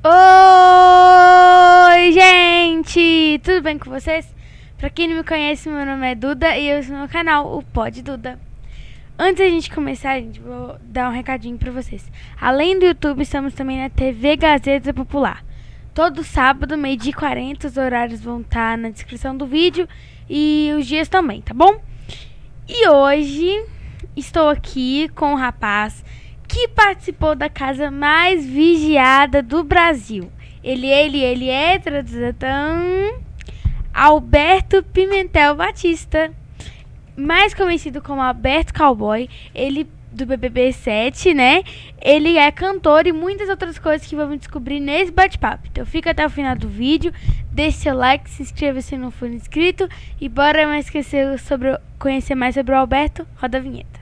Oi, 0.00 0.12
gente! 2.12 3.40
Tudo 3.42 3.60
bem 3.62 3.76
com 3.76 3.90
vocês? 3.90 4.32
Pra 4.76 4.88
quem 4.88 5.08
não 5.08 5.16
me 5.16 5.24
conhece, 5.24 5.68
meu 5.68 5.84
nome 5.84 6.12
é 6.12 6.14
Duda 6.14 6.56
e 6.56 6.68
eu 6.68 6.80
sou 6.84 6.96
no 6.96 7.08
canal, 7.08 7.52
o 7.58 7.64
Pod 7.64 8.00
Duda. 8.00 8.38
Antes 9.18 9.38
da 9.38 9.48
gente 9.50 9.68
começar, 9.72 10.20
gente, 10.20 10.38
vou 10.38 10.78
dar 10.84 11.10
um 11.10 11.12
recadinho 11.12 11.58
pra 11.58 11.72
vocês. 11.72 12.08
Além 12.40 12.78
do 12.78 12.86
YouTube, 12.86 13.22
estamos 13.22 13.54
também 13.54 13.78
na 13.78 13.90
TV 13.90 14.36
Gazeta 14.36 14.94
Popular. 14.94 15.44
Todo 15.92 16.22
sábado, 16.22 16.78
meio-dia 16.78 17.10
e 17.10 17.14
40, 17.14 17.66
os 17.66 17.76
horários 17.76 18.20
vão 18.20 18.42
estar 18.42 18.78
na 18.78 18.90
descrição 18.90 19.36
do 19.36 19.48
vídeo 19.48 19.88
e 20.30 20.72
os 20.78 20.86
dias 20.86 21.08
também, 21.08 21.42
tá 21.42 21.52
bom? 21.52 21.82
E 22.68 22.88
hoje 22.88 23.66
estou 24.16 24.48
aqui 24.48 25.08
com 25.08 25.32
um 25.32 25.36
rapaz 25.36 26.04
que 26.48 26.66
participou 26.68 27.36
da 27.36 27.50
casa 27.50 27.90
mais 27.90 28.44
vigiada 28.44 29.42
do 29.42 29.62
Brasil. 29.62 30.32
Ele, 30.64 30.86
ele, 30.86 31.20
ele 31.22 31.48
é 31.48 31.78
traduzatão 31.78 33.20
Alberto 33.92 34.82
Pimentel 34.82 35.54
Batista, 35.54 36.32
mais 37.16 37.52
conhecido 37.52 38.00
como 38.00 38.22
Alberto 38.22 38.72
Cowboy. 38.72 39.28
Ele 39.54 39.86
do 40.10 40.24
BBB 40.24 40.72
7, 40.72 41.34
né? 41.34 41.62
Ele 42.00 42.38
é 42.38 42.50
cantor 42.50 43.06
e 43.06 43.12
muitas 43.12 43.48
outras 43.48 43.78
coisas 43.78 44.06
que 44.06 44.16
vamos 44.16 44.38
descobrir 44.38 44.80
nesse 44.80 45.12
bate-papo. 45.12 45.68
Então 45.70 45.84
fica 45.84 46.10
até 46.10 46.24
o 46.26 46.30
final 46.30 46.56
do 46.56 46.68
vídeo, 46.68 47.12
deixe 47.52 47.78
seu 47.78 47.94
like, 47.94 48.28
se 48.28 48.42
inscreva 48.42 48.80
se 48.80 48.96
não 48.96 49.10
for 49.10 49.28
inscrito 49.28 49.86
e 50.20 50.28
bora 50.28 50.66
mais 50.66 50.86
esquecer 50.86 51.38
sobre 51.38 51.78
conhecer 51.98 52.34
mais 52.34 52.54
sobre 52.54 52.72
o 52.72 52.78
Alberto. 52.78 53.26
Roda 53.36 53.58
a 53.58 53.60
vinheta. 53.60 54.00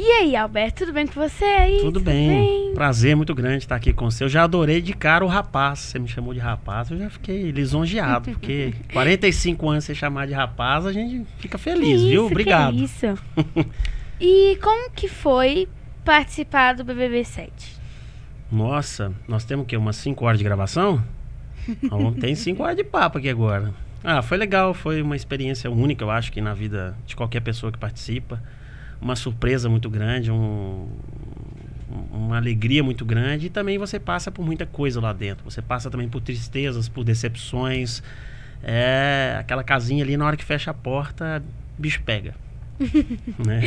E 0.00 0.12
aí, 0.12 0.36
Alberto, 0.36 0.84
tudo 0.84 0.92
bem 0.92 1.08
com 1.08 1.14
você 1.20 1.44
aí? 1.44 1.80
Tudo 1.80 1.98
bem. 1.98 2.72
Prazer 2.72 3.16
muito 3.16 3.34
grande 3.34 3.64
estar 3.64 3.74
aqui 3.74 3.92
com 3.92 4.08
você. 4.08 4.22
Eu 4.22 4.28
já 4.28 4.44
adorei 4.44 4.80
de 4.80 4.92
cara 4.92 5.24
o 5.24 5.28
rapaz. 5.28 5.80
Você 5.80 5.98
me 5.98 6.06
chamou 6.06 6.32
de 6.32 6.38
rapaz, 6.38 6.88
eu 6.92 6.98
já 6.98 7.10
fiquei 7.10 7.50
lisonjeado, 7.50 8.30
porque 8.30 8.74
45 8.92 9.68
anos 9.68 9.84
você 9.84 9.96
chamar 9.96 10.28
de 10.28 10.32
rapaz, 10.32 10.86
a 10.86 10.92
gente 10.92 11.26
fica 11.38 11.58
feliz, 11.58 12.00
isso, 12.00 12.08
viu? 12.10 12.26
Obrigado. 12.26 12.76
Que 12.76 12.84
isso. 12.84 13.18
e 14.20 14.56
como 14.62 14.88
que 14.92 15.08
foi 15.08 15.66
participar 16.04 16.76
do 16.76 16.84
BBB 16.84 17.24
7? 17.24 17.50
Nossa, 18.52 19.12
nós 19.26 19.44
temos 19.44 19.64
o 19.64 19.66
quê? 19.66 19.76
Umas 19.76 19.96
5 19.96 20.24
horas 20.24 20.38
de 20.38 20.44
gravação? 20.44 21.02
Então, 21.68 22.12
tem 22.14 22.36
5 22.36 22.62
horas 22.62 22.76
de 22.76 22.84
papo 22.84 23.18
aqui 23.18 23.28
agora. 23.28 23.74
Ah, 24.04 24.22
foi 24.22 24.38
legal, 24.38 24.72
foi 24.72 25.02
uma 25.02 25.16
experiência 25.16 25.68
única, 25.68 26.04
eu 26.04 26.10
acho 26.10 26.30
que 26.30 26.40
na 26.40 26.54
vida 26.54 26.96
de 27.04 27.16
qualquer 27.16 27.40
pessoa 27.40 27.72
que 27.72 27.78
participa 27.78 28.40
uma 29.00 29.16
surpresa 29.16 29.68
muito 29.68 29.88
grande, 29.88 30.30
um, 30.30 30.88
uma 32.10 32.36
alegria 32.36 32.82
muito 32.82 33.04
grande 33.04 33.46
e 33.46 33.50
também 33.50 33.78
você 33.78 33.98
passa 33.98 34.30
por 34.30 34.44
muita 34.44 34.66
coisa 34.66 35.00
lá 35.00 35.12
dentro. 35.12 35.44
Você 35.44 35.62
passa 35.62 35.90
também 35.90 36.08
por 36.08 36.20
tristezas, 36.20 36.88
por 36.88 37.04
decepções. 37.04 38.02
É 38.62 39.36
aquela 39.38 39.62
casinha 39.62 40.02
ali 40.02 40.16
na 40.16 40.26
hora 40.26 40.36
que 40.36 40.44
fecha 40.44 40.70
a 40.70 40.74
porta, 40.74 41.42
bicho 41.78 42.02
pega. 42.02 42.34
né? 43.46 43.62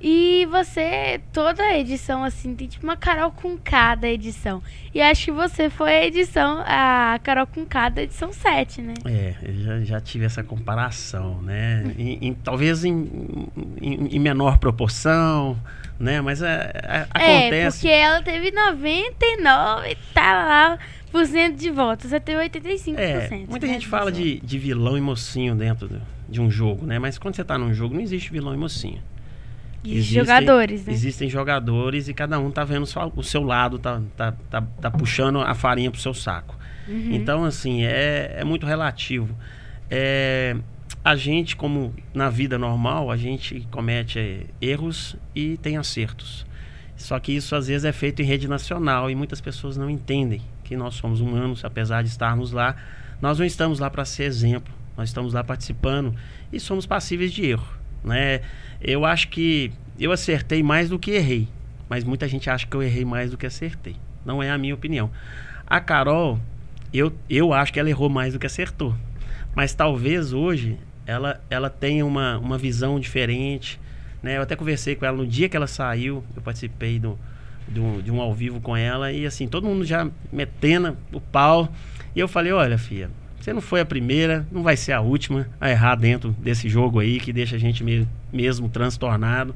E 0.00 0.46
você, 0.50 1.20
toda 1.32 1.76
edição, 1.76 2.24
assim, 2.24 2.54
tem 2.54 2.66
tipo 2.66 2.84
uma 2.84 2.96
Carol 2.96 3.30
com 3.30 3.58
cada 3.58 4.08
edição. 4.08 4.62
E 4.94 5.00
acho 5.02 5.26
que 5.26 5.30
você 5.30 5.68
foi 5.68 5.90
a 5.90 6.06
edição, 6.06 6.62
a 6.66 7.20
Carol 7.22 7.46
com 7.46 7.66
cada 7.66 8.02
edição 8.02 8.32
7, 8.32 8.80
né? 8.80 8.94
É, 9.04 9.34
eu 9.42 9.54
já, 9.56 9.80
já 9.80 10.00
tive 10.00 10.24
essa 10.24 10.42
comparação, 10.42 11.42
né? 11.42 11.94
em, 11.98 12.28
em, 12.28 12.34
talvez 12.34 12.84
em, 12.84 13.48
em, 13.80 14.18
menor 14.18 14.58
proporção, 14.58 15.58
né? 15.98 16.20
Mas 16.20 16.40
é, 16.40 16.70
é, 16.74 17.06
acontece. 17.10 17.54
É, 17.54 17.70
porque 17.70 17.88
ela 17.88 18.22
teve 18.22 18.50
99 18.50 19.96
tá 20.14 20.32
lá 20.32 20.78
por 21.12 21.26
cento 21.26 21.56
de 21.56 21.70
votos, 21.70 22.08
você 22.08 22.20
teve 22.20 22.40
85%. 22.48 22.96
É, 22.98 23.28
muita 23.48 23.66
né, 23.66 23.72
gente 23.74 23.86
fala 23.86 24.10
de, 24.10 24.40
de 24.40 24.58
vilão 24.58 24.96
e 24.96 25.00
mocinho 25.00 25.54
dentro 25.54 25.90
de 26.28 26.40
um 26.40 26.50
jogo, 26.50 26.86
né? 26.86 26.98
Mas 26.98 27.18
quando 27.18 27.34
você 27.34 27.44
tá 27.44 27.58
num 27.58 27.74
jogo, 27.74 27.94
não 27.94 28.00
existe 28.00 28.30
vilão 28.30 28.54
e 28.54 28.56
mocinho. 28.56 29.02
Existem, 29.84 30.24
jogadores, 30.24 30.86
né? 30.86 30.92
Existem 30.92 31.30
jogadores 31.30 32.08
e 32.08 32.14
cada 32.14 32.38
um 32.38 32.50
tá 32.50 32.64
vendo 32.64 32.84
só, 32.84 33.10
o 33.16 33.22
seu 33.22 33.42
lado, 33.42 33.78
tá, 33.78 34.00
tá, 34.16 34.32
tá, 34.50 34.62
tá 34.62 34.90
puxando 34.90 35.40
a 35.40 35.54
farinha 35.54 35.90
pro 35.90 36.00
seu 36.00 36.12
saco. 36.12 36.58
Uhum. 36.86 37.12
Então, 37.12 37.44
assim, 37.44 37.84
é, 37.84 38.36
é 38.38 38.44
muito 38.44 38.66
relativo. 38.66 39.34
É, 39.90 40.56
a 41.02 41.16
gente, 41.16 41.56
como 41.56 41.94
na 42.12 42.28
vida 42.28 42.58
normal, 42.58 43.10
a 43.10 43.16
gente 43.16 43.66
comete 43.70 44.46
erros 44.60 45.16
e 45.34 45.56
tem 45.56 45.76
acertos. 45.78 46.46
Só 46.96 47.18
que 47.18 47.32
isso 47.32 47.56
às 47.56 47.66
vezes 47.68 47.86
é 47.86 47.92
feito 47.92 48.20
em 48.20 48.24
rede 48.26 48.46
nacional 48.46 49.10
e 49.10 49.14
muitas 49.14 49.40
pessoas 49.40 49.78
não 49.78 49.88
entendem 49.88 50.42
que 50.62 50.76
nós 50.76 50.94
somos 50.94 51.20
humanos, 51.20 51.64
apesar 51.64 52.02
de 52.02 52.10
estarmos 52.10 52.52
lá. 52.52 52.76
Nós 53.22 53.38
não 53.38 53.46
estamos 53.46 53.78
lá 53.78 53.88
para 53.88 54.04
ser 54.04 54.24
exemplo, 54.24 54.72
nós 54.96 55.08
estamos 55.08 55.32
lá 55.32 55.42
participando 55.42 56.14
e 56.52 56.60
somos 56.60 56.84
passíveis 56.84 57.32
de 57.32 57.46
erro. 57.46 57.79
Né? 58.04 58.40
Eu 58.80 59.04
acho 59.04 59.28
que 59.28 59.72
eu 59.98 60.12
acertei 60.12 60.62
mais 60.62 60.88
do 60.88 60.98
que 60.98 61.10
errei, 61.10 61.48
mas 61.88 62.04
muita 62.04 62.26
gente 62.26 62.48
acha 62.48 62.66
que 62.66 62.74
eu 62.74 62.82
errei 62.82 63.04
mais 63.04 63.30
do 63.30 63.36
que 63.36 63.46
acertei. 63.46 63.96
Não 64.24 64.42
é 64.42 64.50
a 64.50 64.58
minha 64.58 64.74
opinião. 64.74 65.10
A 65.66 65.80
Carol, 65.80 66.38
eu, 66.92 67.12
eu 67.28 67.52
acho 67.52 67.72
que 67.72 67.78
ela 67.78 67.90
errou 67.90 68.08
mais 68.08 68.32
do 68.32 68.38
que 68.38 68.46
acertou. 68.46 68.94
Mas 69.54 69.74
talvez 69.74 70.32
hoje 70.32 70.78
ela, 71.06 71.40
ela 71.50 71.68
tenha 71.68 72.04
uma, 72.06 72.38
uma 72.38 72.56
visão 72.56 73.00
diferente. 73.00 73.80
Né? 74.22 74.36
Eu 74.36 74.42
até 74.42 74.56
conversei 74.56 74.94
com 74.94 75.04
ela 75.04 75.16
no 75.16 75.26
dia 75.26 75.48
que 75.48 75.56
ela 75.56 75.66
saiu, 75.66 76.24
eu 76.36 76.42
participei 76.42 76.98
do, 76.98 77.18
do, 77.66 78.02
de 78.02 78.10
um 78.10 78.20
ao 78.20 78.34
vivo 78.34 78.60
com 78.60 78.76
ela, 78.76 79.12
e 79.12 79.26
assim, 79.26 79.48
todo 79.48 79.66
mundo 79.66 79.84
já 79.84 80.08
metendo 80.32 80.96
o 81.12 81.20
pau. 81.20 81.72
E 82.14 82.20
eu 82.20 82.28
falei, 82.28 82.52
olha, 82.52 82.76
filha, 82.78 83.10
você 83.40 83.52
não 83.52 83.60
foi 83.60 83.80
a 83.80 83.84
primeira, 83.84 84.46
não 84.52 84.62
vai 84.62 84.76
ser 84.76 84.92
a 84.92 85.00
última 85.00 85.48
a 85.60 85.70
errar 85.70 85.94
dentro 85.94 86.30
desse 86.38 86.68
jogo 86.68 87.00
aí 87.00 87.18
que 87.18 87.32
deixa 87.32 87.56
a 87.56 87.58
gente 87.58 87.82
me, 87.82 88.06
mesmo 88.32 88.68
transtornado. 88.68 89.54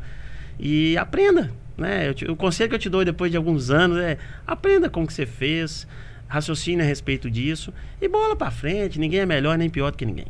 E 0.58 0.96
aprenda, 0.96 1.50
né? 1.76 2.12
Te, 2.14 2.24
o 2.24 2.34
conselho 2.34 2.70
que 2.70 2.74
eu 2.76 2.78
te 2.78 2.88
dou 2.88 3.04
depois 3.04 3.30
de 3.30 3.36
alguns 3.36 3.70
anos 3.70 3.98
é 3.98 4.16
aprenda 4.46 4.88
com 4.88 5.02
o 5.02 5.06
que 5.06 5.12
você 5.12 5.26
fez, 5.26 5.86
raciocine 6.26 6.80
a 6.80 6.84
respeito 6.84 7.30
disso 7.30 7.74
e 8.00 8.08
bola 8.08 8.34
para 8.34 8.50
frente. 8.50 8.98
Ninguém 8.98 9.20
é 9.20 9.26
melhor 9.26 9.58
nem 9.58 9.68
pior 9.68 9.90
do 9.90 9.98
que 9.98 10.06
ninguém. 10.06 10.26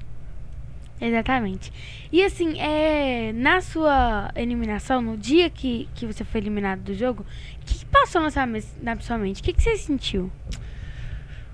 Exatamente. 1.01 1.73
E 2.11 2.23
assim, 2.25 2.59
é, 2.59 3.33
na 3.33 3.61
sua 3.61 4.31
eliminação, 4.35 5.03
no 5.03 5.17
dia 5.17 5.51
que, 5.51 5.89
que 5.95 6.07
você 6.07 6.25
foi 6.25 6.41
eliminado 6.41 6.81
do 6.81 6.95
jogo, 6.95 7.23
o 7.23 7.65
que, 7.65 7.79
que, 7.79 7.87
passou 7.87 8.23
na 8.23 8.31
sua, 8.31 8.47
na 8.83 9.01
sua 9.01 9.19
mente? 9.19 9.41
O 9.41 9.45
que, 9.45 9.53
que 9.53 9.63
você 9.63 9.77
sentiu? 9.77 10.31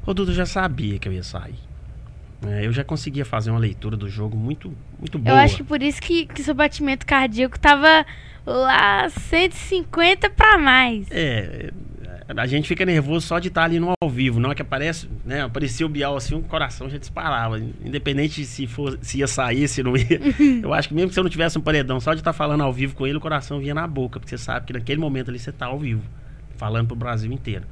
O 0.07 0.15
Dudu 0.15 0.33
já 0.33 0.47
sabia 0.47 0.99
que 0.99 1.09
eu 1.09 1.13
ia 1.13 1.23
sair. 1.23 1.70
É, 2.47 2.67
eu 2.67 2.73
já 2.73 2.83
conseguia 2.83 3.25
fazer 3.25 3.51
uma 3.51 3.61
leitura 3.61 3.97
do 3.97 4.09
jogo 4.09 4.37
muito, 4.37 4.75
muito 4.99 5.19
boa. 5.19 5.37
Eu 5.37 5.39
acho 5.39 5.57
que 5.57 5.65
por 5.65 5.83
isso 5.83 6.01
que, 6.01 6.27
que 6.27 6.43
seu 6.43 6.55
batimento 6.55 7.05
cardíaco 7.05 7.59
tava 7.59 8.07
lá 8.47 9.09
150 9.11 10.31
para 10.31 10.59
mais. 10.59 11.07
É, 11.11 11.71
a 12.37 12.47
gente 12.47 12.69
fica 12.69 12.85
nervoso 12.85 13.27
só 13.27 13.39
de 13.39 13.49
estar 13.49 13.65
ali 13.65 13.79
no 13.79 13.93
ao 14.01 14.09
vivo. 14.09 14.41
Na 14.41 14.49
hora 14.49 14.55
que 14.55 14.63
aparece, 14.63 15.09
né? 15.25 15.43
Aparecia 15.43 15.85
o 15.85 15.89
Bial 15.89 16.17
assim, 16.17 16.35
o 16.35 16.43
coração 16.43 16.89
já 16.89 16.97
disparava. 16.97 17.59
Independente 17.59 18.45
se, 18.45 18.67
for, 18.67 18.99
se 19.03 19.19
ia 19.19 19.27
sair, 19.27 19.69
se 19.69 19.83
não 19.83 19.97
ia. 19.97 20.21
eu 20.63 20.73
acho 20.73 20.89
que 20.89 20.95
mesmo 20.95 21.09
que 21.09 21.15
você 21.15 21.23
não 21.23 21.31
tivesse 21.31 21.59
um 21.59 21.63
paredão, 21.63 22.01
só 22.01 22.15
de 22.15 22.21
estar 22.21 22.33
falando 22.33 22.63
ao 22.63 22.73
vivo 22.73 22.95
com 22.95 23.07
ele, 23.07 23.19
o 23.19 23.21
coração 23.21 23.59
vinha 23.59 23.75
na 23.75 23.87
boca. 23.87 24.21
Porque 24.21 24.37
você 24.37 24.43
sabe 24.43 24.67
que 24.67 24.73
naquele 24.73 25.01
momento 25.01 25.29
ali 25.29 25.39
você 25.39 25.51
está 25.51 25.67
ao 25.67 25.79
vivo. 25.79 26.03
Falando 26.57 26.87
pro 26.89 26.97
Brasil 26.97 27.33
inteiro. 27.33 27.65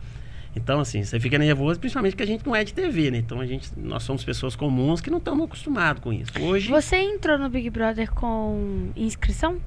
Então, 0.58 0.80
assim, 0.80 1.02
você 1.02 1.18
fica 1.18 1.38
nervoso, 1.38 1.80
principalmente 1.80 2.12
porque 2.12 2.24
a 2.24 2.26
gente 2.26 2.46
não 2.46 2.54
é 2.54 2.62
de 2.62 2.74
TV, 2.74 3.10
né? 3.10 3.18
Então, 3.18 3.40
a 3.40 3.46
gente, 3.46 3.70
nós 3.76 4.02
somos 4.02 4.24
pessoas 4.24 4.54
comuns 4.54 5.00
que 5.00 5.10
não 5.10 5.18
estamos 5.18 5.44
acostumados 5.44 6.02
com 6.02 6.12
isso. 6.12 6.30
Hoje... 6.40 6.68
Você 6.68 6.96
entrou 6.96 7.38
no 7.38 7.48
Big 7.48 7.70
Brother 7.70 8.12
com 8.12 8.90
inscrição? 8.96 9.58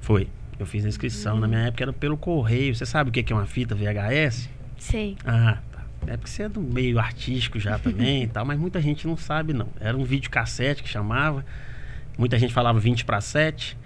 Foi. 0.00 0.28
Eu 0.58 0.66
fiz 0.66 0.84
a 0.84 0.88
inscrição. 0.88 1.36
Hum. 1.36 1.40
Na 1.40 1.48
minha 1.48 1.60
época 1.60 1.84
era 1.84 1.92
pelo 1.92 2.16
correio. 2.16 2.74
Você 2.74 2.86
sabe 2.86 3.10
o 3.10 3.12
que 3.12 3.32
é 3.32 3.36
uma 3.36 3.46
fita 3.46 3.74
VHS? 3.74 4.48
Sei. 4.78 5.16
Ah, 5.24 5.58
tá. 5.70 5.84
É 6.06 6.16
porque 6.16 6.30
você 6.30 6.44
é 6.44 6.48
do 6.48 6.60
meio 6.60 6.98
artístico 6.98 7.58
já 7.60 7.78
também 7.78 8.24
e 8.24 8.26
tal, 8.26 8.44
mas 8.44 8.58
muita 8.58 8.80
gente 8.80 9.06
não 9.06 9.16
sabe, 9.16 9.52
não. 9.52 9.68
Era 9.78 9.96
um 9.96 10.04
vídeo 10.04 10.30
cassete 10.30 10.82
que 10.82 10.88
chamava. 10.88 11.44
Muita 12.18 12.38
gente 12.38 12.52
falava 12.52 12.80
20 12.80 13.04
para 13.04 13.20
7. 13.20 13.76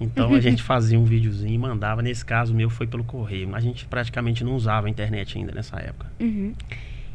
Então 0.00 0.34
a 0.34 0.40
gente 0.40 0.62
fazia 0.64 0.98
um 0.98 1.04
videozinho 1.04 1.54
e 1.54 1.58
mandava. 1.58 2.02
Nesse 2.02 2.24
caso, 2.24 2.54
meu 2.54 2.70
foi 2.70 2.86
pelo 2.86 3.04
correio. 3.04 3.54
A 3.54 3.60
gente 3.60 3.86
praticamente 3.86 4.44
não 4.44 4.54
usava 4.54 4.86
a 4.86 4.90
internet 4.90 5.38
ainda 5.38 5.52
nessa 5.52 5.78
época. 5.78 6.10
Uhum. 6.20 6.54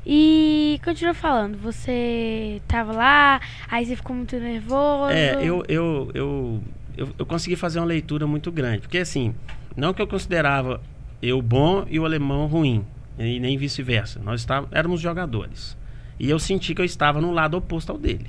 E 0.06 0.82
continua 0.84 1.14
falando, 1.14 1.58
você 1.58 2.62
tava 2.68 2.92
lá, 2.92 3.40
aí 3.70 3.86
você 3.86 3.96
ficou 3.96 4.14
muito 4.14 4.36
nervoso. 4.36 5.14
É, 5.14 5.36
eu, 5.36 5.64
eu, 5.70 6.12
eu, 6.14 6.64
eu, 6.98 7.10
eu 7.20 7.26
consegui 7.26 7.56
fazer 7.56 7.80
uma 7.80 7.86
leitura 7.86 8.28
muito 8.28 8.52
grande. 8.52 8.82
Porque 8.82 8.98
assim, 8.98 9.34
não 9.78 9.94
que 9.94 10.02
eu 10.02 10.08
considerava 10.08 10.82
eu 11.22 11.42
bom 11.42 11.86
e 11.90 11.98
o 12.00 12.06
alemão 12.06 12.48
ruim, 12.48 12.86
e 13.18 13.40
nem 13.40 13.58
vice-versa. 13.58 14.20
Nós 14.22 14.42
estávamos, 14.42 14.74
éramos 14.74 15.00
jogadores. 15.00 15.78
E 16.20 16.30
eu 16.30 16.38
senti 16.38 16.76
que 16.76 16.82
eu 16.82 16.86
estava 16.86 17.22
no 17.22 17.32
lado 17.32 17.56
oposto 17.56 17.92
ao 17.92 17.98
dele. 17.98 18.28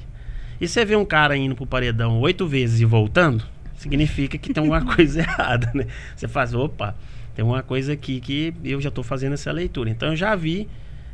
E 0.60 0.68
você 0.68 0.84
vê 0.84 0.94
um 0.94 1.04
cara 1.04 1.36
indo 1.36 1.56
pro 1.56 1.66
paredão 1.66 2.20
oito 2.20 2.46
vezes 2.46 2.80
e 2.80 2.84
voltando, 2.84 3.44
significa 3.84 4.36
que 4.38 4.52
tem 4.52 4.60
alguma 4.62 4.82
coisa 4.96 5.20
errada, 5.20 5.70
né? 5.74 5.86
Você 6.16 6.26
faz, 6.26 6.54
opa, 6.54 6.94
tem 7.34 7.44
uma 7.44 7.62
coisa 7.62 7.92
aqui 7.92 8.20
que 8.20 8.54
eu 8.64 8.80
já 8.80 8.88
estou 8.88 9.04
fazendo 9.04 9.34
essa 9.34 9.52
leitura. 9.52 9.90
Então 9.90 10.08
eu 10.08 10.16
já 10.16 10.34
vi, 10.34 10.68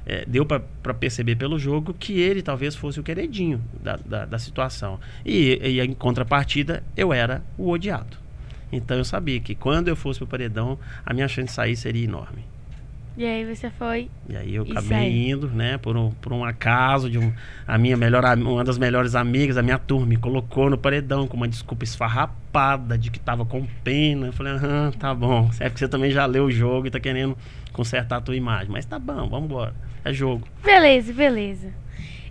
é, 0.07 0.25
deu 0.27 0.47
para 0.47 0.95
perceber 0.95 1.37
pelo 1.37 1.59
jogo 1.59 1.93
que 1.93 2.19
ele 2.19 2.43
talvez 2.43 2.75
fosse 2.75 2.99
o 2.99 3.03
queridinho 3.03 3.61
da, 3.83 3.97
da, 3.97 4.25
da 4.25 4.39
situação. 4.39 4.99
E, 5.25 5.59
e, 5.63 5.81
em 5.81 5.93
contrapartida, 5.93 6.83
eu 6.97 7.13
era 7.13 7.43
o 7.59 7.69
odiado. 7.71 8.17
Então 8.73 8.97
eu 8.97 9.05
sabia 9.05 9.41
que 9.41 9.55
quando 9.55 9.89
eu 9.89 9.97
fosse 9.97 10.21
pro 10.21 10.29
paredão, 10.29 10.79
a 11.05 11.13
minha 11.13 11.27
chance 11.27 11.49
de 11.49 11.53
sair 11.53 11.77
seria 11.77 12.05
enorme. 12.05 12.45
E 13.17 13.27
aí 13.27 13.45
você 13.45 13.69
foi. 13.71 14.09
E 14.29 14.37
aí 14.37 14.55
eu 14.55 14.63
acabei 14.63 15.31
indo, 15.31 15.49
né, 15.49 15.77
por 15.79 15.97
um, 15.97 16.11
por 16.11 16.33
um 16.33 16.45
acaso 16.45 17.11
de 17.11 17.19
um, 17.19 17.33
a 17.67 17.77
minha 17.77 17.97
melhor 17.97 18.25
uma 18.39 18.65
das 18.65 18.79
melhores 18.79 19.15
amigas, 19.15 19.57
a 19.57 19.63
minha 19.63 19.79
turma, 19.79 20.07
me 20.07 20.17
colocou 20.17 20.71
no 20.71 20.79
paredão 20.79 21.27
com 21.27 21.37
uma 21.37 21.49
desculpa 21.49 21.85
esfarrapada 21.85 22.97
de 22.97 23.11
que 23.11 23.19
tava 23.19 23.45
com 23.45 23.67
pena. 23.85 24.29
Eu 24.29 24.33
falei, 24.33 24.53
aham, 24.55 24.93
tá 24.93 25.15
bom. 25.15 25.51
É 25.59 25.69
porque 25.69 25.81
você 25.81 25.89
também 25.89 26.11
já 26.11 26.25
leu 26.25 26.45
o 26.45 26.51
jogo 26.51 26.87
e 26.87 26.91
tá 26.91 27.01
querendo 27.01 27.37
consertar 27.73 28.17
a 28.17 28.21
tua 28.21 28.37
imagem. 28.37 28.71
Mas 28.71 28.87
tá 28.87 28.99
bom, 28.99 29.29
vamos 29.29 29.45
embora. 29.51 29.75
É 30.05 30.13
jogo. 30.13 30.47
Beleza, 30.65 31.13
beleza. 31.13 31.69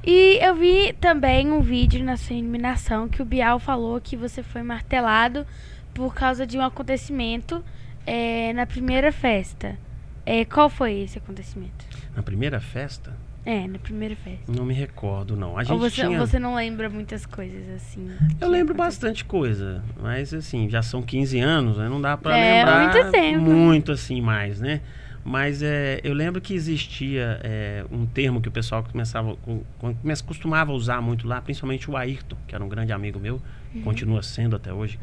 E 0.03 0.39
eu 0.41 0.55
vi 0.55 0.93
também 0.93 1.51
um 1.51 1.59
vídeo 1.59 2.03
na 2.03 2.15
sua 2.15 2.35
eliminação 2.35 3.09
que 3.09 3.21
o 3.21 3.25
Bial 3.25 3.59
falou 3.59 3.99
que 3.99 4.15
você 4.15 4.41
foi 4.41 4.63
martelado 4.63 5.45
por 5.93 6.15
causa 6.15 6.47
de 6.47 6.57
um 6.57 6.61
acontecimento 6.61 7.63
é, 8.07 8.53
na 8.53 8.65
primeira 8.65 9.11
festa. 9.11 9.77
É, 10.29 10.45
qual 10.45 10.69
foi 10.69 10.99
esse 10.99 11.17
acontecimento? 11.17 11.83
Na 12.15 12.21
primeira 12.21 12.59
festa? 12.59 13.17
É, 13.43 13.67
na 13.67 13.79
primeira 13.79 14.15
festa. 14.15 14.43
Não 14.47 14.63
me 14.63 14.75
recordo, 14.75 15.35
não. 15.35 15.57
A 15.57 15.63
gente 15.63 15.73
Ou 15.73 15.79
você, 15.79 16.05
tinha... 16.05 16.19
você 16.19 16.37
não 16.37 16.53
lembra 16.53 16.87
muitas 16.87 17.25
coisas 17.25 17.67
assim? 17.69 18.11
Eu 18.39 18.47
lembro 18.47 18.75
aconteceu? 18.75 18.75
bastante 18.75 19.25
coisa, 19.25 19.83
mas 19.99 20.31
assim, 20.31 20.69
já 20.69 20.83
são 20.83 21.01
15 21.01 21.39
anos, 21.39 21.77
né? 21.79 21.89
Não 21.89 21.99
dá 21.99 22.15
pra 22.15 22.37
é, 22.37 22.59
lembrar 22.59 22.93
muito, 22.93 23.11
tempo. 23.11 23.41
muito 23.41 23.91
assim 23.91 24.21
mais, 24.21 24.59
né? 24.59 24.81
Mas 25.25 25.63
é, 25.63 25.99
eu 26.03 26.13
lembro 26.13 26.39
que 26.39 26.53
existia 26.53 27.39
é, 27.43 27.83
um 27.91 28.05
termo 28.05 28.39
que 28.39 28.49
o 28.49 28.51
pessoal 28.51 28.83
começava, 28.83 29.35
com, 29.35 29.63
costumava 30.27 30.71
usar 30.73 31.01
muito 31.01 31.27
lá, 31.27 31.41
principalmente 31.41 31.89
o 31.89 31.97
Ayrton, 31.97 32.37
que 32.47 32.53
era 32.53 32.63
um 32.63 32.69
grande 32.69 32.93
amigo 32.93 33.19
meu, 33.19 33.41
uhum. 33.73 33.81
continua 33.81 34.21
sendo 34.21 34.55
até 34.55 34.71
hoje. 34.71 34.99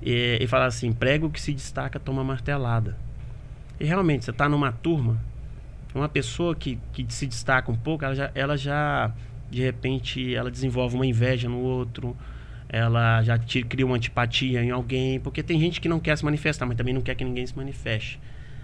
E, 0.00 0.38
e 0.40 0.46
falava 0.46 0.68
assim: 0.68 0.92
prego 0.92 1.28
que 1.30 1.40
se 1.40 1.52
destaca 1.52 1.98
toma 1.98 2.22
martelada. 2.22 2.96
E 3.82 3.84
realmente, 3.84 4.24
você 4.24 4.30
está 4.30 4.48
numa 4.48 4.70
turma, 4.70 5.20
uma 5.92 6.08
pessoa 6.08 6.54
que, 6.54 6.78
que 6.92 7.04
se 7.12 7.26
destaca 7.26 7.68
um 7.68 7.74
pouco, 7.74 8.04
ela 8.04 8.14
já, 8.14 8.30
ela 8.32 8.56
já, 8.56 9.12
de 9.50 9.60
repente, 9.60 10.32
ela 10.32 10.52
desenvolve 10.52 10.94
uma 10.94 11.04
inveja 11.04 11.48
no 11.48 11.58
outro, 11.58 12.16
ela 12.68 13.20
já 13.24 13.36
te, 13.36 13.60
cria 13.64 13.84
uma 13.84 13.96
antipatia 13.96 14.62
em 14.62 14.70
alguém, 14.70 15.18
porque 15.18 15.42
tem 15.42 15.58
gente 15.58 15.80
que 15.80 15.88
não 15.88 15.98
quer 15.98 16.16
se 16.16 16.24
manifestar, 16.24 16.64
mas 16.64 16.76
também 16.76 16.94
não 16.94 17.00
quer 17.00 17.16
que 17.16 17.24
ninguém 17.24 17.44
se 17.44 17.56
manifeste. 17.56 18.20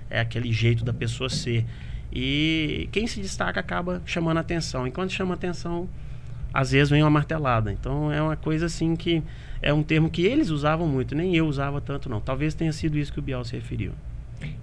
É 0.08 0.20
aquele 0.20 0.52
jeito 0.52 0.84
da 0.84 0.92
pessoa 0.92 1.28
ser. 1.28 1.66
E 2.12 2.88
quem 2.92 3.08
se 3.08 3.20
destaca 3.20 3.58
acaba 3.58 4.00
chamando 4.06 4.38
atenção. 4.38 4.86
E 4.86 4.92
quando 4.92 5.10
chama 5.10 5.34
atenção, 5.34 5.88
às 6.54 6.70
vezes 6.70 6.90
vem 6.90 7.02
uma 7.02 7.10
martelada. 7.10 7.72
Então 7.72 8.12
é 8.12 8.22
uma 8.22 8.36
coisa 8.36 8.66
assim 8.66 8.94
que 8.94 9.20
é 9.60 9.74
um 9.74 9.82
termo 9.82 10.08
que 10.08 10.24
eles 10.24 10.48
usavam 10.48 10.86
muito, 10.86 11.16
nem 11.16 11.34
eu 11.34 11.48
usava 11.48 11.80
tanto 11.80 12.08
não. 12.08 12.20
Talvez 12.20 12.54
tenha 12.54 12.72
sido 12.72 12.96
isso 12.96 13.12
que 13.12 13.18
o 13.18 13.22
Biel 13.22 13.44
se 13.44 13.56
referiu. 13.56 13.94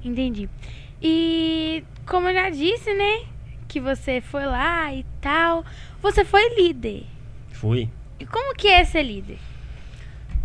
Entendi. 0.04 0.50
E 1.02 1.84
como 2.06 2.28
eu 2.28 2.34
já 2.34 2.50
disse, 2.50 2.94
né? 2.94 3.26
Que 3.68 3.80
você 3.80 4.22
foi 4.22 4.46
lá 4.46 4.94
e 4.94 5.06
tal. 5.22 5.66
Você 6.02 6.24
foi 6.24 6.56
líder. 6.56 7.04
Fui. 7.50 7.90
E 8.20 8.26
como 8.26 8.56
que 8.56 8.68
é 8.68 8.84
ser 8.84 9.04
líder? 9.04 9.38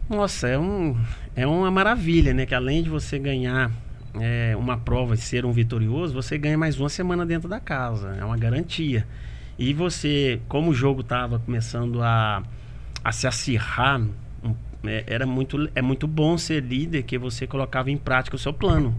Nossa, 0.08 0.48
é, 0.48 0.58
um, 0.58 0.96
é 1.36 1.46
uma 1.46 1.70
maravilha, 1.70 2.34
né? 2.34 2.46
Que 2.46 2.54
além 2.54 2.82
de 2.82 2.90
você 2.90 3.18
ganhar 3.18 3.70
é, 4.14 4.56
uma 4.56 4.76
prova 4.76 5.14
e 5.14 5.18
ser 5.18 5.44
um 5.44 5.52
vitorioso, 5.52 6.14
você 6.14 6.36
ganha 6.36 6.58
mais 6.58 6.78
uma 6.80 6.88
semana 6.88 7.24
dentro 7.24 7.48
da 7.48 7.60
casa. 7.60 8.16
É 8.18 8.24
uma 8.24 8.36
garantia. 8.36 9.06
E 9.58 9.72
você, 9.72 10.40
como 10.48 10.70
o 10.70 10.74
jogo 10.74 11.02
estava 11.02 11.38
começando 11.38 12.02
a, 12.02 12.42
a 13.04 13.12
se 13.12 13.26
acirrar, 13.26 14.00
é, 14.84 15.04
era 15.06 15.26
muito, 15.26 15.70
é 15.74 15.82
muito 15.82 16.08
bom 16.08 16.36
ser 16.38 16.62
líder 16.62 17.02
que 17.02 17.18
você 17.18 17.46
colocava 17.46 17.90
em 17.90 17.96
prática 17.96 18.36
o 18.36 18.38
seu 18.38 18.52
plano. 18.52 18.96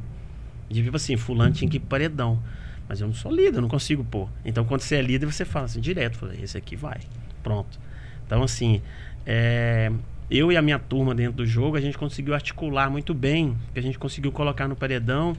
De 0.72 0.84
tipo 0.84 0.96
assim, 0.96 1.18
fulano 1.18 1.54
tinha 1.54 1.70
que 1.70 1.78
ir 1.78 1.82
paredão. 1.82 2.42
Mas 2.88 3.00
eu 3.00 3.08
não 3.08 3.14
sou 3.14 3.32
líder, 3.32 3.58
eu 3.58 3.62
não 3.62 3.70
consigo 3.70 4.04
pôr. 4.04 4.30
Então, 4.44 4.66
quando 4.66 4.82
você 4.82 4.96
é 4.96 5.02
líder, 5.02 5.26
você 5.26 5.46
fala 5.46 5.66
assim, 5.66 5.80
direto, 5.80 6.18
fala, 6.18 6.36
esse 6.36 6.58
aqui 6.58 6.76
vai. 6.76 7.00
Pronto. 7.42 7.80
Então, 8.26 8.44
assim, 8.44 8.82
é, 9.26 9.92
eu 10.30 10.52
e 10.52 10.58
a 10.58 10.62
minha 10.62 10.80
turma 10.80 11.16
dentro 11.16 11.34
do 11.34 11.46
jogo, 11.46 11.78
a 11.78 11.82
gente 11.82 11.98
conseguiu 11.98 12.34
articular 12.34 12.90
muito 12.90 13.14
bem, 13.14 13.56
que 13.74 13.80
a 13.80 13.82
gente 13.82 13.98
conseguiu 13.98 14.32
colocar 14.32 14.68
no 14.68 14.76
paredão 14.76 15.36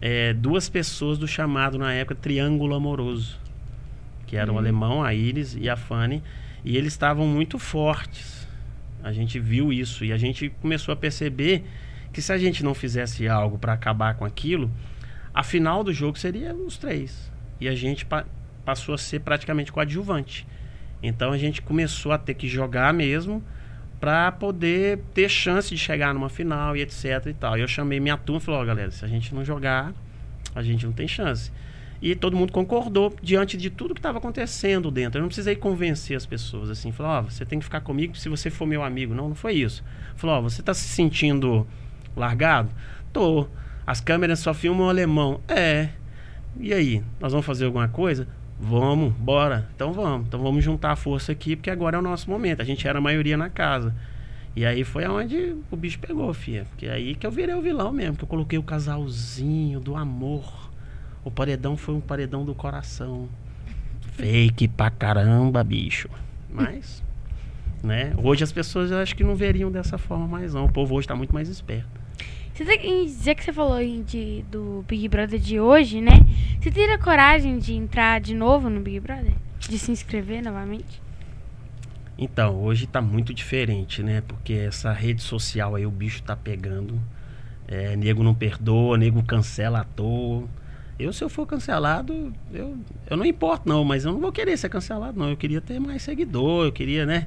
é, 0.00 0.34
duas 0.34 0.68
pessoas 0.68 1.16
do 1.16 1.26
chamado, 1.26 1.78
na 1.78 1.92
época, 1.92 2.14
Triângulo 2.14 2.74
Amoroso. 2.74 3.38
Que 4.26 4.36
era 4.36 4.50
uhum. 4.50 4.56
o 4.56 4.58
alemão, 4.58 5.02
a 5.02 5.14
Iris 5.14 5.56
e 5.58 5.68
a 5.68 5.76
Fanny. 5.76 6.22
E 6.64 6.76
eles 6.76 6.92
estavam 6.92 7.26
muito 7.26 7.58
fortes. 7.58 8.46
A 9.02 9.12
gente 9.12 9.38
viu 9.38 9.72
isso 9.72 10.04
e 10.04 10.12
a 10.12 10.18
gente 10.18 10.50
começou 10.60 10.92
a 10.92 10.96
perceber 10.96 11.64
que 12.14 12.22
se 12.22 12.32
a 12.32 12.38
gente 12.38 12.64
não 12.64 12.72
fizesse 12.72 13.28
algo 13.28 13.58
para 13.58 13.72
acabar 13.72 14.14
com 14.14 14.24
aquilo, 14.24 14.70
a 15.34 15.42
final 15.42 15.82
do 15.84 15.92
jogo 15.92 16.18
seria 16.18 16.54
os 16.54 16.78
três. 16.78 17.30
E 17.60 17.68
a 17.68 17.74
gente 17.74 18.06
pa 18.06 18.24
passou 18.64 18.94
a 18.94 18.98
ser 18.98 19.20
praticamente 19.20 19.70
coadjuvante. 19.70 20.46
Então 21.02 21.32
a 21.32 21.36
gente 21.36 21.60
começou 21.60 22.12
a 22.12 22.16
ter 22.16 22.32
que 22.32 22.48
jogar 22.48 22.94
mesmo 22.94 23.44
para 24.00 24.32
poder 24.32 25.00
ter 25.12 25.28
chance 25.28 25.68
de 25.68 25.76
chegar 25.76 26.14
numa 26.14 26.30
final 26.30 26.74
e 26.74 26.80
etc 26.80 27.26
e 27.26 27.34
tal. 27.34 27.58
E 27.58 27.60
eu 27.60 27.68
chamei 27.68 28.00
minha 28.00 28.16
turma 28.16 28.40
e 28.40 28.42
falei, 28.42 28.60
ó, 28.60 28.62
oh, 28.62 28.66
galera, 28.66 28.90
se 28.90 29.04
a 29.04 29.08
gente 29.08 29.34
não 29.34 29.44
jogar, 29.44 29.92
a 30.54 30.62
gente 30.62 30.86
não 30.86 30.94
tem 30.94 31.06
chance. 31.06 31.52
E 32.00 32.14
todo 32.14 32.36
mundo 32.36 32.52
concordou 32.52 33.14
diante 33.22 33.56
de 33.56 33.68
tudo 33.68 33.92
que 33.92 34.00
estava 34.00 34.16
acontecendo 34.16 34.90
dentro. 34.90 35.18
Eu 35.18 35.22
não 35.22 35.28
precisei 35.28 35.56
convencer 35.56 36.16
as 36.16 36.24
pessoas 36.24 36.70
assim, 36.70 36.90
falar, 36.90 37.18
ó, 37.18 37.20
oh, 37.20 37.30
você 37.30 37.44
tem 37.44 37.58
que 37.58 37.64
ficar 37.66 37.82
comigo 37.82 38.16
se 38.16 38.30
você 38.30 38.48
for 38.48 38.66
meu 38.66 38.82
amigo. 38.82 39.14
Não, 39.14 39.28
não 39.28 39.34
foi 39.34 39.54
isso. 39.54 39.84
Falou, 40.16 40.36
ó, 40.36 40.38
oh, 40.38 40.42
você 40.42 40.60
está 40.60 40.72
se 40.72 40.88
sentindo 40.88 41.66
largado? 42.16 42.70
Tô. 43.12 43.46
As 43.86 44.00
câmeras 44.00 44.38
só 44.38 44.54
filmam 44.54 44.86
o 44.86 44.88
alemão. 44.88 45.40
É. 45.48 45.90
E 46.58 46.72
aí? 46.72 47.02
Nós 47.20 47.32
vamos 47.32 47.46
fazer 47.46 47.66
alguma 47.66 47.88
coisa? 47.88 48.26
Vamos, 48.58 49.12
bora. 49.14 49.68
Então 49.74 49.92
vamos. 49.92 50.26
Então 50.26 50.40
vamos 50.40 50.64
juntar 50.64 50.92
a 50.92 50.96
força 50.96 51.32
aqui, 51.32 51.56
porque 51.56 51.70
agora 51.70 51.96
é 51.96 52.00
o 52.00 52.02
nosso 52.02 52.30
momento. 52.30 52.62
A 52.62 52.64
gente 52.64 52.86
era 52.86 52.98
a 52.98 53.02
maioria 53.02 53.36
na 53.36 53.50
casa. 53.50 53.94
E 54.56 54.64
aí 54.64 54.84
foi 54.84 55.04
aonde 55.04 55.56
o 55.70 55.76
bicho 55.76 55.98
pegou, 55.98 56.32
filha. 56.32 56.64
Porque 56.70 56.86
aí 56.86 57.14
que 57.14 57.26
eu 57.26 57.30
virei 57.30 57.54
o 57.54 57.60
vilão 57.60 57.92
mesmo, 57.92 58.16
que 58.16 58.24
eu 58.24 58.28
coloquei 58.28 58.58
o 58.58 58.62
casalzinho 58.62 59.80
do 59.80 59.96
amor. 59.96 60.70
O 61.24 61.30
paredão 61.30 61.76
foi 61.76 61.94
um 61.94 62.00
paredão 62.00 62.44
do 62.44 62.54
coração. 62.54 63.28
Fake 64.12 64.68
pra 64.68 64.90
caramba, 64.90 65.64
bicho. 65.64 66.08
Mas, 66.48 67.02
né? 67.82 68.12
Hoje 68.16 68.44
as 68.44 68.52
pessoas 68.52 68.92
eu 68.92 68.98
acho 68.98 69.16
que 69.16 69.24
não 69.24 69.34
veriam 69.34 69.72
dessa 69.72 69.98
forma 69.98 70.28
mais 70.28 70.54
não. 70.54 70.66
O 70.66 70.72
povo 70.72 70.94
hoje 70.94 71.08
tá 71.08 71.16
muito 71.16 71.34
mais 71.34 71.48
esperto. 71.48 72.03
Você 72.54 72.64
tem, 72.64 73.08
já 73.08 73.34
que 73.34 73.42
você 73.42 73.52
falou 73.52 73.80
de, 74.04 74.44
do 74.48 74.84
Big 74.86 75.08
Brother 75.08 75.40
de 75.40 75.58
hoje, 75.58 76.00
né? 76.00 76.12
Você 76.60 76.70
teria 76.70 76.96
coragem 76.96 77.58
de 77.58 77.74
entrar 77.74 78.20
de 78.20 78.32
novo 78.32 78.70
no 78.70 78.80
Big 78.80 79.00
Brother? 79.00 79.32
De 79.58 79.76
se 79.76 79.90
inscrever 79.90 80.40
novamente? 80.40 81.02
Então, 82.16 82.62
hoje 82.62 82.86
tá 82.86 83.02
muito 83.02 83.34
diferente, 83.34 84.04
né? 84.04 84.22
Porque 84.28 84.52
essa 84.52 84.92
rede 84.92 85.20
social 85.20 85.74
aí, 85.74 85.84
o 85.84 85.90
bicho 85.90 86.22
tá 86.22 86.36
pegando. 86.36 87.00
É, 87.66 87.96
nego 87.96 88.22
não 88.22 88.32
perdoa, 88.32 88.96
nego 88.96 89.20
cancela 89.24 89.80
à 89.80 89.84
toa. 89.84 90.44
Eu, 90.96 91.12
se 91.12 91.24
eu 91.24 91.28
for 91.28 91.44
cancelado, 91.48 92.32
eu, 92.52 92.78
eu 93.10 93.16
não 93.16 93.24
importo 93.24 93.68
não, 93.68 93.84
mas 93.84 94.04
eu 94.04 94.12
não 94.12 94.20
vou 94.20 94.30
querer 94.30 94.56
ser 94.56 94.68
cancelado 94.68 95.18
não. 95.18 95.28
Eu 95.28 95.36
queria 95.36 95.60
ter 95.60 95.80
mais 95.80 96.02
seguidor, 96.02 96.66
eu 96.66 96.72
queria, 96.72 97.04
né? 97.04 97.26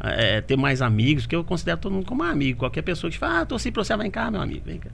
É, 0.00 0.40
ter 0.40 0.56
mais 0.56 0.82
amigos, 0.82 1.24
porque 1.24 1.36
eu 1.36 1.44
considero 1.44 1.78
todo 1.78 1.92
mundo 1.92 2.06
como 2.06 2.22
amigo. 2.22 2.58
Qualquer 2.58 2.82
pessoa 2.82 3.10
que 3.10 3.18
fala, 3.18 3.40
ah, 3.40 3.46
torci 3.46 3.70
pra 3.70 3.84
você, 3.84 3.96
vem 3.96 4.10
cá, 4.10 4.30
meu 4.30 4.40
amigo, 4.40 4.62
vem 4.64 4.78
cá. 4.78 4.90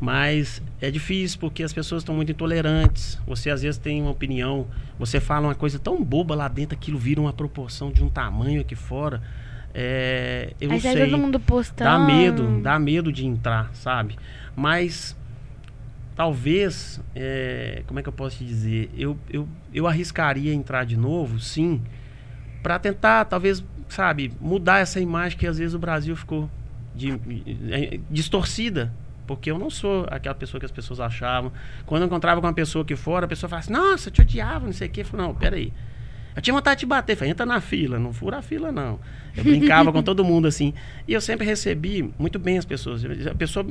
Mas 0.00 0.62
é 0.80 0.90
difícil 0.90 1.38
porque 1.38 1.62
as 1.62 1.72
pessoas 1.72 2.02
estão 2.02 2.14
muito 2.14 2.32
intolerantes. 2.32 3.20
Você 3.26 3.50
às 3.50 3.60
vezes 3.60 3.78
tem 3.78 4.00
uma 4.00 4.10
opinião, 4.10 4.66
você 4.98 5.20
fala 5.20 5.48
uma 5.48 5.54
coisa 5.54 5.78
tão 5.78 6.02
boba 6.02 6.34
lá 6.34 6.48
dentro, 6.48 6.74
aquilo 6.74 6.98
vira 6.98 7.20
uma 7.20 7.34
proporção 7.34 7.92
de 7.92 8.02
um 8.02 8.08
tamanho 8.08 8.62
aqui 8.62 8.74
fora. 8.74 9.20
É, 9.74 10.54
eu 10.58 10.70
Aí 10.70 10.76
não 10.76 10.80
sei. 10.80 11.04
todo 11.04 11.18
mundo 11.18 11.38
postando. 11.38 11.90
Dá 11.90 11.98
medo, 11.98 12.60
dá 12.62 12.78
medo 12.78 13.12
de 13.12 13.26
entrar, 13.26 13.70
sabe? 13.74 14.16
Mas 14.56 15.14
talvez, 16.16 17.00
é, 17.14 17.82
como 17.86 18.00
é 18.00 18.02
que 18.02 18.08
eu 18.08 18.12
posso 18.12 18.38
te 18.38 18.44
dizer? 18.44 18.90
Eu, 18.96 19.16
eu, 19.30 19.46
eu 19.72 19.86
arriscaria 19.86 20.52
entrar 20.52 20.84
de 20.84 20.96
novo, 20.96 21.38
sim, 21.38 21.80
para 22.62 22.78
tentar 22.78 23.26
talvez 23.26 23.62
sabe, 23.90 24.32
mudar 24.40 24.78
essa 24.78 25.00
imagem 25.00 25.38
que 25.38 25.46
às 25.46 25.58
vezes 25.58 25.74
o 25.74 25.78
Brasil 25.78 26.16
ficou 26.16 26.48
de, 26.94 27.16
de, 27.18 28.00
distorcida. 28.10 28.92
Porque 29.26 29.48
eu 29.48 29.58
não 29.58 29.70
sou 29.70 30.06
aquela 30.10 30.34
pessoa 30.34 30.58
que 30.58 30.66
as 30.66 30.72
pessoas 30.72 30.98
achavam. 30.98 31.52
Quando 31.86 32.02
eu 32.02 32.06
encontrava 32.06 32.40
com 32.40 32.46
uma 32.48 32.52
pessoa 32.52 32.82
aqui 32.82 32.96
fora, 32.96 33.26
a 33.26 33.28
pessoa 33.28 33.48
falava 33.48 33.64
assim, 33.64 33.72
nossa, 33.72 34.08
eu 34.08 34.12
te 34.12 34.22
odiava, 34.22 34.66
não 34.66 34.72
sei 34.72 34.88
o 34.88 34.90
quê. 34.90 35.02
Eu 35.02 35.04
falei, 35.04 35.26
não, 35.26 35.34
peraí. 35.34 35.72
Eu 36.34 36.42
tinha 36.42 36.54
vontade 36.54 36.80
de 36.80 36.86
bater, 36.86 37.16
falei, 37.16 37.30
entra 37.30 37.44
na 37.44 37.60
fila, 37.60 37.98
não 37.98 38.12
fura 38.12 38.38
a 38.38 38.42
fila, 38.42 38.72
não. 38.72 38.98
Eu 39.36 39.44
brincava 39.44 39.92
com 39.92 40.02
todo 40.02 40.24
mundo, 40.24 40.48
assim. 40.48 40.74
E 41.06 41.12
eu 41.12 41.20
sempre 41.20 41.46
recebi 41.46 42.12
muito 42.18 42.38
bem 42.38 42.58
as 42.58 42.64
pessoas. 42.64 43.04
A 43.04 43.34
pessoa, 43.34 43.64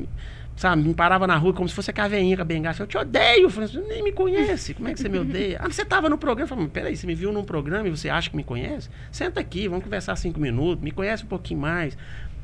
sabe, 0.59 0.83
me 0.83 0.93
parava 0.93 1.25
na 1.25 1.37
rua 1.37 1.53
como 1.53 1.69
se 1.69 1.73
fosse 1.73 1.89
a 1.89 1.93
caveinha 1.93 2.35
com 2.35 2.41
a 2.41 2.45
bengala. 2.45 2.75
Eu 2.77 2.85
te 2.85 2.97
odeio. 2.97 3.43
Eu 3.43 3.49
falei, 3.49 3.69
você 3.69 3.79
nem 3.79 4.03
me 4.03 4.11
conhece. 4.11 4.73
Como 4.73 4.89
é 4.89 4.93
que 4.93 4.99
você 4.99 5.07
me 5.07 5.17
odeia? 5.17 5.57
Ah, 5.61 5.69
você 5.69 5.83
estava 5.83 6.09
no 6.09 6.17
programa. 6.17 6.43
Eu 6.43 6.47
falei, 6.49 6.67
peraí, 6.67 6.97
você 6.97 7.07
me 7.07 7.15
viu 7.15 7.31
num 7.31 7.45
programa 7.45 7.87
e 7.87 7.91
você 7.91 8.09
acha 8.09 8.29
que 8.29 8.35
me 8.35 8.43
conhece? 8.43 8.89
Senta 9.09 9.39
aqui, 9.39 9.69
vamos 9.69 9.85
conversar 9.85 10.17
cinco 10.17 10.37
minutos, 10.37 10.83
me 10.83 10.91
conhece 10.91 11.23
um 11.23 11.27
pouquinho 11.27 11.61
mais. 11.61 11.97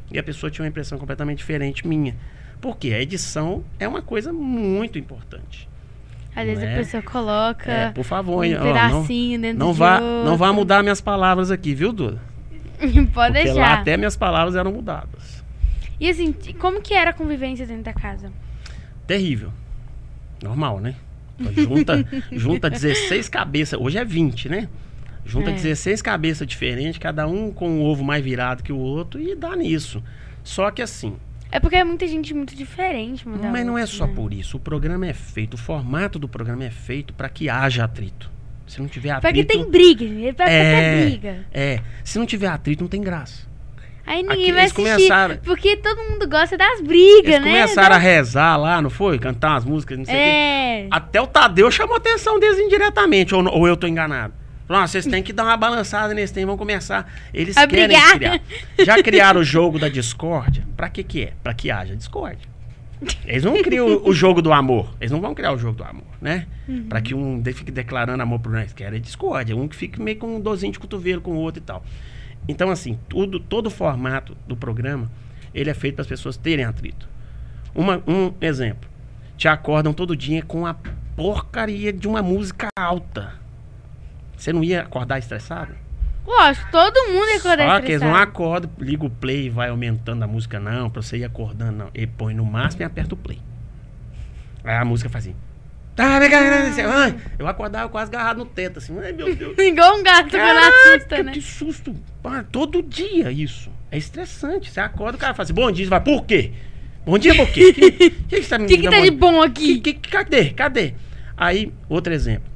E 0.09 0.17
a 0.17 0.23
pessoa 0.23 0.49
tinha 0.49 0.63
uma 0.63 0.69
impressão 0.69 0.97
completamente 0.97 1.39
diferente 1.39 1.85
minha. 1.85 2.15
Porque 2.61 2.93
a 2.93 3.01
edição 3.01 3.65
é 3.77 3.85
uma 3.85 4.01
coisa 4.01 4.31
muito 4.31 4.97
importante. 4.97 5.67
Às 6.33 6.45
vezes 6.45 6.63
é? 6.63 6.73
a 6.73 6.77
pessoa 6.77 7.03
coloca. 7.03 7.69
É, 7.69 7.91
por 7.91 8.05
favor, 8.05 8.45
um 8.45 8.49
pedacinho 8.49 9.37
não, 9.37 9.41
dentro 9.41 9.59
não 9.59 9.73
vá, 9.73 9.99
outro. 9.99 10.23
Não 10.23 10.37
vá 10.37 10.53
mudar 10.53 10.81
minhas 10.83 11.01
palavras 11.01 11.51
aqui, 11.51 11.73
viu, 11.73 11.91
Duda? 11.91 12.21
Pode 12.79 13.33
Porque 13.33 13.43
deixar. 13.43 13.55
lá 13.55 13.73
até 13.73 13.97
minhas 13.97 14.15
palavras 14.15 14.55
eram 14.55 14.71
mudadas. 14.71 15.43
E 15.99 16.09
assim, 16.09 16.33
como 16.59 16.81
que 16.81 16.93
era 16.93 17.11
a 17.11 17.13
convivência 17.13 17.65
dentro 17.65 17.83
da 17.83 17.93
casa? 17.93 18.31
Terrível. 19.07 19.51
Normal, 20.43 20.79
né? 20.79 20.95
Junta, 21.53 22.05
junta 22.31 22.69
16 22.69 23.29
cabeças. 23.29 23.79
Hoje 23.79 23.97
é 23.97 24.05
20, 24.05 24.49
né? 24.49 24.69
Junta 25.25 25.49
É. 25.49 25.53
16 25.53 26.01
cabeças 26.01 26.47
diferentes, 26.47 26.97
cada 26.99 27.27
um 27.27 27.51
com 27.51 27.67
um 27.69 27.81
ovo 27.83 28.03
mais 28.03 28.23
virado 28.23 28.61
que 28.63 28.71
o 28.71 28.77
outro, 28.77 29.19
e 29.21 29.35
dá 29.35 29.55
nisso. 29.55 30.03
Só 30.43 30.69
que 30.69 30.81
assim, 30.81 31.15
É 31.51 31.59
porque 31.59 31.75
é 31.77 31.83
muita 31.83 32.07
gente 32.07 32.33
muito 32.33 32.55
diferente, 32.55 33.27
mas 33.27 33.65
não 33.65 33.77
é 33.77 33.81
outra, 33.81 33.87
só 33.97 34.05
né? 34.07 34.13
por 34.13 34.31
isso. 34.33 34.57
O 34.57 34.59
programa 34.59 35.07
é 35.07 35.13
feito, 35.13 35.55
o 35.55 35.57
formato 35.57 36.19
do 36.19 36.27
programa 36.27 36.63
é 36.65 36.69
feito 36.69 37.13
para 37.13 37.27
que 37.29 37.49
haja 37.49 37.85
atrito. 37.85 38.29
Se 38.67 38.79
não 38.79 38.87
tiver 38.87 39.09
Pra 39.21 39.31
que 39.33 39.41
atrito. 39.41 39.47
tem 39.63 39.69
briga, 39.71 40.05
gente. 40.07 40.33
Pra 40.33 40.45
que 40.45 40.51
é, 40.51 40.71
ter 40.73 41.05
briga. 41.09 41.45
é, 41.53 41.79
se 42.03 42.17
não 42.19 42.25
tiver 42.25 42.47
atrito, 42.47 42.83
não 42.83 42.89
tem 42.89 43.01
graça. 43.01 43.47
Aí 44.07 44.19
Aqui 44.19 44.27
ninguém 44.29 44.51
vai 44.51 44.61
eles 44.61 44.71
assistir. 44.71 44.75
começaram- 44.95 45.37
Porque 45.43 45.77
todo 45.77 45.97
mundo 46.09 46.27
gosta 46.29 46.55
das 46.57 46.79
brigas, 46.81 47.35
Eles 47.35 47.41
né? 47.41 47.51
começaram 47.51 47.89
Da- 47.89 47.95
a 47.95 47.99
rezar 47.99 48.55
lá, 48.57 48.81
não 48.81 48.89
foi? 48.89 49.17
Cantar 49.17 49.51
umas 49.51 49.65
músicas, 49.65 49.97
não 49.97 50.05
sei 50.05 50.13
o 50.13 50.17
quê. 50.17 50.23
É. 50.23 50.87
Até 50.91 51.19
o 51.21 51.25
Tadeu 51.27 51.71
chamou 51.71 51.95
a 51.95 51.97
atenção 51.97 52.39
deles 52.39 52.59
indiretamente, 52.59 53.33
ou, 53.33 53.43
ou 53.47 53.67
eu 53.67 53.75
tô 53.75 53.87
enganado. 53.87 54.33
Falou, 54.67 54.81
"Ah, 54.83 54.87
vocês 54.87 55.05
têm 55.05 55.21
que 55.21 55.31
dar 55.33 55.43
uma 55.43 55.57
balançada 55.57 56.13
nesse 56.13 56.33
tempo, 56.33 56.47
vão 56.47 56.57
começar. 56.57 57.11
Eles 57.33 57.55
A 57.57 57.67
querem 57.67 57.87
brigar. 57.87 58.15
criar. 58.15 58.41
Já 58.83 58.95
criaram 59.03 59.41
o 59.41 59.43
jogo 59.43 59.77
da 59.79 59.89
discórdia? 59.89 60.63
Pra 60.75 60.89
que 60.89 61.03
que 61.03 61.23
é? 61.23 61.33
Pra 61.43 61.53
que 61.53 61.69
haja 61.69 61.95
discórdia. 61.95 62.47
Eles 63.25 63.43
não 63.43 63.61
criam 63.61 63.87
o, 63.87 64.09
o 64.09 64.13
jogo 64.13 64.41
do 64.41 64.51
amor. 64.53 64.91
Eles 64.99 65.11
não 65.11 65.21
vão 65.21 65.35
criar 65.35 65.51
o 65.51 65.57
jogo 65.57 65.77
do 65.77 65.83
amor, 65.83 66.05
né? 66.21 66.47
Uhum. 66.67 66.85
Pra 66.89 66.99
que 67.01 67.13
um 67.13 67.43
fique 67.53 67.71
declarando 67.71 68.23
amor 68.23 68.39
pro 68.39 68.49
outro. 68.51 68.63
Eles 68.63 68.73
querem 68.73 68.99
discórdia. 69.01 69.55
Um 69.55 69.67
que 69.67 69.75
fique 69.75 70.01
meio 70.01 70.17
com 70.17 70.35
um 70.37 70.39
dozinho 70.39 70.71
de 70.71 70.79
cotovelo 70.79 71.21
com 71.21 71.31
o 71.31 71.35
outro 71.35 71.61
e 71.61 71.65
tal. 71.65 71.83
Então, 72.47 72.69
assim, 72.69 72.99
tudo, 73.09 73.39
todo 73.39 73.67
o 73.67 73.71
formato 73.71 74.35
do 74.47 74.55
programa, 74.55 75.09
ele 75.53 75.69
é 75.69 75.73
feito 75.73 75.95
para 75.95 76.01
as 76.03 76.07
pessoas 76.07 76.37
terem 76.37 76.65
atrito. 76.65 77.07
Uma- 77.73 78.01
um 78.07 78.33
exemplo. 78.39 78.89
Te 79.37 79.47
acordam 79.47 79.93
todo 79.93 80.15
dia 80.15 80.41
com 80.43 80.65
a 80.65 80.75
porcaria 81.15 81.91
de 81.91 82.07
uma 82.07 82.21
música 82.21 82.67
alta. 82.77 83.33
Você 84.37 84.53
não 84.53 84.63
ia 84.63 84.81
acordar 84.81 85.17
estressado? 85.19 85.73
Lógico, 86.25 86.71
todo 86.71 86.95
mundo 87.09 87.27
é 87.29 87.35
acordar 87.37 87.69
Só 87.69 87.81
que 87.81 87.91
eles 87.91 88.01
não 88.01 88.15
acordam, 88.15 88.69
liga 88.79 89.05
o 89.05 89.09
play 89.09 89.45
e 89.45 89.49
vai 89.49 89.69
aumentando 89.69 90.23
a 90.23 90.27
música, 90.27 90.59
não, 90.59 90.89
pra 90.89 91.01
você 91.01 91.17
ir 91.17 91.23
acordando, 91.23 91.71
não. 91.77 91.89
Ele 91.93 92.07
põe 92.07 92.33
no 92.33 92.43
máximo 92.43 92.81
e 92.81 92.85
aperta 92.85 93.13
o 93.13 93.17
play. 93.17 93.39
Aí 94.63 94.75
a 94.75 94.83
música 94.85 95.09
faz 95.09 95.25
assim. 95.27 95.35
Tá, 95.95 96.19
vem 96.19 96.29
cá, 96.29 96.39
ai, 96.93 97.15
Eu 97.39 97.47
acordava 97.47 97.87
quase 97.89 98.09
agarrado 98.09 98.37
no 98.37 98.45
teto, 98.45 98.79
assim, 98.79 98.97
ai 98.99 99.13
meu 99.13 99.33
Deus. 99.33 99.55
Igual 99.59 99.97
um 99.97 100.03
gato 100.03 100.29
quando 100.29 100.41
Caraca, 100.41 100.67
assusta, 100.95 101.23
né? 101.23 101.31
que 101.31 101.41
susto. 101.41 101.95
Todo 102.51 102.81
dia 102.83 103.31
isso. 103.31 103.71
É 103.91 103.97
estressante. 103.97 104.69
Você 104.69 104.79
acorda, 104.81 105.15
o 105.17 105.19
cara 105.19 105.33
fala 105.33 105.43
assim, 105.45 105.53
bom 105.53 105.71
dia, 105.71 105.85
você 105.85 105.89
vai, 105.89 106.01
por 106.01 106.25
quê? 106.25 106.51
Bom 107.05 107.17
dia 107.17 107.33
por 107.35 107.47
quê? 107.49 107.69
O 107.69 107.73
que, 107.73 107.91
que, 107.91 108.09
que 108.09 108.41
você 108.43 108.49
tá 108.49 108.57
me 108.57 108.65
O 108.65 108.67
que, 108.67 108.77
que 108.79 108.89
tá 108.89 108.99
de 108.99 109.11
bom- 109.11 109.41
aqui? 109.41 109.79
que, 109.79 109.93
que- 109.93 110.09
cadê? 110.09 110.49
Cadê? 110.49 110.93
Aí, 111.37 111.71
outro 111.87 112.11
exemplo. 112.13 112.49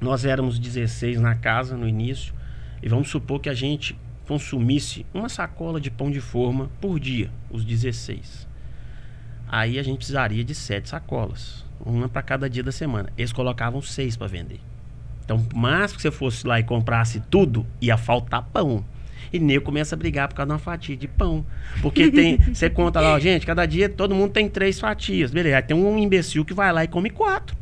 Nós 0.00 0.24
éramos 0.24 0.58
16 0.60 1.20
na 1.20 1.34
casa 1.34 1.76
no 1.76 1.88
início 1.88 2.32
e 2.80 2.88
vamos 2.88 3.08
supor 3.10 3.40
que 3.40 3.48
a 3.48 3.54
gente 3.54 3.98
consumisse 4.28 5.04
uma 5.12 5.28
sacola 5.28 5.80
de 5.80 5.90
pão 5.90 6.10
de 6.10 6.20
forma 6.20 6.70
por 6.80 7.00
dia, 7.00 7.30
os 7.50 7.64
16. 7.64 8.46
Aí 9.48 9.78
a 9.78 9.82
gente 9.82 9.96
precisaria 9.96 10.44
de 10.44 10.54
sete 10.54 10.90
sacolas, 10.90 11.64
uma 11.84 12.08
para 12.08 12.22
cada 12.22 12.48
dia 12.48 12.62
da 12.62 12.72
semana. 12.72 13.10
Eles 13.16 13.32
colocavam 13.32 13.80
seis 13.82 14.16
para 14.16 14.26
vender. 14.26 14.60
Então, 15.24 15.44
mais 15.54 15.92
que 15.92 16.00
você 16.00 16.10
fosse 16.10 16.46
lá 16.46 16.58
e 16.58 16.62
comprasse 16.62 17.20
tudo, 17.30 17.66
ia 17.80 17.96
faltar 17.96 18.42
pão. 18.52 18.84
E 19.30 19.38
nego 19.38 19.66
começa 19.66 19.94
a 19.94 19.98
brigar 19.98 20.26
por 20.26 20.34
causa 20.34 20.46
de 20.46 20.52
uma 20.54 20.58
fatia 20.58 20.96
de 20.96 21.06
pão. 21.06 21.44
Porque 21.82 22.10
tem. 22.10 22.38
Você 22.54 22.70
conta 22.70 22.98
lá, 22.98 23.12
ó, 23.12 23.18
gente, 23.18 23.44
cada 23.44 23.66
dia 23.66 23.86
todo 23.86 24.14
mundo 24.14 24.32
tem 24.32 24.48
três 24.48 24.80
fatias. 24.80 25.30
Beleza. 25.30 25.56
Aí 25.56 25.62
tem 25.62 25.76
um 25.76 25.98
imbecil 25.98 26.46
que 26.46 26.54
vai 26.54 26.72
lá 26.72 26.82
e 26.82 26.88
come 26.88 27.10
quatro. 27.10 27.54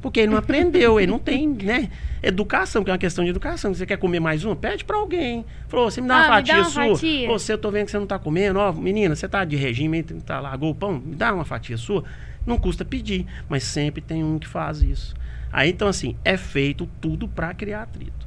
Porque 0.00 0.20
ele 0.20 0.30
não 0.30 0.38
aprendeu, 0.38 1.00
ele 1.00 1.10
não 1.10 1.18
tem, 1.18 1.48
né? 1.48 1.88
Educação, 2.22 2.82
que 2.84 2.90
é 2.90 2.92
uma 2.92 2.98
questão 2.98 3.24
de 3.24 3.30
educação. 3.30 3.72
Você 3.74 3.84
quer 3.86 3.96
comer 3.96 4.20
mais 4.20 4.44
uma? 4.44 4.54
Pede 4.54 4.84
pra 4.84 4.96
alguém. 4.96 5.44
Falou, 5.68 5.90
você 5.90 6.00
me 6.00 6.06
dá 6.08 6.14
uma 6.14 6.20
Ah, 6.20 6.28
me 6.28 6.34
fatia 6.34 6.54
dá 6.54 6.60
uma 6.60 6.70
sua? 6.70 6.94
fatia. 6.94 7.28
Você, 7.28 7.52
eu 7.52 7.58
tô 7.58 7.70
vendo 7.70 7.84
que 7.86 7.90
você 7.92 7.98
não 7.98 8.06
tá 8.06 8.18
comendo. 8.18 8.58
Ó, 8.60 8.72
menina, 8.72 9.14
você 9.16 9.28
tá 9.28 9.44
de 9.44 9.56
regime, 9.56 10.02
tá, 10.02 10.38
largou 10.40 10.70
o 10.70 10.74
pão? 10.74 10.94
Me 11.04 11.14
dá 11.16 11.32
uma 11.32 11.44
fatia 11.44 11.76
sua. 11.76 12.04
Não 12.46 12.58
custa 12.58 12.84
pedir, 12.84 13.26
mas 13.48 13.62
sempre 13.62 14.00
tem 14.00 14.22
um 14.24 14.38
que 14.38 14.48
faz 14.48 14.82
isso. 14.82 15.14
Aí, 15.52 15.70
então, 15.70 15.86
assim, 15.88 16.16
é 16.24 16.36
feito 16.36 16.88
tudo 17.00 17.28
pra 17.28 17.52
criar 17.54 17.82
atrito. 17.82 18.26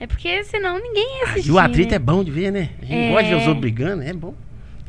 É 0.00 0.06
porque 0.06 0.44
senão 0.44 0.80
ninguém 0.80 1.18
ia 1.18 1.24
Ah, 1.26 1.30
assistir. 1.32 1.48
e 1.48 1.52
o 1.52 1.58
atrito 1.58 1.90
né? 1.90 1.96
é 1.96 1.98
bom 1.98 2.22
de 2.22 2.30
ver, 2.30 2.52
né? 2.52 2.70
A 2.80 2.84
gente 2.84 2.94
É. 3.04 3.08
gosta 3.10 3.24
de 3.24 3.30
ver 3.30 3.36
os 3.36 3.42
outros 3.46 3.60
brigando, 3.60 4.02
é 4.02 4.12
bom. 4.12 4.34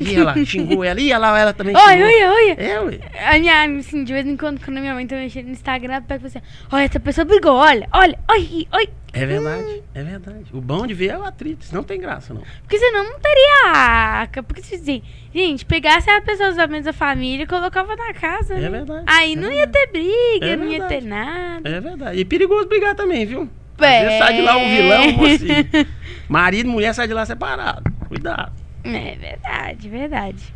E 0.00 0.14
ela 0.16 0.34
xingou 0.44 0.82
ela, 0.82 0.98
e 1.00 1.12
ela, 1.12 1.38
ela 1.38 1.52
também 1.52 1.76
xingou. 1.76 1.88
olha, 1.90 2.30
olha. 2.32 2.52
É, 2.58 2.80
ué. 2.80 2.98
A 3.34 3.38
minha, 3.38 3.78
assim, 3.78 4.02
de 4.02 4.12
vez 4.12 4.26
em 4.26 4.36
quando, 4.36 4.58
quando 4.64 4.78
a 4.78 4.80
minha 4.80 4.94
mãe 4.94 5.06
tá 5.06 5.14
mexendo 5.16 5.46
no 5.46 5.52
Instagram, 5.52 5.92
ela 5.94 6.02
pega 6.02 6.26
e 6.26 6.30
fala 6.30 6.40
assim, 6.44 6.54
olha, 6.72 6.84
essa 6.84 6.98
pessoa 7.00 7.24
brigou, 7.26 7.52
olha, 7.54 7.86
olha, 7.92 8.18
oi, 8.30 8.66
oi. 8.72 8.88
É 9.12 9.26
verdade, 9.26 9.82
é 9.92 10.02
verdade. 10.04 10.44
O 10.52 10.60
bom 10.60 10.86
de 10.86 10.94
ver 10.94 11.08
é 11.10 11.18
o 11.18 11.24
atrito, 11.24 11.64
senão 11.64 11.82
não 11.82 11.86
tem 11.86 12.00
graça, 12.00 12.32
não. 12.32 12.42
Porque 12.62 12.78
senão 12.78 13.02
não 13.04 13.18
teria. 13.18 14.28
Porque 14.46 14.62
se 14.62 14.76
assim, 14.76 15.02
gente, 15.34 15.64
pegasse 15.66 16.08
as 16.08 16.22
pessoas 16.24 16.54
da 16.56 16.66
mesma 16.68 16.92
família 16.92 17.42
e 17.42 17.46
colocava 17.46 17.94
na 17.96 18.14
casa. 18.14 18.54
É 18.54 18.60
né? 18.60 18.70
verdade, 18.70 19.04
Aí 19.08 19.32
é 19.32 19.36
não 19.36 19.52
ia 19.52 19.66
ter 19.66 19.88
briga, 19.88 20.46
É 20.46 20.56
não 20.56 20.64
ia 20.64 20.78
verdade. 20.78 20.94
ter 20.94 21.08
nada. 21.08 21.68
É 21.68 21.80
verdade. 21.80 22.20
E 22.20 22.24
perigoso 22.24 22.68
brigar 22.68 22.94
também, 22.94 23.26
viu? 23.26 23.50
Às 23.78 23.86
É. 23.86 24.04
vezes 24.04 24.18
sai 24.18 24.32
de 24.34 24.42
lá 24.42 24.56
um 24.56 24.68
vilão, 24.68 25.02
um 25.08 25.12
mocinho. 25.16 25.86
Marido 26.28 26.68
e 26.68 26.72
mulher 26.72 26.94
sai 26.94 27.08
de 27.08 27.14
lá 27.14 27.26
separado. 27.26 27.82
Cuidado. 28.08 28.52
É 28.84 29.14
verdade, 29.16 29.88
verdade. 29.88 30.54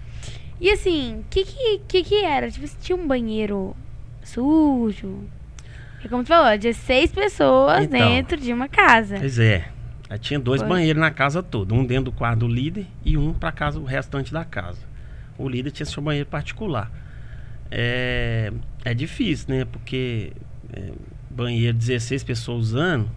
E 0.61 0.71
assim, 0.71 1.19
o 1.21 1.25
que, 1.29 1.45
que 1.87 2.03
que 2.03 2.25
era? 2.25 2.51
Tipo, 2.51 2.67
se 2.67 2.77
tinha 2.79 2.97
um 2.97 3.07
banheiro 3.07 3.77
sujo. 4.23 5.25
É 6.05 6.09
como 6.09 6.23
tu 6.23 6.29
falou, 6.29 6.57
16 6.59 7.13
pessoas 7.13 7.85
Então. 7.85 7.99
dentro 7.99 8.37
de 8.39 8.53
uma 8.53 8.69
casa. 8.69 9.17
Pois 9.19 9.39
é. 9.39 9.69
Aí 10.09 10.19
tinha 10.19 10.39
dois 10.39 10.61
Foi. 10.61 10.69
banheiros 10.69 11.01
na 11.01 11.11
casa 11.11 11.43
toda. 11.43 11.75
Um 11.75 11.85
dentro 11.85 12.05
do 12.05 12.13
quarto 12.13 12.41
do 12.41 12.49
líder 12.49 12.87
e 13.05 13.17
um 13.17 13.33
pra 13.33 13.51
casa, 13.51 13.79
o 13.81 13.85
restante 13.85 14.33
da 14.33 14.45
casa. 14.45 14.81
O 15.39 15.49
líder 15.49 15.71
tinha 15.71 15.87
seu 15.87 16.03
banheiro 16.03 16.29
particular. 16.29 16.91
É, 17.71 18.53
é 18.85 18.95
difícil, 18.95 19.47
né? 19.55 19.65
Porque 19.65 20.33
é, 20.73 20.93
banheiro 21.31 21.77
16 21.77 22.23
pessoas 22.23 22.59
usando. 22.69 23.11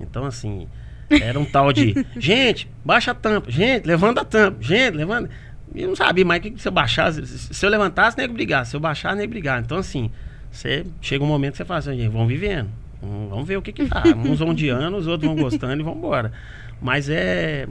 Então, 0.00 0.24
assim, 0.24 0.68
era 1.10 1.38
um 1.38 1.44
tal 1.44 1.72
de. 1.72 1.94
gente, 2.18 2.68
baixa 2.84 3.10
a 3.10 3.14
tampa. 3.14 3.50
Gente, 3.50 3.86
levanta 3.86 4.20
a 4.20 4.24
tampa. 4.24 4.58
Gente, 4.62 4.94
levanta. 4.96 5.30
Eu 5.74 5.88
não 5.88 5.96
sabia 5.96 6.24
mais 6.24 6.40
o 6.40 6.42
que, 6.42 6.60
se 6.60 6.66
eu 6.66 6.72
baixasse. 6.72 7.26
Se 7.26 7.64
eu 7.66 7.70
levantasse, 7.70 8.16
nem 8.16 8.28
brigar. 8.28 8.64
Se 8.66 8.74
eu 8.74 8.80
baixar, 8.80 9.14
nem 9.14 9.28
brigar. 9.28 9.60
Então, 9.62 9.78
assim, 9.78 10.10
você 10.50 10.86
chega 11.00 11.22
um 11.22 11.26
momento 11.26 11.52
que 11.52 11.58
você 11.58 11.64
fala 11.64 11.78
assim, 11.80 11.96
gente, 11.96 12.08
vamos 12.10 12.28
vivendo. 12.28 12.68
Vamos 13.00 13.46
ver 13.46 13.56
o 13.58 13.62
que 13.62 13.72
que 13.72 13.84
dá. 13.84 14.02
Uns 14.16 14.38
vão 14.40 14.48
odiando, 14.50 14.96
os 14.96 15.06
outros 15.06 15.30
vão 15.32 15.40
gostando 15.40 15.80
e 15.80 15.84
vão 15.84 15.94
embora. 15.94 16.32
Mas 16.80 17.08
é. 17.08 17.68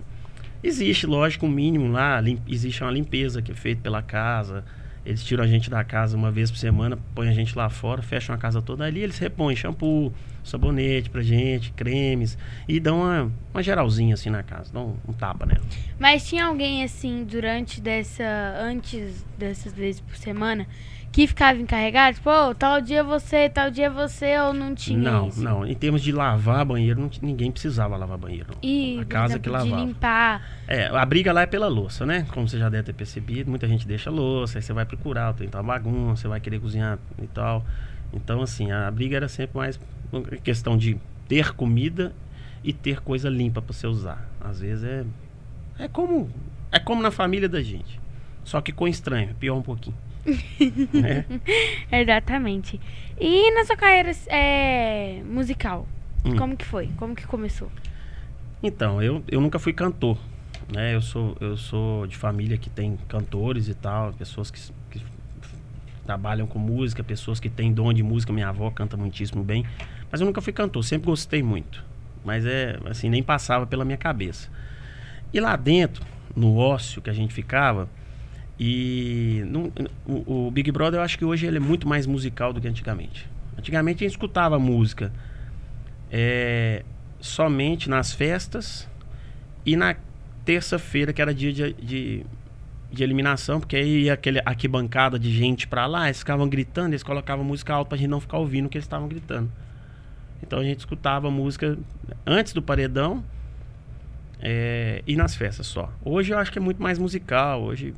Existe, 0.64 1.06
lógico, 1.06 1.46
um 1.46 1.50
mínimo 1.50 1.92
lá. 1.92 2.20
lim- 2.22 2.42
existe 2.48 2.82
uma 2.84 2.92
limpeza 2.92 3.42
que 3.42 3.52
é 3.52 3.56
feita 3.56 3.82
pela 3.82 4.02
casa. 4.02 4.64
Eles 5.06 5.24
tiram 5.24 5.44
a 5.44 5.48
gente 5.48 5.70
da 5.70 5.84
casa 5.84 6.18
uma 6.18 6.32
vez 6.32 6.52
por 6.52 6.58
semana, 6.58 6.98
põem 7.16 7.30
a 7.30 7.34
gente 7.34 7.56
lá 7.58 7.70
fora, 7.70 8.02
fecham 8.02 8.36
a 8.36 8.38
casa 8.38 8.62
toda 8.62 8.84
ali, 8.84 9.00
eles 9.02 9.18
repõem 9.18 9.56
shampoo, 9.56 10.12
sabonete 10.48 11.10
pra 11.10 11.22
gente, 11.22 11.72
cremes, 11.72 12.38
e 12.68 12.80
dão 12.80 13.02
uma, 13.02 13.32
uma 13.54 13.64
geralzinha 13.64 14.14
assim 14.14 14.30
na 14.30 14.44
casa, 14.44 14.72
dão 14.72 14.96
um, 15.08 15.14
tapa 15.14 15.46
nela. 15.46 15.62
Mas 16.00 16.28
tinha 16.28 16.46
alguém 16.46 16.84
assim, 16.84 17.24
durante 17.24 17.82
dessa. 17.82 18.24
Antes 18.60 19.26
dessas 19.38 19.74
vezes 19.74 20.02
por 20.02 20.16
semana, 20.16 20.68
que 21.12 21.26
ficava 21.26 21.60
encarregado? 21.60 22.18
Tipo, 22.18 22.30
"Ô, 22.30 22.54
tal 22.54 22.80
dia 22.80 23.04
você, 23.04 23.50
tal 23.50 23.72
dia 23.72 23.90
você, 23.90 24.38
ou 24.40 24.54
não 24.54 24.76
tinha 24.76 24.98
não, 24.98 25.28
isso? 25.28 25.42
não. 25.44 25.66
Em 25.66 25.74
termos 25.74 26.02
de 26.02 26.12
lavar 26.12 26.64
banheiro, 26.66 27.00
não 27.02 27.10
ninguém 27.22 27.52
precisava 27.52 27.98
lavar 27.98 28.18
banheiro. 28.18 28.50
E, 28.62 29.00
a 29.00 29.06
casa 29.06 29.34
exemplo, 29.34 29.42
que 29.42 29.50
de 29.50 29.70
lavava. 29.70 29.86
limpar. 29.86 30.48
É, 30.68 30.88
a 30.88 31.06
briga 31.06 31.34
lá 31.34 31.42
é 31.42 31.46
pela 31.46 31.68
louça, 31.68 32.06
né? 32.06 32.26
Como 32.34 32.48
você 32.48 32.60
já 32.60 32.70
deve 32.70 32.84
ter 32.84 32.94
percebido, 32.94 33.50
muita 33.50 33.68
gente 33.68 33.88
deixa 33.88 34.10
a 34.10 34.14
louça, 34.14 34.60
aí 34.60 34.62
você 34.62 34.74
vai 34.74 34.86
procurar, 34.86 35.34
tem 35.34 35.50
uma 35.52 35.64
bagunça, 35.64 36.22
você 36.24 36.28
vai 36.28 36.40
querer 36.40 36.60
cozinhar 36.60 37.00
e 37.22 37.28
tal. 37.28 37.66
Então, 38.14 38.42
assim, 38.42 38.72
a 38.72 38.90
briga 38.92 39.18
era 39.18 39.28
sempre 39.28 39.58
mais 39.58 39.80
questão 40.44 40.78
de 40.78 40.98
ter 41.28 41.54
comida 41.54 42.14
e 42.64 42.74
ter 42.74 43.02
coisa 43.02 43.30
limpa 43.30 43.62
para 43.62 43.74
você 43.74 43.88
usar. 43.88 44.30
Às 44.42 44.60
vezes 44.60 44.84
é 44.84 45.06
é 45.80 45.88
como 45.88 46.30
é 46.72 46.80
como 46.80 47.02
na 47.02 47.12
família 47.12 47.48
da 47.48 47.62
gente, 47.62 48.00
só 48.44 48.62
que 48.62 48.72
com 48.72 48.88
estranho, 48.88 49.34
pior 49.36 49.56
um 49.56 49.62
pouquinho. 49.62 49.96
né? 50.94 51.26
Exatamente. 51.92 52.80
E 53.20 53.52
na 53.54 53.66
sua 53.66 53.78
carreira 53.78 54.12
é, 54.28 55.22
musical, 55.24 55.88
Hum. 56.26 56.36
como 56.36 56.58
que 56.58 56.66
foi? 56.66 56.90
Como 56.98 57.16
que 57.16 57.26
começou? 57.26 57.72
Então, 58.62 59.02
eu, 59.02 59.24
eu 59.28 59.40
nunca 59.40 59.60
fui 59.60 59.72
cantor, 59.72 60.18
né? 60.74 60.94
Eu 60.96 61.02
sou 61.02 61.38
eu 61.40 61.56
sou 61.56 62.08
de 62.08 62.18
família 62.18 62.58
que 62.58 62.70
tem 62.70 62.98
cantores 63.08 63.70
e 63.70 63.74
tal, 63.74 64.12
pessoas 64.14 64.52
que, 64.52 64.60
que 64.60 64.74
trabalham 66.08 66.48
com 66.48 66.58
música, 66.58 67.04
pessoas 67.04 67.40
que 67.40 67.50
têm 67.50 67.72
dom 67.74 67.94
de 67.94 68.02
música. 68.02 68.32
Minha 68.32 68.48
avó 68.50 68.72
canta 68.72 68.96
muitíssimo 68.96 69.44
bem, 69.44 69.66
mas 70.10 70.22
eu 70.22 70.26
nunca 70.26 70.42
fui 70.42 70.54
cantor, 70.54 70.84
sempre 70.84 71.08
gostei 71.08 71.44
muito. 71.44 71.84
Mas 72.24 72.46
é 72.46 72.80
assim, 72.86 73.10
nem 73.10 73.22
passava 73.22 73.68
pela 73.68 73.84
minha 73.86 73.98
cabeça. 73.98 74.50
E 75.34 75.40
lá 75.40 75.56
dentro, 75.56 76.04
no 76.36 76.56
ócio 76.58 77.02
que 77.02 77.10
a 77.10 77.14
gente 77.14 77.34
ficava, 77.34 77.90
e 78.60 79.44
não- 79.48 79.72
o, 80.06 80.48
o 80.48 80.52
Big 80.52 80.72
Brother 80.72 81.00
eu 81.00 81.04
acho 81.04 81.18
que 81.18 81.26
hoje 81.26 81.46
ele 81.46 81.58
é 81.58 81.60
muito 81.60 81.88
mais 81.88 82.08
musical 82.08 82.54
do 82.54 82.62
que 82.62 82.68
antigamente. 82.68 83.28
Antigamente 83.58 84.04
a 84.04 84.08
gente 84.08 84.16
escutava 84.16 84.58
música 84.58 85.12
é, 86.12 86.84
somente 87.20 87.90
nas 87.90 88.14
festas 88.14 88.88
e 89.66 89.76
na 89.76 89.96
terça-feira, 90.46 91.12
que 91.12 91.22
era 91.22 91.34
dia 91.34 91.52
de, 91.52 91.74
de, 91.74 92.26
de 92.92 93.04
eliminação, 93.04 93.60
porque 93.60 93.76
aí 93.76 94.04
ia 94.04 94.14
aquele 94.14 94.40
arquibancada 94.46 95.20
de 95.20 95.32
gente 95.34 95.68
pra 95.68 95.86
lá, 95.86 96.06
eles 96.08 96.20
ficavam 96.20 96.48
gritando, 96.48 96.90
eles 96.90 97.04
colocavam 97.04 97.44
música 97.44 97.74
alta 97.74 97.90
pra 97.90 97.98
gente 97.98 98.08
não 98.10 98.22
ficar 98.22 98.38
ouvindo 98.38 98.68
o 98.68 98.70
que 98.70 98.78
eles 98.78 98.86
estavam 98.86 99.08
gritando. 99.08 99.52
Então 100.42 100.60
a 100.60 100.64
gente 100.64 100.80
escutava 100.80 101.30
música 101.30 101.78
antes 102.26 102.54
do 102.54 102.62
paredão 102.62 103.24
é, 104.40 105.02
e 105.08 105.16
nas 105.16 105.36
festas 105.36 105.66
só. 105.68 105.92
Hoje 106.04 106.32
eu 106.34 106.38
acho 106.38 106.52
que 106.52 106.60
é 106.60 106.62
muito 106.62 106.82
mais 106.82 106.98
musical, 107.00 107.62
hoje 107.64 107.94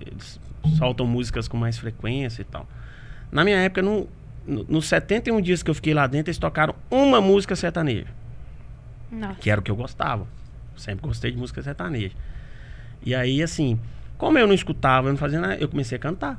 eles 0.00 0.38
soltam 0.76 1.06
músicas 1.06 1.48
com 1.48 1.56
mais 1.56 1.78
frequência 1.78 2.42
e 2.42 2.44
tal. 2.44 2.66
Na 3.32 3.44
minha 3.44 3.56
época, 3.58 3.82
no, 3.82 4.06
no- 4.46 4.64
nos 4.68 4.86
71 4.86 5.40
dias 5.40 5.62
que 5.62 5.70
eu 5.70 5.74
fiquei 5.74 5.94
lá 5.94 6.06
dentro, 6.06 6.30
eles 6.30 6.38
tocaram 6.38 6.74
uma 6.90 7.20
música 7.20 7.56
sertaneja 7.56 8.06
Nossa. 9.10 9.34
que 9.40 9.50
era 9.50 9.60
o 9.60 9.64
que 9.64 9.70
eu 9.70 9.76
gostava. 9.76 10.26
Sempre 10.76 11.06
gostei 11.06 11.30
de 11.32 11.36
música 11.38 11.62
sertaneja. 11.62 12.14
E 13.04 13.14
aí, 13.14 13.42
assim, 13.42 13.78
como 14.18 14.36
eu 14.38 14.46
não 14.46 14.54
escutava, 14.54 15.08
eu 15.08 15.12
não 15.12 15.18
fazia 15.18 15.40
nada, 15.40 15.56
eu 15.56 15.68
comecei 15.68 15.96
a 15.96 15.98
cantar. 15.98 16.38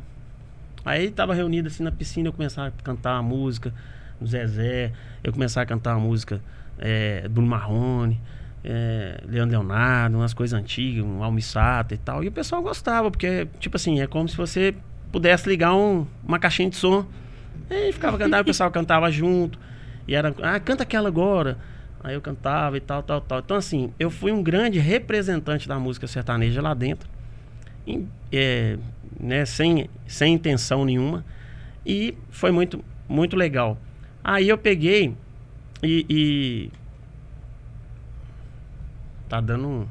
Aí 0.85 1.09
tava 1.11 1.33
reunido 1.33 1.67
assim 1.67 1.83
na 1.83 1.91
piscina, 1.91 2.29
eu 2.29 2.33
começava 2.33 2.67
a 2.67 2.83
cantar 2.83 3.13
uma 3.15 3.23
música 3.23 3.73
do 4.19 4.27
Zezé, 4.27 4.91
eu 5.23 5.31
começava 5.33 5.63
a 5.63 5.65
cantar 5.65 5.95
uma 5.95 6.05
música 6.05 6.41
é, 6.77 7.27
do 7.27 7.41
Marrone, 7.41 8.19
é, 8.63 9.21
Leandro 9.27 9.57
Leonardo, 9.59 10.17
umas 10.17 10.33
coisas 10.33 10.57
antigas, 10.57 11.03
um 11.03 11.23
Almissato 11.23 11.93
e 11.93 11.97
tal. 11.97 12.23
E 12.23 12.27
o 12.27 12.31
pessoal 12.31 12.61
gostava, 12.61 13.09
porque, 13.09 13.47
tipo 13.59 13.75
assim, 13.75 13.99
é 14.01 14.07
como 14.07 14.27
se 14.27 14.35
você 14.37 14.75
pudesse 15.11 15.47
ligar 15.49 15.73
um- 15.73 16.05
uma 16.25 16.39
caixinha 16.39 16.69
de 16.69 16.75
som. 16.75 17.05
E 17.69 17.91
ficava 17.91 18.17
cantando, 18.17 18.41
o 18.41 18.45
pessoal 18.45 18.69
cantava 18.71 19.11
junto. 19.11 19.59
E 20.07 20.15
era, 20.15 20.33
ah, 20.41 20.59
canta 20.59 20.83
aquela 20.83 21.07
agora. 21.07 21.57
Aí 22.03 22.13
eu 22.15 22.21
cantava 22.21 22.77
e 22.77 22.79
tal, 22.79 23.03
tal, 23.03 23.21
tal. 23.21 23.39
Então, 23.39 23.57
assim, 23.57 23.93
eu 23.99 24.09
fui 24.09 24.31
um 24.31 24.41
grande 24.41 24.79
representante 24.79 25.67
da 25.67 25.77
música 25.77 26.07
sertaneja 26.07 26.61
lá 26.61 26.73
dentro. 26.73 27.09
É, 28.31 28.77
né, 29.19 29.45
sem, 29.45 29.89
sem 30.07 30.33
intenção 30.35 30.85
nenhuma. 30.85 31.25
E 31.85 32.15
foi 32.29 32.51
muito, 32.51 32.83
muito 33.07 33.35
legal. 33.35 33.77
Aí 34.23 34.47
eu 34.49 34.57
peguei 34.57 35.15
e. 35.81 36.05
e- 36.09 36.71
Tá 39.27 39.39
dando 39.39 39.67
um, 39.67 39.87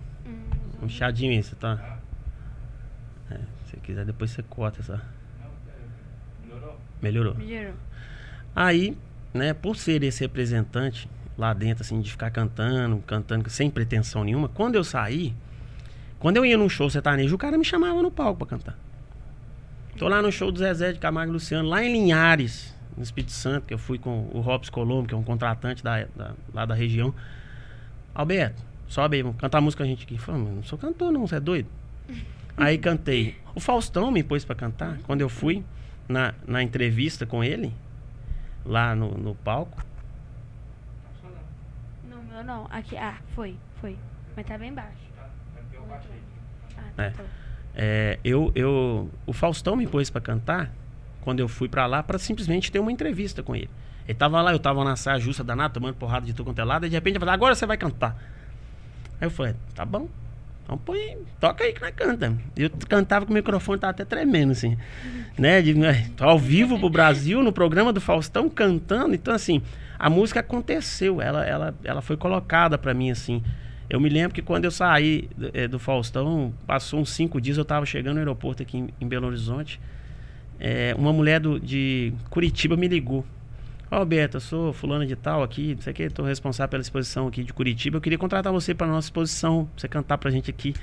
um 0.83 0.89
chadinho 0.89 1.31
aí, 1.33 1.43
você 1.43 1.55
tá. 1.55 1.99
É, 3.31 3.35
se 3.37 3.71
você 3.71 3.77
quiser, 3.77 4.05
depois 4.05 4.31
você 4.33 4.43
corta 4.43 4.81
essa. 4.81 5.01
Melhorou. 6.45 6.77
Melhorou. 7.01 7.37
Aí, 8.55 8.97
né, 9.33 9.55
por 9.55 9.77
ser 9.77 10.03
esse 10.03 10.21
representante 10.23 11.09
lá 11.37 11.55
dentro, 11.55 11.85
assim, 11.85 12.01
de 12.01 12.11
ficar 12.11 12.31
cantando, 12.31 12.99
cantando 13.07 13.49
sem 13.49 13.71
pretensão 13.71 14.25
nenhuma, 14.25 14.49
quando 14.49 14.75
eu 14.75 14.83
saí, 14.83 15.33
quando 16.19 16.37
eu 16.39 16.45
ia 16.47 16.57
num 16.57 16.69
show 16.69 16.89
sertanejo, 16.91 17.35
o 17.35 17.39
cara 17.39 17.57
me 17.59 17.65
chamava 17.65 18.03
no 18.03 18.11
palco 18.11 18.39
pra 18.39 18.47
cantar. 18.59 18.79
Tô 19.97 20.09
lá 20.09 20.23
no 20.23 20.31
show 20.31 20.51
do 20.53 20.59
Zezé 20.59 20.93
de 20.93 20.99
Camargo 20.99 21.33
e 21.33 21.35
Luciano, 21.35 21.69
lá 21.69 21.83
em 21.83 21.93
Linhares, 21.93 22.75
no 22.97 23.03
Espírito 23.03 23.33
Santo, 23.33 23.67
que 23.67 23.75
eu 23.75 23.79
fui 23.79 23.99
com 23.99 24.29
o 24.33 24.41
Robson 24.41 24.71
Colombo, 24.73 25.09
que 25.09 25.15
é 25.15 25.17
um 25.17 25.23
contratante 25.25 25.83
da, 25.83 26.05
da- 26.17 26.35
lá 26.55 26.65
da 26.65 26.75
região. 26.75 27.13
Alberto, 28.15 28.63
sobe 28.87 29.17
aí, 29.17 29.23
vamos 29.23 29.39
cantar 29.39 29.61
música 29.61 29.83
com 29.83 29.87
a 29.87 29.91
gente 29.91 30.05
aqui. 30.05 30.17
Falei, 30.19 30.43
"Mas 30.43 30.55
não 30.55 30.63
sou 30.63 30.79
cantor 30.79 31.11
não, 31.13 31.27
você 31.27 31.37
é 31.37 31.41
doido? 31.41 31.69
Aí 32.57 32.77
cantei. 32.77 33.37
O 33.55 33.61
Faustão 33.61 34.11
me 34.11 34.21
pôs 34.25 34.45
pra 34.45 34.53
cantar, 34.57 34.99
quando 35.07 35.21
eu 35.21 35.29
fui 35.29 35.65
na, 36.09 36.35
na 36.45 36.61
entrevista 36.61 37.25
com 37.25 37.45
ele, 37.45 37.73
lá 38.65 38.97
no, 38.97 39.13
no 39.17 39.33
palco. 39.37 39.81
Não, 42.11 42.21
meu 42.25 42.43
não. 42.43 42.67
Aqui, 42.71 42.97
ah, 42.97 43.17
foi, 43.35 43.55
foi. 43.81 43.97
Mas 44.37 44.45
tá 44.47 44.59
bem 44.59 44.73
baixo. 44.73 45.08
Ah, 45.91 46.83
tá, 46.97 47.03
É. 47.05 47.11
tá 47.11 47.23
bom. 47.23 47.29
É, 47.81 48.19
eu, 48.25 48.51
eu, 48.55 49.09
o 49.25 49.33
Faustão 49.33 49.77
me 49.77 49.87
pôs 49.87 50.11
pra 50.11 50.21
cantar 50.21 50.71
quando 51.21 51.39
eu 51.41 51.49
fui 51.49 51.69
pra 51.69 51.87
lá 51.87 52.03
pra 52.03 52.19
simplesmente 52.19 52.73
ter 52.73 52.81
uma 52.81 52.91
entrevista 52.91 53.43
com 53.43 53.55
ele. 53.55 53.71
Ele 54.07 54.19
tava 54.19 54.41
lá, 54.43 54.53
eu 54.53 54.59
tava 54.59 54.83
na 54.85 54.97
saia 54.97 55.21
justa 55.21 55.45
danada, 55.45 55.75
tomando 55.75 55.95
porrada 55.95 56.27
de 56.27 56.33
tudo 56.33 56.47
quanto 56.47 56.59
é 56.61 56.65
lado, 56.65 56.87
e 56.87 56.89
de 56.89 56.95
repente 56.97 57.13
ele 57.15 57.21
falou, 57.21 57.35
agora 57.35 57.55
você 57.55 57.67
vai 57.67 57.77
cantar. 57.77 58.17
Aí 59.21 59.27
eu 59.27 59.31
falei, 59.31 59.55
tá 59.75 59.85
bom. 59.85 60.09
Então 60.65 60.77
põe, 60.77 61.19
toca 61.39 61.63
aí 61.65 61.73
que 61.73 61.81
nós 61.81 61.95
canta. 61.95 62.35
Eu 62.57 62.71
cantava 62.89 63.25
com 63.27 63.31
o 63.33 63.35
microfone, 63.35 63.79
tava 63.79 63.93
até 63.93 64.05
tremendo, 64.05 64.53
assim. 64.53 64.77
né? 65.39 65.63
De, 65.63 65.75
né, 65.75 66.11
ao 66.19 66.39
vivo 66.39 66.79
pro 66.79 66.91
Brasil, 66.91 67.43
no 67.43 67.53
programa 67.53 67.93
do 67.93 68.01
Faustão, 68.01 68.51
cantando. 68.51 69.15
Então, 69.15 69.33
assim, 69.35 69.63
a 69.99 70.11
música 70.11 70.41
aconteceu. 70.41 71.23
Ela, 71.23 71.45
ela, 71.47 71.75
ela 71.85 72.03
foi 72.03 72.17
colocada 72.17 72.77
pra 72.77 72.93
mim, 72.93 73.11
assim. 73.11 73.43
Eu 73.91 73.99
me 74.01 74.09
lembro 74.09 74.35
que 74.35 74.43
quando 74.43 74.65
eu 74.67 74.71
saí 74.71 75.29
eh, 75.55 75.67
do 75.67 75.79
Faustão, 75.79 76.53
passou 76.67 77.01
uns 77.01 77.11
cinco 77.11 77.41
dias, 77.41 77.57
eu 77.57 77.65
tava 77.65 77.87
chegando 77.87 78.15
no 78.15 78.21
aeroporto 78.21 78.63
aqui 78.63 78.77
em, 78.79 78.89
em 79.01 79.09
Belo 79.09 79.27
Horizonte. 79.27 79.81
eh, 80.61 80.95
uma 80.99 81.13
mulher 81.13 81.41
do, 81.41 81.59
de 81.59 82.13
Curitiba 82.31 82.77
me 82.77 82.87
ligou. 82.89 83.25
Ó, 83.91 83.97
Alberto, 83.97 84.37
eu 84.37 84.41
sou 84.41 84.73
fulano 84.75 85.07
de 85.07 85.17
tal 85.17 85.43
aqui, 85.43 85.75
não 85.75 85.81
sei 85.83 85.93
o 85.93 85.97
que, 85.97 86.11
tô 86.11 86.23
responsável 86.23 86.69
pela 86.71 86.83
exposição 86.83 87.27
aqui 87.29 87.43
de 87.43 87.53
Curitiba. 87.55 87.97
Eu 87.97 88.01
queria 88.03 88.19
contratar 88.19 88.53
você 88.53 88.75
para 88.75 88.87
nossa 88.87 89.07
exposição, 89.07 89.65
pra 89.65 89.81
você 89.81 89.89
cantar 89.89 90.19
pra 90.19 90.31
gente 90.31 90.51
aqui. 90.51 90.75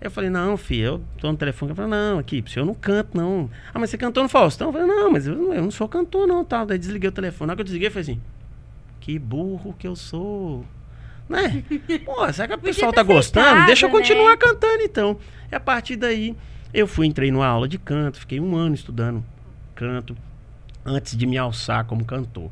Eu 0.00 0.10
falei, 0.10 0.28
não, 0.30 0.56
filho, 0.56 0.84
eu 0.84 1.00
tô 1.20 1.30
no 1.30 1.36
telefone. 1.38 1.70
Eu 1.72 1.76
falei, 1.76 1.90
não, 1.92 2.18
aqui, 2.18 2.42
eu 2.56 2.64
não 2.66 2.74
canto, 2.74 3.16
não. 3.16 3.48
Ah, 3.72 3.78
mas 3.78 3.90
você 3.90 3.98
cantou 3.98 4.22
no 4.24 4.28
Faustão? 4.28 4.68
Eu 4.68 4.72
falei, 4.72 4.86
não, 4.88 5.10
mas 5.12 5.26
eu, 5.28 5.36
não- 5.36 5.54
eu 5.54 5.62
não 5.62 5.70
sou 5.70 5.88
cantor, 5.88 6.26
não, 6.26 6.44
tal. 6.44 6.66
Daí 6.66 6.78
desliguei 6.78 7.08
o 7.08 7.12
telefone. 7.12 7.46
Na 7.46 7.52
hora 7.52 7.56
que 7.56 7.60
eu 7.62 7.64
desliguei, 7.64 7.88
eu 7.88 7.92
falei 7.92 8.02
assim, 8.02 8.20
que 9.00 9.16
burro 9.18 9.72
que 9.78 9.86
eu 9.86 9.94
sou. 9.96 10.64
Né? 11.28 11.62
Pô, 12.04 12.32
será 12.32 12.48
que 12.48 12.54
o 12.56 12.58
pessoal 12.58 12.92
tá 12.92 13.02
gostando? 13.02 13.66
Deixa 13.66 13.86
eu 13.86 13.90
continuar 13.90 14.30
né? 14.30 14.36
cantando, 14.36 14.82
então. 14.82 15.18
E 15.50 15.54
a 15.54 15.60
partir 15.60 15.96
daí, 15.96 16.36
eu 16.72 16.86
fui, 16.86 17.06
entrei 17.06 17.30
numa 17.30 17.46
aula 17.46 17.68
de 17.68 17.78
canto, 17.78 18.18
fiquei 18.18 18.40
um 18.40 18.56
ano 18.56 18.74
estudando 18.74 19.24
canto, 19.74 20.16
antes 20.84 21.16
de 21.16 21.26
me 21.26 21.38
alçar 21.38 21.84
como 21.84 22.04
cantor. 22.04 22.50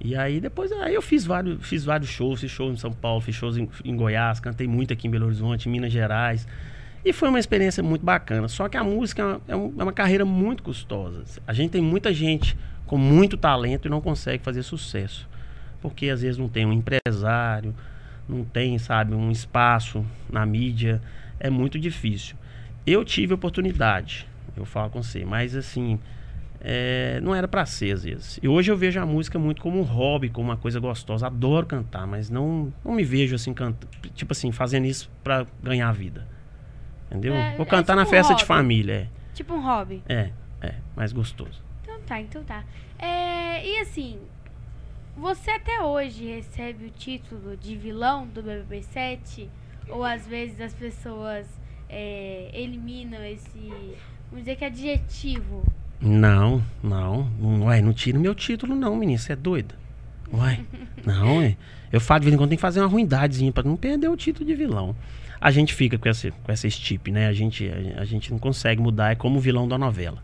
E 0.00 0.14
aí 0.14 0.40
depois 0.40 0.70
aí 0.72 0.94
eu 0.94 1.02
fiz 1.02 1.24
vários, 1.24 1.66
fiz 1.66 1.84
vários 1.84 2.10
shows, 2.10 2.40
fiz 2.40 2.50
shows 2.50 2.74
em 2.74 2.76
São 2.76 2.92
Paulo, 2.92 3.20
fiz 3.20 3.34
shows 3.34 3.56
em, 3.56 3.68
em 3.84 3.96
Goiás, 3.96 4.40
cantei 4.40 4.66
muito 4.66 4.92
aqui 4.92 5.08
em 5.08 5.10
Belo 5.10 5.26
Horizonte, 5.26 5.68
em 5.68 5.72
Minas 5.72 5.92
Gerais. 5.92 6.46
E 7.04 7.12
foi 7.12 7.28
uma 7.28 7.38
experiência 7.38 7.82
muito 7.82 8.04
bacana. 8.04 8.48
Só 8.48 8.68
que 8.68 8.76
a 8.76 8.82
música 8.82 9.40
é 9.46 9.54
uma, 9.54 9.66
é 9.66 9.80
é 9.80 9.82
uma 9.84 9.92
carreira 9.92 10.24
muito 10.24 10.62
custosa. 10.62 11.22
A 11.46 11.52
gente 11.52 11.70
tem 11.70 11.80
muita 11.80 12.12
gente 12.12 12.56
com 12.84 12.98
muito 12.98 13.36
talento 13.36 13.86
e 13.86 13.88
não 13.88 14.00
consegue 14.00 14.42
fazer 14.42 14.62
sucesso. 14.62 15.28
Porque 15.80 16.08
às 16.08 16.22
vezes 16.22 16.36
não 16.36 16.48
tem 16.48 16.66
um 16.66 16.72
empresário, 16.72 17.74
não 18.28 18.44
tem, 18.44 18.78
sabe, 18.78 19.14
um 19.14 19.30
espaço 19.30 20.04
na 20.30 20.44
mídia. 20.46 21.00
É 21.38 21.50
muito 21.50 21.78
difícil. 21.78 22.36
Eu 22.86 23.04
tive 23.04 23.34
oportunidade, 23.34 24.26
eu 24.56 24.64
falo 24.64 24.90
com 24.90 25.02
você, 25.02 25.24
mas 25.24 25.54
assim, 25.56 25.98
é, 26.60 27.20
não 27.22 27.34
era 27.34 27.46
pra 27.48 27.66
ser 27.66 27.92
às 27.92 28.04
vezes. 28.04 28.38
E 28.42 28.48
hoje 28.48 28.70
eu 28.70 28.76
vejo 28.76 28.98
a 29.00 29.04
música 29.06 29.38
muito 29.38 29.60
como 29.60 29.78
um 29.78 29.82
hobby, 29.82 30.28
como 30.30 30.48
uma 30.50 30.56
coisa 30.56 30.78
gostosa. 30.80 31.26
Adoro 31.26 31.66
cantar, 31.66 32.06
mas 32.06 32.30
não, 32.30 32.72
não 32.84 32.92
me 32.92 33.04
vejo 33.04 33.34
assim, 33.34 33.52
canta, 33.52 33.86
tipo 34.14 34.32
assim, 34.32 34.50
fazendo 34.52 34.86
isso 34.86 35.10
pra 35.22 35.46
ganhar 35.62 35.90
vida. 35.92 36.26
Entendeu? 37.10 37.34
É, 37.34 37.54
Vou 37.56 37.66
é 37.66 37.68
cantar 37.68 37.94
na 37.96 38.02
tipo 38.04 38.14
um 38.14 38.18
festa 38.18 38.34
de 38.34 38.42
hobby. 38.42 38.46
família, 38.48 39.10
Tipo 39.34 39.54
um 39.54 39.60
hobby. 39.60 40.02
é. 40.08 40.30
É, 40.62 40.66
é, 40.68 40.74
mais 40.96 41.12
gostoso. 41.12 41.62
Então 41.82 42.00
tá, 42.06 42.20
então 42.20 42.42
tá. 42.44 42.64
É, 42.98 43.64
e 43.66 43.78
assim, 43.80 44.18
você 45.16 45.50
até 45.50 45.82
hoje 45.82 46.26
recebe 46.26 46.86
o 46.86 46.90
título 46.90 47.56
de 47.56 47.74
vilão 47.74 48.26
do 48.26 48.42
BBB 48.42 48.82
7? 48.82 49.48
Ou 49.88 50.04
às 50.04 50.26
vezes 50.26 50.60
as 50.60 50.74
pessoas 50.74 51.46
é, 51.88 52.50
eliminam 52.52 53.24
esse, 53.24 53.72
vamos 54.30 54.44
dizer 54.44 54.56
que 54.56 54.64
é 54.64 54.66
adjetivo? 54.66 55.64
Não, 56.00 56.62
não, 56.82 57.30
ué, 57.64 57.80
não 57.80 57.92
tira 57.92 58.18
meu 58.18 58.34
título 58.34 58.74
não, 58.74 58.94
menino, 58.96 59.18
você 59.18 59.32
é 59.32 59.36
doida. 59.36 59.74
Uai, 60.32 60.64
não, 61.06 61.40
é. 61.40 61.56
Eu 61.90 62.00
falo 62.00 62.20
de 62.20 62.24
vez 62.24 62.34
em 62.34 62.38
quando 62.38 62.50
tem 62.50 62.58
que 62.58 62.62
fazer 62.62 62.80
uma 62.80 62.88
ruindadezinha 62.88 63.52
pra 63.52 63.62
não 63.62 63.76
perder 63.76 64.08
o 64.08 64.16
título 64.16 64.44
de 64.44 64.54
vilão. 64.54 64.94
A 65.40 65.50
gente 65.50 65.72
fica 65.74 65.96
com 65.96 66.08
essa, 66.08 66.30
com 66.30 66.52
essa 66.52 66.66
estipe, 66.66 67.10
né? 67.10 67.28
A 67.28 67.32
gente, 67.32 67.70
a, 67.70 68.02
a 68.02 68.04
gente 68.04 68.30
não 68.30 68.38
consegue 68.38 68.82
mudar, 68.82 69.12
é 69.12 69.14
como 69.14 69.38
o 69.38 69.40
vilão 69.40 69.66
da 69.66 69.78
novela. 69.78 70.22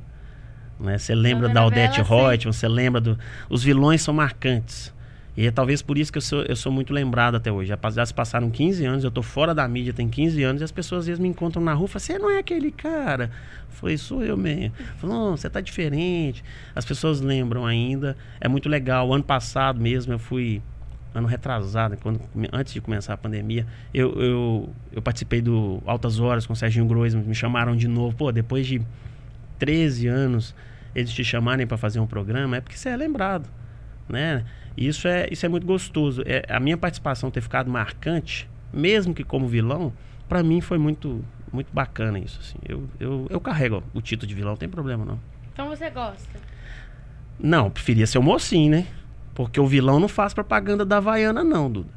Né? 0.83 0.99
Você 0.99 1.15
lembra 1.15 1.49
da, 1.49 1.63
novela, 1.63 1.93
Reutemann, 2.03 2.53
você 2.53 2.69
lembra 2.69 3.01
do... 3.01 3.19
Os 3.49 3.63
vilões 3.63 4.03
são 4.03 4.13
marcantes. 4.13 4.93
E 5.35 5.47
é 5.47 5.51
talvez 5.51 5.81
por 5.81 5.97
isso 5.97 6.13
que 6.13 6.19
eu 6.19 6.23
sou, 6.23 6.43
eu 6.43 6.57
sou 6.57 6.71
muito 6.71 6.93
lembrado 6.93 7.37
até 7.37 7.51
hoje. 7.51 7.73
Já, 7.95 8.07
se 8.07 8.13
passaram 8.13 8.51
15 8.51 8.85
anos, 8.85 9.05
eu 9.05 9.11
tô 9.11 9.23
fora 9.23 9.55
da 9.55 9.67
mídia 9.67 9.93
tem 9.93 10.09
15 10.09 10.43
anos, 10.43 10.61
e 10.61 10.65
as 10.65 10.73
pessoas 10.73 11.01
às 11.01 11.07
vezes 11.07 11.21
me 11.21 11.29
encontram 11.29 11.63
na 11.63 11.73
rua 11.73 11.87
e 11.87 11.89
falam, 11.89 12.01
você 12.01 12.19
não 12.19 12.31
é 12.31 12.39
aquele 12.39 12.71
cara. 12.71 13.31
Falei, 13.71 13.97
sou 13.97 14.23
eu 14.23 14.37
mesmo. 14.37 14.75
Não, 15.03 15.37
você 15.37 15.49
tá 15.49 15.61
diferente. 15.61 16.45
As 16.75 16.85
pessoas 16.85 17.21
lembram 17.21 17.65
ainda. 17.65 18.17
É 18.41 18.47
muito 18.47 18.69
legal. 18.69 19.13
Ano 19.13 19.25
passado 19.25 19.81
mesmo 19.81 20.13
eu 20.13 20.19
fui. 20.19 20.61
Ano 21.15 21.29
retrasado, 21.29 21.95
quando, 21.99 22.23
antes 22.53 22.73
de 22.73 22.81
começar 22.81 23.13
a 23.13 23.19
pandemia, 23.19 23.67
eu, 23.93 24.13
eu, 24.19 24.71
eu 24.93 25.03
participei 25.03 25.43
do 25.43 25.83
Altas 25.85 26.19
Horas 26.19 26.47
com 26.47 26.55
o 26.55 26.57
Serginho 26.57 26.87
Groisman, 26.87 27.23
me 27.23 27.35
chamaram 27.35 27.77
de 27.77 27.87
novo. 27.87 28.17
Pô, 28.17 28.33
depois 28.33 28.67
de 28.67 28.81
13 29.59 30.07
anos 30.07 30.55
eles 30.95 31.13
te 31.13 31.25
chamarem 31.25 31.67
para 31.67 31.77
fazer 31.77 32.01
um 32.01 32.07
programa, 32.07 32.57
é 32.57 32.61
porque 32.61 32.77
você 32.77 32.89
é 32.89 32.97
lembrado, 32.97 33.49
né? 34.09 34.45
Isso 34.77 35.07
é, 35.07 35.29
isso 35.31 35.45
é 35.45 35.49
muito 35.49 35.67
gostoso. 35.67 36.23
É, 36.25 36.45
a 36.49 36.59
minha 36.59 36.77
participação 36.77 37.31
ter 37.31 37.41
ficado 37.41 37.71
marcante, 37.71 38.49
mesmo 38.73 39.15
que 39.15 39.23
como 39.23 39.47
vilão, 39.47 39.93
para 40.29 40.43
mim 40.43 40.61
foi 40.61 40.79
muito 40.79 41.25
muito 41.53 41.69
bacana 41.73 42.19
isso. 42.19 42.41
Assim. 42.41 42.57
Eu, 42.67 42.89
eu, 42.99 43.27
eu 43.29 43.41
carrego 43.41 43.83
o 43.93 44.01
título 44.01 44.27
de 44.27 44.35
vilão, 44.35 44.53
não 44.53 44.57
tem 44.57 44.69
problema 44.69 45.05
não. 45.05 45.21
Então 45.53 45.69
você 45.69 45.91
gosta. 45.91 46.41
Não, 47.39 47.71
preferia 47.71 48.07
ser 48.07 48.19
o 48.19 48.23
mocinho, 48.23 48.71
né? 48.71 48.87
Porque 49.35 49.61
o 49.61 49.67
vilão 49.67 50.01
não 50.01 50.09
faz 50.09 50.33
propaganda 50.33 50.85
da 50.85 50.97
Havaiana, 50.99 51.45
não, 51.45 51.71
Duda. 51.71 51.91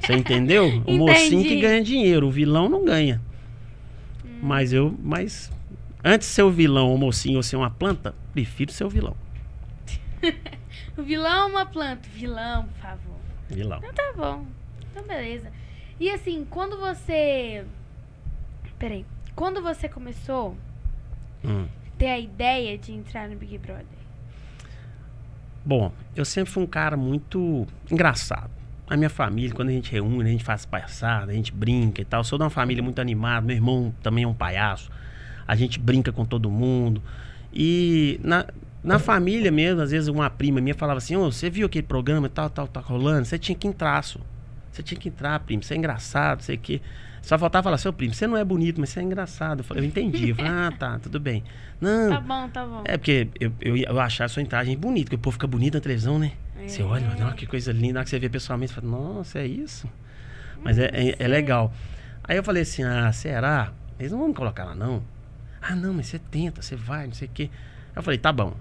Você 0.00 0.14
entendeu? 0.14 0.82
O 0.86 0.92
mocinho 0.94 1.44
que 1.44 1.60
ganha 1.60 1.82
dinheiro, 1.82 2.26
o 2.26 2.30
vilão 2.30 2.68
não 2.68 2.84
ganha. 2.84 3.20
Mas 4.42 4.72
eu, 4.72 4.94
mas 5.02 5.50
antes 6.06 6.28
de 6.28 6.34
ser 6.34 6.42
o 6.42 6.50
vilão, 6.50 6.94
o 6.94 6.98
mocinho 6.98 7.36
ou 7.36 7.42
ser 7.42 7.56
uma 7.56 7.70
planta, 7.70 8.14
prefiro 8.32 8.72
ser 8.72 8.84
o 8.84 8.88
vilão. 8.88 9.16
O 10.96 11.02
vilão 11.02 11.48
é 11.48 11.50
uma 11.52 11.66
planta. 11.66 12.08
Vilão, 12.08 12.64
por 12.68 12.78
favor. 12.80 13.16
Vilão. 13.50 13.78
Então 13.78 13.92
tá 13.92 14.12
bom. 14.16 14.46
Então 14.90 15.02
beleza. 15.06 15.52
E 16.00 16.08
assim, 16.10 16.46
quando 16.48 16.78
você. 16.78 17.66
Peraí. 18.78 19.04
Quando 19.34 19.60
você 19.60 19.90
começou 19.90 20.56
Hum. 21.44 21.66
a 21.86 21.98
ter 21.98 22.08
a 22.08 22.18
ideia 22.18 22.78
de 22.78 22.92
entrar 22.92 23.28
no 23.28 23.36
Big 23.36 23.58
Brother? 23.58 23.84
Bom, 25.64 25.92
eu 26.14 26.24
sempre 26.24 26.50
fui 26.50 26.62
um 26.62 26.66
cara 26.66 26.96
muito 26.96 27.66
engraçado. 27.90 28.50
A 28.88 28.96
minha 28.96 29.10
família, 29.10 29.54
quando 29.54 29.68
a 29.68 29.72
gente 29.72 29.92
reúne, 29.92 30.28
a 30.30 30.32
gente 30.32 30.44
faz 30.44 30.64
palhaçada, 30.64 31.30
a 31.30 31.34
gente 31.34 31.52
brinca 31.52 32.00
e 32.00 32.04
tal. 32.06 32.20
Eu 32.20 32.24
sou 32.24 32.38
de 32.38 32.44
uma 32.44 32.50
família 32.50 32.82
muito 32.82 33.00
animada, 33.00 33.46
meu 33.46 33.56
irmão 33.56 33.92
também 34.02 34.24
é 34.24 34.26
um 34.28 34.34
palhaço. 34.34 34.90
A 35.46 35.54
gente 35.54 35.78
brinca 35.78 36.12
com 36.12 36.24
todo 36.24 36.50
mundo. 36.50 37.02
E 37.52 38.20
na, 38.22 38.46
na 38.82 38.98
família 38.98 39.50
mesmo, 39.50 39.80
às 39.80 39.90
vezes 39.90 40.08
uma 40.08 40.28
prima 40.28 40.60
minha 40.60 40.74
falava 40.74 40.98
assim: 40.98 41.16
Ô, 41.16 41.30
você 41.30 41.48
viu 41.48 41.66
aquele 41.66 41.86
programa 41.86 42.26
e 42.26 42.30
tal, 42.30 42.50
tal, 42.50 42.66
tá 42.68 42.80
rolando? 42.80 43.24
Você 43.24 43.38
tinha 43.38 43.56
que 43.56 43.66
entrar, 43.66 44.02
só. 44.02 44.20
Você 44.70 44.82
tinha 44.82 45.00
que 45.00 45.08
entrar, 45.08 45.40
primo. 45.40 45.62
Você 45.62 45.74
é 45.74 45.76
engraçado, 45.76 46.42
sei 46.42 46.56
que. 46.56 46.82
Só 47.22 47.36
faltava 47.36 47.64
falar, 47.64 47.78
seu 47.78 47.92
primo, 47.92 48.14
você 48.14 48.24
não 48.24 48.36
é 48.36 48.44
bonito, 48.44 48.78
mas 48.80 48.90
você 48.90 49.00
é 49.00 49.02
engraçado. 49.02 49.60
Eu, 49.60 49.64
falei, 49.64 49.82
eu 49.82 49.88
entendi. 49.88 50.28
Eu 50.28 50.36
falei, 50.36 50.52
ah, 50.52 50.72
tá, 50.78 50.98
tudo 51.00 51.18
bem. 51.18 51.42
Não, 51.80 52.10
Tá 52.10 52.20
bom, 52.20 52.48
tá 52.50 52.64
bom. 52.64 52.82
é 52.84 52.96
porque 52.96 53.28
eu, 53.40 53.52
eu, 53.60 53.76
eu 53.76 53.98
achava 54.00 54.26
a 54.26 54.28
sua 54.28 54.42
entragem 54.42 54.76
bonita, 54.78 55.06
porque 55.06 55.16
o 55.16 55.18
povo 55.18 55.32
fica 55.32 55.46
bonito 55.48 55.74
na 55.74 55.80
televisão, 55.80 56.20
né? 56.20 56.32
É. 56.56 56.68
Você 56.68 56.84
olha, 56.84 57.04
olha 57.18 57.34
que 57.34 57.44
coisa 57.44 57.72
linda, 57.72 57.94
na 57.94 57.98
hora 58.00 58.04
que 58.04 58.10
você 58.10 58.20
vê 58.20 58.28
pessoalmente, 58.28 58.72
você 58.72 58.80
fala, 58.80 58.92
nossa, 58.92 59.40
é 59.40 59.46
isso? 59.46 59.88
Mas 60.62 60.78
é, 60.78 60.84
é, 60.92 61.16
é 61.18 61.26
legal. 61.26 61.72
Aí 62.22 62.36
eu 62.36 62.44
falei 62.44 62.62
assim, 62.62 62.84
ah, 62.84 63.10
será? 63.12 63.72
Eles 63.98 64.12
não 64.12 64.20
vão 64.20 64.28
me 64.28 64.34
colocar 64.34 64.64
lá, 64.64 64.74
não. 64.76 65.02
Ah, 65.68 65.74
não, 65.74 65.92
mas 65.92 66.06
você 66.06 66.18
tenta, 66.18 66.62
você 66.62 66.76
vai, 66.76 67.06
não 67.06 67.14
sei 67.14 67.26
o 67.26 67.30
quê. 67.32 67.50
Eu 67.94 68.02
falei, 68.02 68.18
tá 68.18 68.32
bom. 68.32 68.56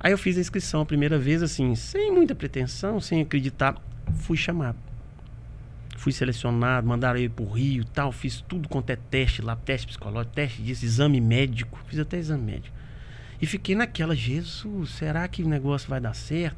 Aí 0.00 0.10
eu 0.10 0.18
fiz 0.18 0.36
a 0.36 0.40
inscrição 0.40 0.80
a 0.80 0.86
primeira 0.86 1.16
vez, 1.16 1.42
assim, 1.42 1.74
sem 1.76 2.10
muita 2.10 2.34
pretensão, 2.34 3.00
sem 3.00 3.20
acreditar. 3.20 3.76
Fui 4.16 4.36
chamado. 4.36 4.76
Fui 5.96 6.12
selecionado, 6.12 6.86
mandaram 6.86 7.20
eu 7.20 7.30
pro 7.30 7.48
Rio 7.48 7.84
tal. 7.84 8.10
Fiz 8.10 8.40
tudo 8.40 8.68
quanto 8.68 8.90
é 8.90 8.96
teste 8.96 9.42
lá, 9.42 9.54
teste 9.54 9.86
psicológico, 9.86 10.34
teste 10.34 10.60
disso, 10.60 10.84
exame 10.84 11.20
médico. 11.20 11.78
Fiz 11.86 12.00
até 12.00 12.18
exame 12.18 12.42
médico. 12.42 12.76
E 13.40 13.46
fiquei 13.46 13.76
naquela, 13.76 14.14
Jesus, 14.14 14.90
será 14.90 15.26
que 15.28 15.42
o 15.42 15.48
negócio 15.48 15.88
vai 15.88 16.00
dar 16.00 16.14
certo? 16.14 16.56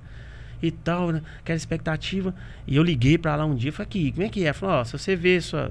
E 0.63 0.71
tal, 0.71 1.13
né? 1.13 1.23
aquela 1.39 1.57
expectativa. 1.57 2.35
E 2.67 2.77
eu 2.77 2.83
liguei 2.83 3.19
pra 3.19 3.37
lá 3.37 3.45
um 3.45 3.55
dia 3.55 3.69
e 3.69 3.73
falei, 3.73 3.87
aqui, 3.87 4.13
como 4.13 4.27
é 4.27 4.29
que 4.31 4.47
é? 4.47 4.53
Falou, 4.55 4.77
ó, 4.77 4.85
se 4.85 4.93
você 4.93 5.15
vê 5.15 5.39
sua, 5.41 5.71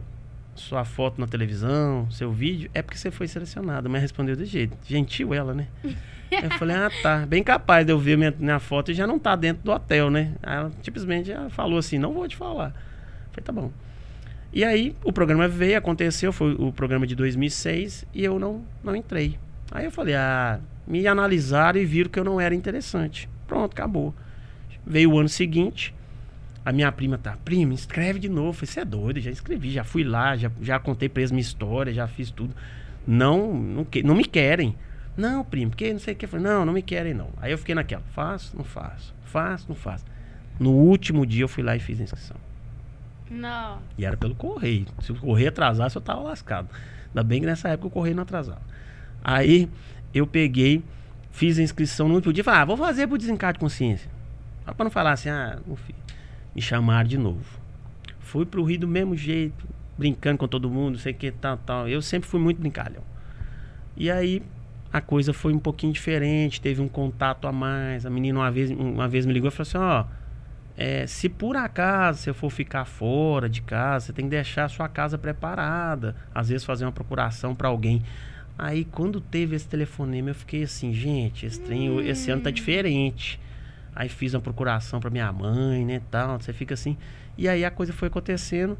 sua 0.55 0.85
foto 0.85 1.19
na 1.19 1.27
televisão, 1.27 2.09
seu 2.09 2.31
vídeo, 2.31 2.69
é 2.73 2.81
porque 2.81 2.97
você 2.97 3.11
foi 3.11 3.27
selecionada. 3.27 3.87
Mas 3.89 4.01
respondeu 4.01 4.35
desse 4.35 4.51
jeito. 4.51 4.77
Gentil 4.85 5.33
ela, 5.33 5.53
né? 5.53 5.67
Eu 6.31 6.49
falei, 6.57 6.75
ah, 6.75 6.89
tá. 7.03 7.25
Bem 7.25 7.43
capaz 7.43 7.85
de 7.85 7.91
eu 7.91 7.99
ver 7.99 8.17
minha, 8.17 8.33
minha 8.37 8.59
foto 8.59 8.91
e 8.91 8.95
já 8.95 9.05
não 9.05 9.19
tá 9.19 9.35
dentro 9.35 9.63
do 9.63 9.71
hotel, 9.71 10.09
né? 10.09 10.33
Aí 10.41 10.57
ela 10.57 10.71
simplesmente 10.81 11.27
já 11.27 11.49
falou 11.51 11.77
assim, 11.77 11.99
não 11.99 12.13
vou 12.13 12.27
te 12.27 12.35
falar. 12.35 12.69
Eu 12.69 13.31
falei, 13.31 13.45
tá 13.45 13.51
bom. 13.51 13.71
E 14.51 14.63
aí 14.63 14.95
o 15.03 15.13
programa 15.13 15.47
veio, 15.47 15.77
aconteceu, 15.77 16.33
foi 16.33 16.55
o 16.57 16.73
programa 16.73 17.05
de 17.05 17.15
2006 17.15 18.05
e 18.13 18.23
eu 18.23 18.39
não, 18.39 18.65
não 18.83 18.95
entrei. 18.95 19.37
Aí 19.71 19.85
eu 19.85 19.91
falei, 19.91 20.15
ah, 20.15 20.59
me 20.87 21.05
analisaram 21.07 21.79
e 21.79 21.85
viram 21.85 22.09
que 22.09 22.19
eu 22.19 22.23
não 22.23 22.41
era 22.41 22.55
interessante. 22.55 23.29
Pronto, 23.47 23.73
acabou. 23.73 24.13
Veio 24.85 25.11
o 25.11 25.19
ano 25.19 25.29
seguinte, 25.29 25.93
a 26.65 26.71
minha 26.71 26.91
prima 26.91 27.17
tá, 27.17 27.37
prima, 27.45 27.73
escreve 27.73 28.17
de 28.19 28.27
novo. 28.27 28.65
Você 28.65 28.79
é 28.79 28.85
doido, 28.85 29.19
já 29.21 29.29
escrevi, 29.31 29.69
já 29.71 29.83
fui 29.83 30.03
lá, 30.03 30.35
já, 30.35 30.51
já 30.61 30.79
contei 30.79 31.07
pra 31.07 31.21
eles 31.21 31.31
minha 31.31 31.41
história, 31.41 31.93
já 31.93 32.07
fiz 32.07 32.31
tudo. 32.31 32.53
Não, 33.05 33.53
não, 33.53 33.85
que- 33.85 34.01
não 34.03 34.15
me 34.15 34.25
querem. 34.25 34.75
Não, 35.15 35.43
primo, 35.45 35.71
porque 35.71 35.93
não 35.93 35.99
sei 35.99 36.13
o 36.13 36.17
que. 36.17 36.25
Eu 36.25 36.29
falei, 36.29 36.45
não, 36.45 36.65
não 36.65 36.73
me 36.73 36.81
querem 36.81 37.13
não. 37.13 37.29
Aí 37.37 37.51
eu 37.51 37.57
fiquei 37.57 37.75
naquela, 37.75 38.01
faço, 38.13 38.57
não 38.57 38.63
faço, 38.65 39.13
faço, 39.25 39.65
não 39.69 39.75
faço. 39.75 40.03
No 40.59 40.71
último 40.71 41.25
dia 41.25 41.43
eu 41.43 41.47
fui 41.47 41.63
lá 41.63 41.75
e 41.75 41.79
fiz 41.79 41.99
a 41.99 42.03
inscrição. 42.03 42.37
Não. 43.29 43.79
E 43.97 44.05
era 44.05 44.17
pelo 44.17 44.35
correio. 44.35 44.85
Se 45.01 45.11
o 45.11 45.15
correio 45.15 45.49
atrasasse, 45.49 45.95
eu 45.95 46.01
tava 46.01 46.21
lascado. 46.21 46.69
Ainda 47.09 47.23
bem 47.23 47.39
que 47.39 47.45
nessa 47.45 47.69
época 47.69 47.87
o 47.87 47.91
correio 47.91 48.15
não 48.15 48.23
atrasava. 48.23 48.61
Aí 49.23 49.69
eu 50.13 50.25
peguei, 50.27 50.83
fiz 51.31 51.57
a 51.59 51.61
inscrição 51.63 52.07
no 52.07 52.15
último 52.15 52.33
dia 52.33 52.41
e 52.41 52.43
falei, 52.43 52.61
ah, 52.61 52.65
vou 52.65 52.77
fazer 52.77 53.07
pro 53.07 53.17
desencargo 53.17 53.53
de 53.53 53.59
consciência. 53.59 54.09
Só 54.65 54.73
pra 54.73 54.83
não 54.83 54.91
falar 54.91 55.11
assim, 55.13 55.29
ah, 55.29 55.59
não 55.65 55.75
fiz. 55.75 55.95
Me 56.55 56.61
chamaram 56.61 57.07
de 57.07 57.17
novo. 57.17 57.59
Fui 58.19 58.45
pro 58.45 58.63
Rio 58.63 58.79
do 58.79 58.87
mesmo 58.87 59.15
jeito, 59.15 59.67
brincando 59.97 60.37
com 60.37 60.47
todo 60.47 60.69
mundo, 60.69 60.97
sei 60.97 61.13
que 61.13 61.29
tal, 61.31 61.57
tal. 61.57 61.87
Eu 61.89 62.01
sempre 62.01 62.29
fui 62.29 62.39
muito 62.39 62.59
brincalhão. 62.59 63.03
E 63.97 64.09
aí 64.09 64.41
a 64.91 65.01
coisa 65.01 65.33
foi 65.33 65.53
um 65.53 65.59
pouquinho 65.59 65.91
diferente, 65.91 66.61
teve 66.61 66.81
um 66.81 66.87
contato 66.87 67.47
a 67.47 67.51
mais. 67.51 68.05
A 68.05 68.09
menina 68.09 68.39
uma 68.39 68.49
vez, 68.49 68.71
uma 68.71 69.07
vez 69.07 69.25
me 69.25 69.33
ligou 69.33 69.49
e 69.49 69.51
falou 69.51 69.67
assim, 69.67 69.77
ó, 69.77 70.05
é, 70.77 71.05
se 71.05 71.29
por 71.29 71.57
acaso 71.57 72.19
você 72.19 72.33
for 72.33 72.49
ficar 72.49 72.85
fora 72.85 73.49
de 73.49 73.61
casa, 73.61 74.07
você 74.07 74.13
tem 74.13 74.25
que 74.25 74.31
deixar 74.31 74.65
a 74.65 74.69
sua 74.69 74.87
casa 74.87 75.17
preparada. 75.17 76.15
Às 76.33 76.49
vezes 76.49 76.65
fazer 76.65 76.85
uma 76.85 76.91
procuração 76.91 77.53
para 77.53 77.67
alguém. 77.67 78.01
Aí 78.57 78.85
quando 78.85 79.19
teve 79.19 79.55
esse 79.55 79.67
telefonema, 79.67 80.29
eu 80.29 80.35
fiquei 80.35 80.63
assim, 80.63 80.93
gente, 80.93 81.45
esse, 81.45 81.59
trem, 81.59 82.07
esse 82.07 82.31
ano 82.31 82.41
tá 82.41 82.51
diferente. 82.51 83.39
Aí 83.95 84.09
fiz 84.09 84.33
uma 84.33 84.41
procuração 84.41 84.99
para 84.99 85.09
minha 85.09 85.31
mãe, 85.31 85.85
né, 85.85 86.01
tal. 86.11 86.39
Você 86.39 86.51
fica 86.51 86.73
assim. 86.73 86.97
E 87.37 87.47
aí 87.47 87.63
a 87.63 87.71
coisa 87.71 87.93
foi 87.93 88.09
acontecendo 88.09 88.77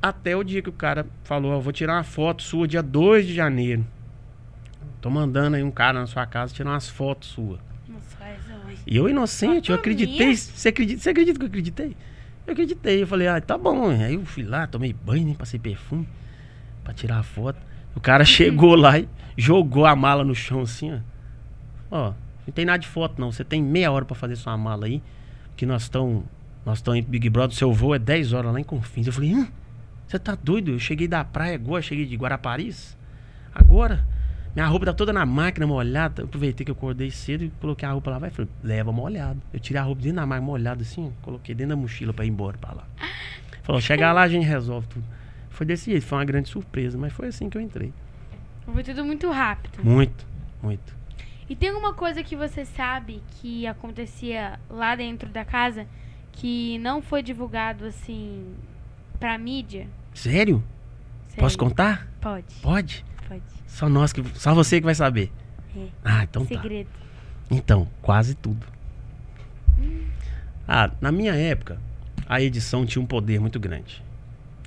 até 0.00 0.36
o 0.36 0.42
dia 0.42 0.62
que 0.62 0.68
o 0.68 0.72
cara 0.72 1.06
falou, 1.22 1.52
ó, 1.52 1.60
vou 1.60 1.72
tirar 1.72 1.94
uma 1.94 2.04
foto 2.04 2.42
sua 2.42 2.66
dia 2.66 2.82
2 2.82 3.26
de 3.26 3.34
janeiro. 3.34 3.86
Tô 5.00 5.10
mandando 5.10 5.56
aí 5.56 5.62
um 5.62 5.70
cara 5.70 6.00
na 6.00 6.06
sua 6.06 6.26
casa 6.26 6.54
tirar 6.54 6.70
umas 6.70 6.88
fotos 6.88 7.28
suas. 7.28 7.60
E 8.86 8.96
eu 8.96 9.08
inocente, 9.08 9.70
eu 9.70 9.76
acreditei. 9.76 10.34
Você 10.36 10.68
acredita, 10.68 11.02
você 11.02 11.10
acredita 11.10 11.38
que 11.38 11.44
eu 11.44 11.48
acreditei? 11.48 11.96
Eu 12.46 12.52
acreditei. 12.52 13.02
Eu 13.02 13.06
falei, 13.06 13.28
ah, 13.28 13.40
tá 13.40 13.56
bom. 13.56 13.90
Aí 13.90 14.14
eu 14.14 14.24
fui 14.24 14.42
lá, 14.42 14.66
tomei 14.66 14.92
banho, 14.92 15.24
nem 15.24 15.34
passei 15.34 15.58
perfume 15.58 16.08
pra 16.82 16.92
tirar 16.92 17.18
a 17.18 17.22
foto. 17.22 17.58
O 17.94 18.00
cara 18.00 18.24
chegou 18.26 18.74
lá 18.74 18.98
e 18.98 19.08
jogou 19.36 19.86
a 19.86 19.96
mala 19.96 20.24
no 20.24 20.34
chão 20.34 20.62
assim, 20.62 20.92
ó. 20.92 20.98
Ó, 21.90 22.12
não 22.46 22.52
tem 22.54 22.64
nada 22.64 22.78
de 22.78 22.88
foto 22.88 23.20
não. 23.20 23.32
Você 23.32 23.44
tem 23.44 23.62
meia 23.62 23.90
hora 23.90 24.04
pra 24.04 24.14
fazer 24.14 24.36
sua 24.36 24.56
mala 24.56 24.86
aí. 24.86 25.02
Que 25.56 25.64
nós 25.64 25.82
estamos 25.82 26.24
nós 26.64 26.78
estamos 26.78 27.00
em 27.00 27.02
Big 27.02 27.28
Brother, 27.28 27.54
seu 27.54 27.72
voo 27.72 27.94
é 27.94 27.98
10 27.98 28.32
horas 28.32 28.52
lá 28.52 28.58
em 28.58 28.64
Confins. 28.64 29.06
Eu 29.06 29.12
falei, 29.12 29.34
hum, 29.34 29.46
você 30.06 30.18
tá 30.18 30.34
doido? 30.34 30.70
Eu 30.70 30.78
cheguei 30.78 31.06
da 31.06 31.22
praia 31.22 31.54
agora, 31.54 31.82
cheguei 31.82 32.06
de 32.06 32.16
Guaraparis. 32.16 32.96
Agora, 33.54 34.04
minha 34.54 34.66
roupa 34.66 34.86
tá 34.86 34.92
toda 34.94 35.12
na 35.12 35.26
máquina 35.26 35.66
molhada. 35.66 36.22
Eu 36.22 36.26
aproveitei 36.26 36.64
que 36.64 36.70
eu 36.70 36.74
acordei 36.74 37.10
cedo 37.10 37.44
e 37.44 37.50
coloquei 37.60 37.86
a 37.86 37.92
roupa 37.92 38.10
lá. 38.10 38.18
Vai, 38.18 38.30
falei, 38.30 38.50
leva 38.62 38.90
molhado. 38.92 39.42
Eu 39.52 39.60
tirei 39.60 39.80
a 39.80 39.84
roupa 39.84 40.00
dentro 40.00 40.16
da 40.16 40.26
máquina 40.26 40.46
molhada 40.46 40.82
assim, 40.82 41.12
coloquei 41.20 41.54
dentro 41.54 41.76
da 41.76 41.80
mochila 41.80 42.14
pra 42.14 42.24
ir 42.24 42.28
embora 42.28 42.56
pra 42.56 42.72
lá. 42.72 42.84
Falou, 43.62 43.80
chegar 43.80 44.12
lá 44.12 44.22
a 44.22 44.28
gente 44.28 44.46
resolve 44.46 44.86
tudo. 44.88 45.04
Foi 45.50 45.66
desse 45.66 45.90
jeito, 45.90 46.04
foi 46.04 46.18
uma 46.18 46.24
grande 46.24 46.48
surpresa, 46.48 46.96
mas 46.96 47.12
foi 47.12 47.28
assim 47.28 47.50
que 47.50 47.58
eu 47.58 47.62
entrei. 47.62 47.92
Foi 48.64 48.82
tudo 48.82 49.04
muito 49.04 49.30
rápido. 49.30 49.84
Muito, 49.84 50.26
muito. 50.62 50.96
E 51.48 51.54
tem 51.54 51.68
alguma 51.70 51.92
coisa 51.92 52.22
que 52.22 52.34
você 52.34 52.64
sabe 52.64 53.22
que 53.40 53.66
acontecia 53.66 54.58
lá 54.70 54.94
dentro 54.96 55.28
da 55.28 55.44
casa 55.44 55.86
que 56.32 56.78
não 56.78 57.02
foi 57.02 57.22
divulgado 57.22 57.84
assim 57.84 58.54
pra 59.20 59.36
mídia? 59.38 59.86
Sério? 60.14 60.62
Sério. 61.28 61.40
Posso 61.40 61.58
contar? 61.58 62.08
Pode. 62.20 62.54
Pode? 62.62 63.04
Pode. 63.28 63.42
Só 63.66 63.88
nós 63.88 64.12
que. 64.12 64.22
Só 64.38 64.54
você 64.54 64.80
que 64.80 64.84
vai 64.86 64.94
saber. 64.94 65.30
É. 65.76 65.86
Ah, 66.04 66.24
então 66.24 66.46
tá. 66.46 66.54
Segredo. 66.54 66.88
Então, 67.50 67.88
quase 68.00 68.34
tudo. 68.34 68.66
Ah, 70.66 70.90
na 71.00 71.12
minha 71.12 71.34
época, 71.34 71.78
a 72.26 72.40
edição 72.40 72.86
tinha 72.86 73.02
um 73.02 73.06
poder 73.06 73.38
muito 73.40 73.60
grande. 73.60 74.02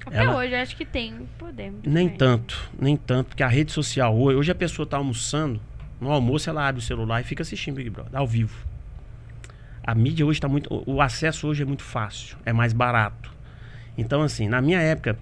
Até 0.05 0.17
Ela- 0.19 0.37
hoje 0.37 0.53
eu 0.53 0.59
acho 0.59 0.75
que 0.77 0.85
tem 0.85 1.13
um 1.13 1.25
poder. 1.37 1.71
muito 1.71 1.89
Nem 1.89 2.05
grande. 2.07 2.17
tanto, 2.19 2.71
nem 2.79 2.95
tanto, 2.95 3.27
porque 3.29 3.43
a 3.43 3.47
rede 3.47 3.71
social 3.71 4.15
hoje, 4.15 4.37
hoje 4.37 4.51
a 4.51 4.55
pessoa 4.55 4.85
tá 4.85 4.95
almoçando, 4.97 5.59
no 5.99 6.11
almoço 6.11 6.49
ela 6.49 6.67
abre 6.67 6.79
o 6.79 6.83
celular 6.83 7.21
e 7.21 7.23
fica 7.23 7.41
assistindo 7.41 7.75
Big 7.75 7.89
Brother, 7.89 8.15
ao 8.15 8.27
vivo. 8.27 8.55
A 9.83 9.95
mídia 9.95 10.25
hoje 10.25 10.39
tá 10.39 10.47
muito. 10.47 10.83
O 10.85 11.01
acesso 11.01 11.47
hoje 11.47 11.63
é 11.63 11.65
muito 11.65 11.83
fácil, 11.83 12.37
é 12.45 12.51
mais 12.51 12.73
barato. 12.73 13.33
Então, 13.97 14.21
assim, 14.21 14.47
na 14.47 14.61
minha 14.61 14.79
época, 14.79 15.17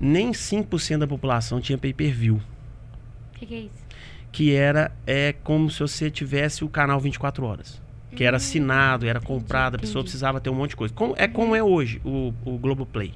nem 0.00 0.32
5% 0.32 0.98
da 0.98 1.06
população 1.06 1.60
tinha 1.60 1.76
pay-per-view. 1.78 2.36
O 2.36 3.38
que, 3.38 3.46
que 3.46 3.54
é 3.54 3.58
isso? 3.60 3.88
Que 4.32 4.54
era 4.54 4.90
é 5.06 5.32
como 5.44 5.70
se 5.70 5.80
você 5.80 6.10
tivesse 6.10 6.64
o 6.64 6.68
canal 6.68 6.98
24 7.00 7.44
horas. 7.44 7.80
Que 8.16 8.24
era 8.24 8.38
assinado, 8.38 9.06
era 9.06 9.18
entendi, 9.18 9.32
comprado, 9.32 9.74
a 9.76 9.78
pessoa 9.78 10.00
entendi. 10.00 10.04
precisava 10.04 10.40
ter 10.40 10.50
um 10.50 10.54
monte 10.54 10.70
de 10.70 10.76
coisa. 10.76 10.92
Como- 10.94 11.14
é 11.16 11.28
como 11.28 11.54
é 11.54 11.62
hoje 11.62 12.00
o, 12.04 12.32
o 12.44 12.58
Globoplay. 12.58 13.12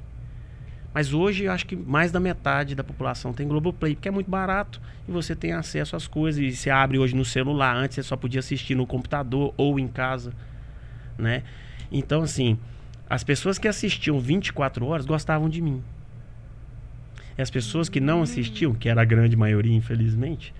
Mas 0.95 1.15
hoje 1.15 1.45
eu 1.45 1.53
acho 1.53 1.67
que 1.67 1.75
mais 1.75 2.13
da 2.13 2.21
metade 2.21 2.75
da 2.75 2.85
população 2.85 3.33
tem 3.33 3.49
Globoplay, 3.49 3.95
porque 3.95 4.09
é 4.09 4.11
muito 4.11 4.31
barato 4.31 4.81
e 5.09 5.13
você 5.13 5.35
tem 5.35 5.53
acesso 5.53 5.97
às 5.97 6.07
coisas. 6.07 6.43
E 6.43 6.55
você 6.55 6.69
abre 6.69 6.99
hoje 6.99 7.17
no 7.17 7.25
celular, 7.25 7.75
antes 7.75 7.95
você 7.95 8.03
só 8.03 8.17
podia 8.17 8.41
assistir 8.41 8.75
no 8.75 8.87
computador 8.87 9.55
ou 9.57 9.81
em 9.81 9.89
casa, 9.89 10.35
né? 11.17 11.43
Então, 11.91 12.23
assim, 12.23 12.59
as 13.09 13.25
pessoas 13.25 13.59
que 13.59 13.69
assistiam 13.69 14.21
24 14.21 14.87
horas 14.87 15.07
gostavam 15.07 15.49
de 15.49 15.61
mim. 15.61 15.83
E 17.37 17.43
as 17.43 17.51
pessoas 17.51 17.89
que 17.89 18.01
não 18.01 18.23
assistiam, 18.23 18.75
que 18.75 18.89
era 18.89 19.01
a 19.01 19.05
grande 19.05 19.37
maioria, 19.37 19.75
infelizmente, 19.75 20.55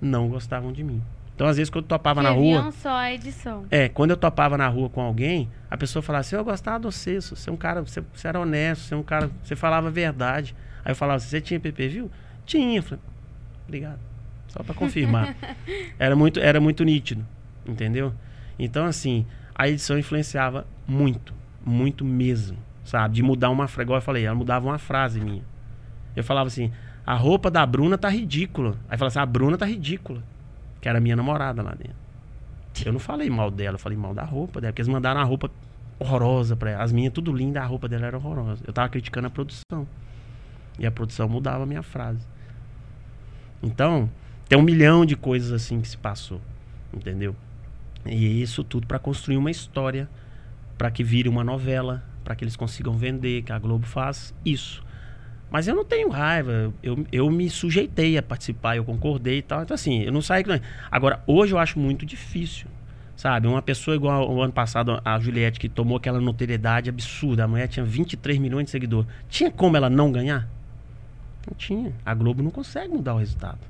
não 0.00 0.28
gostavam 0.28 0.72
de 0.72 0.82
mim. 0.82 1.02
Então, 1.34 1.48
às 1.48 1.56
vezes, 1.56 1.68
quando 1.68 1.84
eu 1.84 1.88
topava 1.88 2.22
na 2.22 2.30
rua. 2.30 2.60
viam 2.60 2.72
só 2.72 2.96
a 2.96 3.12
edição. 3.12 3.66
É, 3.68 3.88
quando 3.88 4.10
eu 4.10 4.16
topava 4.16 4.56
na 4.56 4.68
rua 4.68 4.88
com 4.88 5.00
alguém, 5.00 5.50
a 5.68 5.76
pessoa 5.76 6.00
falava 6.00 6.20
assim, 6.20 6.36
eu 6.36 6.44
gostava 6.44 6.78
de 6.78 6.84
você, 6.84 7.20
você 7.20 7.50
é 7.50 7.52
um 7.52 7.56
cara, 7.56 7.82
você, 7.82 8.02
você 8.12 8.28
era 8.28 8.38
honesto, 8.38 8.82
você 8.82 8.94
é 8.94 8.96
um 8.96 9.02
cara, 9.02 9.28
você 9.42 9.56
falava 9.56 9.88
a 9.88 9.90
verdade. 9.90 10.54
Aí 10.84 10.92
eu 10.92 10.96
falava, 10.96 11.18
você 11.18 11.40
tinha 11.40 11.58
PPV? 11.58 12.08
Tinha. 12.46 12.78
Eu 12.78 12.82
falei, 12.84 13.02
obrigado. 13.66 13.98
Só 14.46 14.62
pra 14.62 14.74
confirmar. 14.74 15.34
era, 15.98 16.14
muito, 16.14 16.38
era 16.38 16.60
muito 16.60 16.84
nítido, 16.84 17.26
entendeu? 17.66 18.14
Então, 18.56 18.86
assim, 18.86 19.26
a 19.52 19.68
edição 19.68 19.98
influenciava 19.98 20.64
muito, 20.86 21.34
muito 21.66 22.04
mesmo, 22.04 22.56
sabe? 22.84 23.16
De 23.16 23.22
mudar 23.24 23.50
uma 23.50 23.66
frase, 23.66 23.86
igual 23.86 23.98
eu 23.98 24.02
falei, 24.02 24.24
ela 24.24 24.36
mudava 24.36 24.66
uma 24.66 24.78
frase 24.78 25.20
minha. 25.20 25.42
Eu 26.14 26.22
falava 26.22 26.46
assim, 26.46 26.70
a 27.04 27.14
roupa 27.14 27.50
da 27.50 27.66
Bruna 27.66 27.98
tá 27.98 28.08
ridícula. 28.08 28.76
Aí 28.88 28.96
falava 28.96 29.08
assim, 29.08 29.18
a 29.18 29.26
Bruna 29.26 29.58
tá 29.58 29.66
ridícula. 29.66 30.22
Que 30.84 30.88
era 30.90 31.00
minha 31.00 31.16
namorada 31.16 31.62
lá 31.62 31.70
dentro. 31.70 31.96
Eu 32.84 32.92
não 32.92 33.00
falei 33.00 33.30
mal 33.30 33.50
dela, 33.50 33.76
eu 33.76 33.78
falei 33.78 33.96
mal 33.96 34.12
da 34.12 34.22
roupa 34.22 34.60
dela, 34.60 34.70
porque 34.70 34.82
eles 34.82 34.92
mandaram 34.92 35.18
a 35.18 35.24
roupa 35.24 35.50
horrorosa 35.98 36.54
pra 36.56 36.72
ela. 36.72 36.82
As 36.82 36.92
minhas 36.92 37.10
tudo 37.10 37.32
linda, 37.32 37.62
a 37.62 37.64
roupa 37.64 37.88
dela 37.88 38.04
era 38.04 38.18
horrorosa. 38.18 38.62
Eu 38.66 38.72
tava 38.74 38.90
criticando 38.90 39.26
a 39.26 39.30
produção. 39.30 39.88
E 40.78 40.84
a 40.84 40.90
produção 40.90 41.26
mudava 41.26 41.62
a 41.62 41.66
minha 41.66 41.82
frase. 41.82 42.20
Então, 43.62 44.10
tem 44.46 44.58
um 44.58 44.62
milhão 44.62 45.06
de 45.06 45.16
coisas 45.16 45.52
assim 45.52 45.80
que 45.80 45.88
se 45.88 45.96
passou, 45.96 46.38
entendeu? 46.92 47.34
E 48.04 48.42
isso 48.42 48.62
tudo 48.62 48.86
pra 48.86 48.98
construir 48.98 49.38
uma 49.38 49.50
história, 49.50 50.06
pra 50.76 50.90
que 50.90 51.02
vire 51.02 51.30
uma 51.30 51.42
novela, 51.42 52.04
pra 52.22 52.36
que 52.36 52.44
eles 52.44 52.56
consigam 52.56 52.92
vender, 52.92 53.40
que 53.40 53.52
a 53.52 53.58
Globo 53.58 53.86
faz 53.86 54.34
isso. 54.44 54.83
Mas 55.50 55.68
eu 55.68 55.74
não 55.74 55.84
tenho 55.84 56.08
raiva, 56.08 56.72
eu, 56.82 57.06
eu 57.12 57.30
me 57.30 57.48
sujeitei 57.48 58.18
a 58.18 58.22
participar, 58.22 58.76
eu 58.76 58.84
concordei 58.84 59.38
e 59.38 59.42
tal. 59.42 59.62
Então, 59.62 59.74
assim, 59.74 60.02
eu 60.02 60.12
não 60.12 60.20
saí. 60.20 60.42
Agora, 60.90 61.22
hoje 61.26 61.54
eu 61.54 61.58
acho 61.58 61.78
muito 61.78 62.04
difícil, 62.04 62.66
sabe? 63.16 63.46
Uma 63.46 63.62
pessoa 63.62 63.94
igual 63.94 64.28
o 64.28 64.42
ano 64.42 64.52
passado, 64.52 65.00
a 65.04 65.18
Juliette, 65.20 65.60
que 65.60 65.68
tomou 65.68 65.96
aquela 65.96 66.20
notoriedade 66.20 66.90
absurda. 66.90 67.44
A 67.44 67.48
mulher 67.48 67.68
tinha 67.68 67.84
23 67.84 68.38
milhões 68.38 68.64
de 68.64 68.70
seguidores. 68.72 69.08
Tinha 69.28 69.50
como 69.50 69.76
ela 69.76 69.88
não 69.88 70.10
ganhar? 70.10 70.48
Não 71.46 71.54
tinha. 71.56 71.92
A 72.04 72.14
Globo 72.14 72.42
não 72.42 72.50
consegue 72.50 72.92
mudar 72.92 73.14
o 73.14 73.18
resultado. 73.18 73.60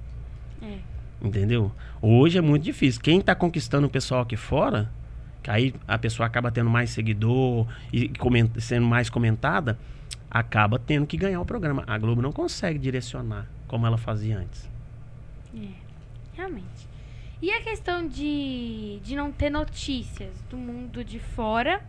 É. 0.63 0.79
Entendeu? 1.23 1.73
Hoje 2.01 2.39
é 2.39 2.41
muito 2.41 2.63
difícil. 2.63 3.01
Quem 3.01 3.21
tá 3.21 3.35
conquistando 3.35 3.87
o 3.87 3.91
pessoal 3.91 4.23
aqui 4.23 4.37
fora, 4.37 4.91
que 5.43 5.51
aí 5.51 5.75
a 5.87 5.99
pessoa 5.99 6.27
acaba 6.27 6.51
tendo 6.51 6.71
mais 6.71 6.91
seguidor 6.91 7.67
e 7.93 8.11
sendo 8.59 8.87
mais 8.87 9.11
comentada, 9.11 9.79
acaba 10.35 10.79
tendo 10.81 11.07
que 11.07 11.17
ganhar 11.17 11.41
o 11.41 11.45
programa. 11.47 11.85
A 11.87 11.97
Globo 11.97 12.21
não 12.21 12.33
consegue 12.33 12.77
direcionar 12.79 13.47
como 13.69 13.87
ela 13.87 13.97
fazia 13.97 14.37
antes. 14.39 14.69
É, 15.57 15.69
realmente. 16.35 16.89
E 17.41 17.51
a 17.53 17.63
questão 17.63 18.07
de, 18.09 18.99
de 19.05 19.15
não 19.15 19.31
ter 19.31 19.49
notícias 19.51 20.33
do 20.51 20.57
mundo 20.57 21.05
de 21.05 21.21
fora 21.21 21.81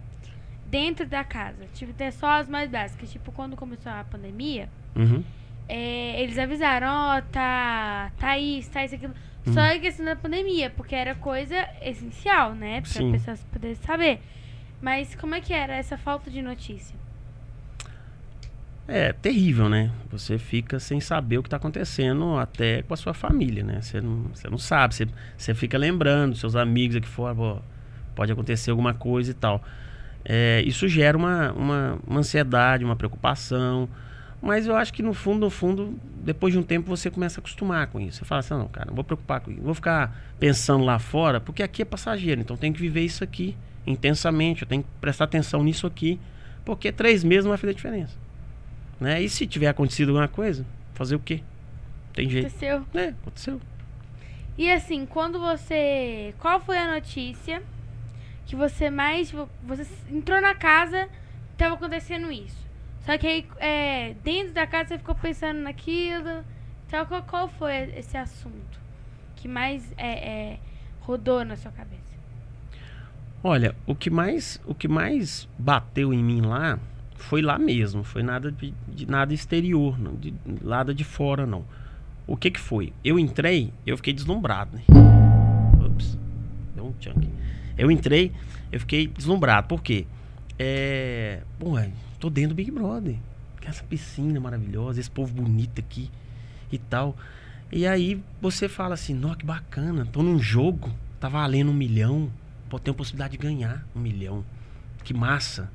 dentro 0.68 1.08
da 1.08 1.24
casa? 1.24 1.66
Tipo, 1.74 1.92
ter 1.94 2.12
só 2.12 2.40
as 2.40 2.48
mais 2.48 2.70
básicas. 2.70 3.12
Tipo, 3.12 3.32
quando 3.32 3.56
começou 3.56 3.92
a 3.92 4.04
pandemia, 4.04 4.70
Uhum. 4.96 5.24
é, 5.68 6.22
eles 6.22 6.38
avisaram, 6.38 6.88
ó, 6.88 7.22
tá, 7.22 8.12
tá 8.20 8.38
isso, 8.38 8.70
tá 8.70 8.86
isso, 8.86 8.96
aquilo. 8.96 9.14
Só 9.46 9.60
Hum. 9.62 9.76
a 9.76 9.80
questão 9.80 10.06
da 10.06 10.16
pandemia, 10.16 10.70
porque 10.72 10.96
era 10.96 11.16
coisa 11.16 11.56
essencial, 11.82 12.54
né? 12.54 12.82
Pra 12.82 12.90
Sim. 12.92 13.12
pessoas 13.12 13.44
poderem 13.52 13.76
saber. 13.76 14.20
Mas 14.82 15.16
como 15.16 15.34
é 15.36 15.42
que 15.42 15.54
era 15.54 15.76
essa 15.76 15.98
falta 15.98 16.30
de 16.30 16.42
notícia? 16.42 16.96
É 18.88 19.12
terrível, 19.14 19.68
né? 19.68 19.92
Você 20.12 20.38
fica 20.38 20.80
sem 20.80 21.00
saber 21.00 21.40
o 21.40 21.44
que 21.44 21.48
está 21.48 21.58
acontecendo 21.58 22.38
até 22.38 22.84
com 22.84 22.94
a 22.94 22.98
sua 22.98 23.16
família, 23.16 23.64
né? 23.64 23.82
Você 23.82 24.00
não, 24.00 24.28
você 24.32 24.48
não 24.48 24.60
sabe, 24.60 24.94
você, 24.94 25.08
você 25.36 25.56
fica 25.56 25.76
lembrando, 25.76 26.36
seus 26.36 26.56
amigos 26.56 26.96
aqui 26.96 27.08
fora, 27.08 27.34
pô, 27.34 27.58
pode 28.16 28.32
acontecer 28.32 28.70
alguma 28.70 28.94
coisa 28.94 29.32
e 29.32 29.34
tal. 29.34 29.64
É, 30.24 30.62
isso 30.66 30.88
gera 30.88 31.18
uma, 31.18 31.52
uma, 31.54 32.00
uma 32.06 32.20
ansiedade, 32.20 32.86
uma 32.86 32.96
preocupação, 32.96 33.90
mas 34.40 34.68
eu 34.68 34.76
acho 34.76 34.94
que 34.94 35.02
no 35.02 35.16
fundo, 35.16 35.40
no 35.40 35.50
fundo, 35.50 36.00
depois 36.24 36.54
de 36.54 36.60
um 36.60 36.64
tempo 36.64 36.88
você 36.88 37.10
começa 37.10 37.40
a 37.40 37.42
acostumar 37.42 37.88
com 37.88 38.00
isso. 38.00 38.20
Você 38.20 38.26
fala 38.26 38.40
assim, 38.40 38.54
não, 38.54 38.68
cara, 38.68 38.86
não 38.88 38.96
vou 38.96 39.04
preocupar 39.04 39.40
com 39.40 39.50
isso, 39.50 39.62
vou 39.62 39.74
ficar 39.74 40.16
pensando 40.40 40.86
lá 40.86 41.00
fora, 41.00 41.40
porque 41.40 41.64
aqui 41.64 41.82
é 41.82 41.86
passageiro, 41.86 42.40
então 42.42 42.56
tenho 42.56 42.74
que 42.74 42.80
viver 42.80 43.02
isso 43.02 43.24
aqui 43.24 43.58
intensamente, 43.88 44.62
eu 44.62 44.68
tenho 44.68 44.84
que 44.84 44.90
prestar 45.02 45.26
atenção 45.26 45.64
nisso 45.64 45.88
aqui, 45.88 46.20
porque 46.64 46.92
três 46.92 47.24
meses 47.24 47.46
não 47.46 47.50
vai 47.50 47.58
fazer 47.58 47.74
diferença. 47.74 48.25
Né? 49.00 49.22
E 49.22 49.30
se 49.30 49.46
tiver 49.46 49.68
acontecido 49.68 50.10
alguma 50.10 50.28
coisa, 50.28 50.66
fazer 50.94 51.16
o 51.16 51.20
quê? 51.20 51.42
Tem 52.14 52.30
jeito. 52.30 52.48
Aconteceu? 52.48 52.86
É, 52.94 53.08
aconteceu. 53.10 53.62
E 54.58 54.72
assim, 54.72 55.06
quando 55.06 55.40
você. 55.40 56.34
Qual 56.40 56.62
foi 56.62 56.78
a 56.78 56.94
notícia 56.94 57.62
que 58.46 58.56
você 58.56 58.90
mais. 58.90 59.34
Você 59.64 59.86
entrou 60.10 60.40
na 60.40 60.56
casa 60.56 61.10
tava 61.58 61.76
acontecendo 61.76 62.32
isso. 62.32 62.66
Só 63.06 63.18
que 63.18 63.28
aí, 63.28 63.48
é, 63.58 64.16
dentro 64.24 64.54
da 64.54 64.66
casa 64.66 64.90
você 64.90 64.98
ficou 64.98 65.16
pensando 65.16 65.60
naquilo. 65.60 66.44
Então, 66.88 67.06
qual, 67.06 67.24
qual 67.24 67.48
foi 67.48 67.74
esse 67.98 68.18
assunto 68.18 68.80
que 69.36 69.48
mais 69.48 69.92
é, 69.98 70.30
é, 70.54 70.60
rodou 71.02 71.44
na 71.44 71.56
sua 71.56 71.72
cabeça? 71.72 72.02
Olha, 73.44 73.76
o 73.86 73.94
que 73.94 74.10
mais, 74.10 74.60
o 74.66 74.74
que 74.74 74.88
mais 74.88 75.48
bateu 75.58 76.14
em 76.14 76.24
mim 76.24 76.42
lá 76.42 76.80
foi 77.26 77.42
lá 77.42 77.58
mesmo, 77.58 78.04
foi 78.04 78.22
nada 78.22 78.52
de, 78.52 78.74
de 78.88 79.06
nada 79.08 79.34
exterior, 79.34 80.00
não, 80.00 80.16
de 80.16 80.34
nada 80.62 80.94
de 80.94 81.04
fora 81.04 81.46
não. 81.46 81.66
O 82.28 82.38
que 82.38 82.52
que 82.52 82.60
foi? 82.60 82.94
Eu 83.04 83.18
entrei, 83.20 83.74
eu 83.86 83.98
fiquei 83.98 84.14
deslumbrado, 84.14 84.78
né? 84.78 84.84
Ups, 85.86 86.18
deu 86.76 86.86
um 86.86 86.94
chunk. 87.00 87.28
Eu 87.78 87.90
entrei, 87.90 88.32
eu 88.72 88.80
fiquei 88.80 89.08
deslumbrado, 89.08 89.68
por 89.68 89.82
quê? 89.82 90.06
É, 90.58 91.42
bom, 91.60 91.76
tô 92.20 92.30
dentro 92.30 92.50
do 92.50 92.56
Big 92.56 92.72
Brother, 92.72 93.18
essa 93.66 93.84
piscina 93.84 94.40
maravilhosa, 94.40 95.00
esse 95.00 95.10
povo 95.10 95.34
bonito 95.34 95.80
aqui 95.80 96.10
e 96.72 96.78
tal. 96.78 97.16
E 97.72 97.88
aí 97.88 98.24
você 98.40 98.70
fala 98.70 98.94
assim, 98.94 99.16
nossa, 99.16 99.38
que 99.38 99.46
bacana, 99.46 100.06
tô 100.06 100.22
num 100.22 100.40
jogo, 100.40 100.92
tá 101.20 101.28
valendo 101.28 101.72
um 101.72 101.74
milhão, 101.74 102.32
pô, 102.70 102.78
tenho 102.78 102.96
possibilidade 102.96 103.32
de 103.32 103.40
ganhar 103.40 103.86
um 103.96 104.00
milhão. 104.00 104.46
Que 105.04 105.14
massa. 105.14 105.72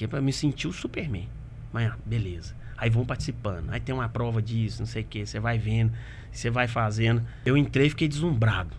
Aqui 0.00 0.06
é 0.06 0.08
pra 0.08 0.22
me 0.22 0.32
sentir 0.32 0.66
o 0.66 0.72
Superman. 0.72 1.28
Mas, 1.70 1.92
ah, 1.92 1.98
beleza. 2.06 2.54
Aí 2.74 2.88
vão 2.88 3.04
participando. 3.04 3.68
Aí 3.68 3.80
tem 3.80 3.94
uma 3.94 4.08
prova 4.08 4.40
disso, 4.40 4.78
não 4.80 4.86
sei 4.86 5.02
o 5.02 5.04
que. 5.04 5.26
Você 5.26 5.38
vai 5.38 5.58
vendo, 5.58 5.92
você 6.32 6.48
vai 6.48 6.66
fazendo. 6.66 7.22
Eu 7.44 7.54
entrei 7.54 7.88
e 7.88 7.90
fiquei 7.90 8.08
deslumbrado. 8.08 8.74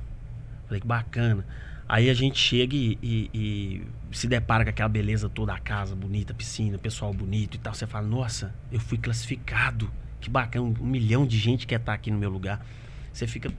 Falei, 0.65 0.81
que 0.81 0.87
bacana. 0.87 1.45
Aí 1.87 2.09
a 2.09 2.13
gente 2.15 2.39
chega 2.39 2.75
e, 2.75 2.97
e- 3.03 3.29
e 3.35 4.15
se 4.15 4.25
depara 4.27 4.63
com 4.63 4.71
aquela 4.71 4.89
beleza 4.89 5.29
toda, 5.29 5.53
a 5.53 5.59
casa 5.59 5.95
bonita, 5.95 6.33
piscina, 6.33 6.79
pessoal 6.79 7.13
bonito 7.13 7.53
e 7.53 7.59
tal. 7.59 7.71
Você 7.75 7.85
fala, 7.85 8.07
nossa, 8.07 8.51
eu 8.71 8.79
fui 8.79 8.97
classificado. 8.97 9.91
Que 10.19 10.27
bacana, 10.27 10.65
um, 10.65 10.73
um 10.81 10.87
milhão 10.87 11.27
de 11.27 11.37
gente 11.37 11.67
quer 11.67 11.79
estar 11.79 11.93
aqui 11.93 12.09
no 12.09 12.17
meu 12.17 12.31
lugar. 12.31 12.65
Você 13.13 13.27
fica. 13.27 13.53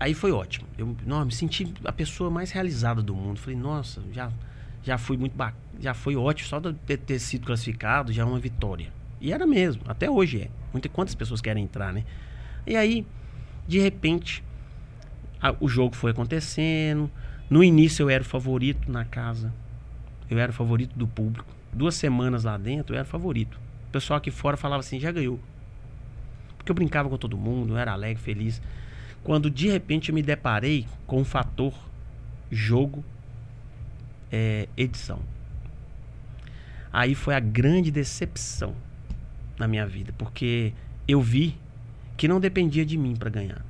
Aí 0.00 0.14
foi 0.14 0.32
ótimo. 0.32 0.66
Eu 0.76 0.96
não, 1.06 1.24
me 1.24 1.30
senti 1.32 1.72
a 1.84 1.92
pessoa 1.92 2.28
mais 2.28 2.50
realizada 2.50 3.00
do 3.00 3.14
mundo. 3.14 3.38
Falei, 3.38 3.56
nossa, 3.56 4.02
já, 4.12 4.32
já 4.82 4.98
foi 4.98 5.16
muito 5.16 5.34
já 5.80 5.94
foi 5.94 6.16
ótimo 6.16 6.48
só 6.48 6.58
de 6.58 6.72
ter, 6.96 7.18
sido 7.18 7.46
classificado 7.46 8.12
já 8.12 8.22
é 8.22 8.24
uma 8.24 8.38
vitória. 8.38 8.92
E 9.20 9.32
era 9.32 9.46
mesmo, 9.46 9.82
até 9.86 10.10
hoje 10.10 10.42
é. 10.42 10.50
Muitas 10.72 10.90
quantas 10.92 11.14
pessoas 11.14 11.40
querem 11.40 11.64
entrar, 11.64 11.92
né? 11.92 12.04
E 12.66 12.76
aí, 12.76 13.06
de 13.66 13.78
repente, 13.78 14.44
a, 15.40 15.54
o 15.60 15.68
jogo 15.68 15.94
foi 15.96 16.10
acontecendo. 16.10 17.10
No 17.48 17.64
início 17.64 18.04
eu 18.04 18.10
era 18.10 18.22
o 18.22 18.26
favorito 18.26 18.90
na 18.90 19.04
casa. 19.04 19.52
Eu 20.30 20.38
era 20.38 20.50
o 20.52 20.54
favorito 20.54 20.96
do 20.96 21.06
público. 21.06 21.48
Duas 21.72 21.94
semanas 21.94 22.44
lá 22.44 22.56
dentro 22.56 22.94
eu 22.94 22.98
era 22.98 23.06
o 23.06 23.10
favorito. 23.10 23.58
O 23.88 23.90
pessoal 23.90 24.18
aqui 24.18 24.30
fora 24.30 24.56
falava 24.56 24.80
assim, 24.80 25.00
já 25.00 25.10
ganhou. 25.10 25.40
Porque 26.56 26.70
eu 26.70 26.74
brincava 26.74 27.08
com 27.08 27.16
todo 27.16 27.36
mundo, 27.36 27.74
eu 27.74 27.78
era 27.78 27.92
alegre, 27.92 28.22
feliz. 28.22 28.60
Quando 29.24 29.50
de 29.50 29.68
repente 29.68 30.10
eu 30.10 30.14
me 30.14 30.22
deparei 30.22 30.86
com 31.06 31.20
o 31.20 31.24
fator 31.24 31.72
jogo 32.50 33.04
é, 34.30 34.68
edição. 34.76 35.20
Aí 36.92 37.14
foi 37.14 37.34
a 37.34 37.40
grande 37.40 37.90
decepção 37.90 38.74
na 39.58 39.68
minha 39.68 39.86
vida, 39.86 40.12
porque 40.16 40.72
eu 41.06 41.20
vi 41.20 41.56
que 42.16 42.26
não 42.26 42.40
dependia 42.40 42.84
de 42.84 42.96
mim 42.96 43.14
para 43.14 43.30
ganhar. 43.30 43.64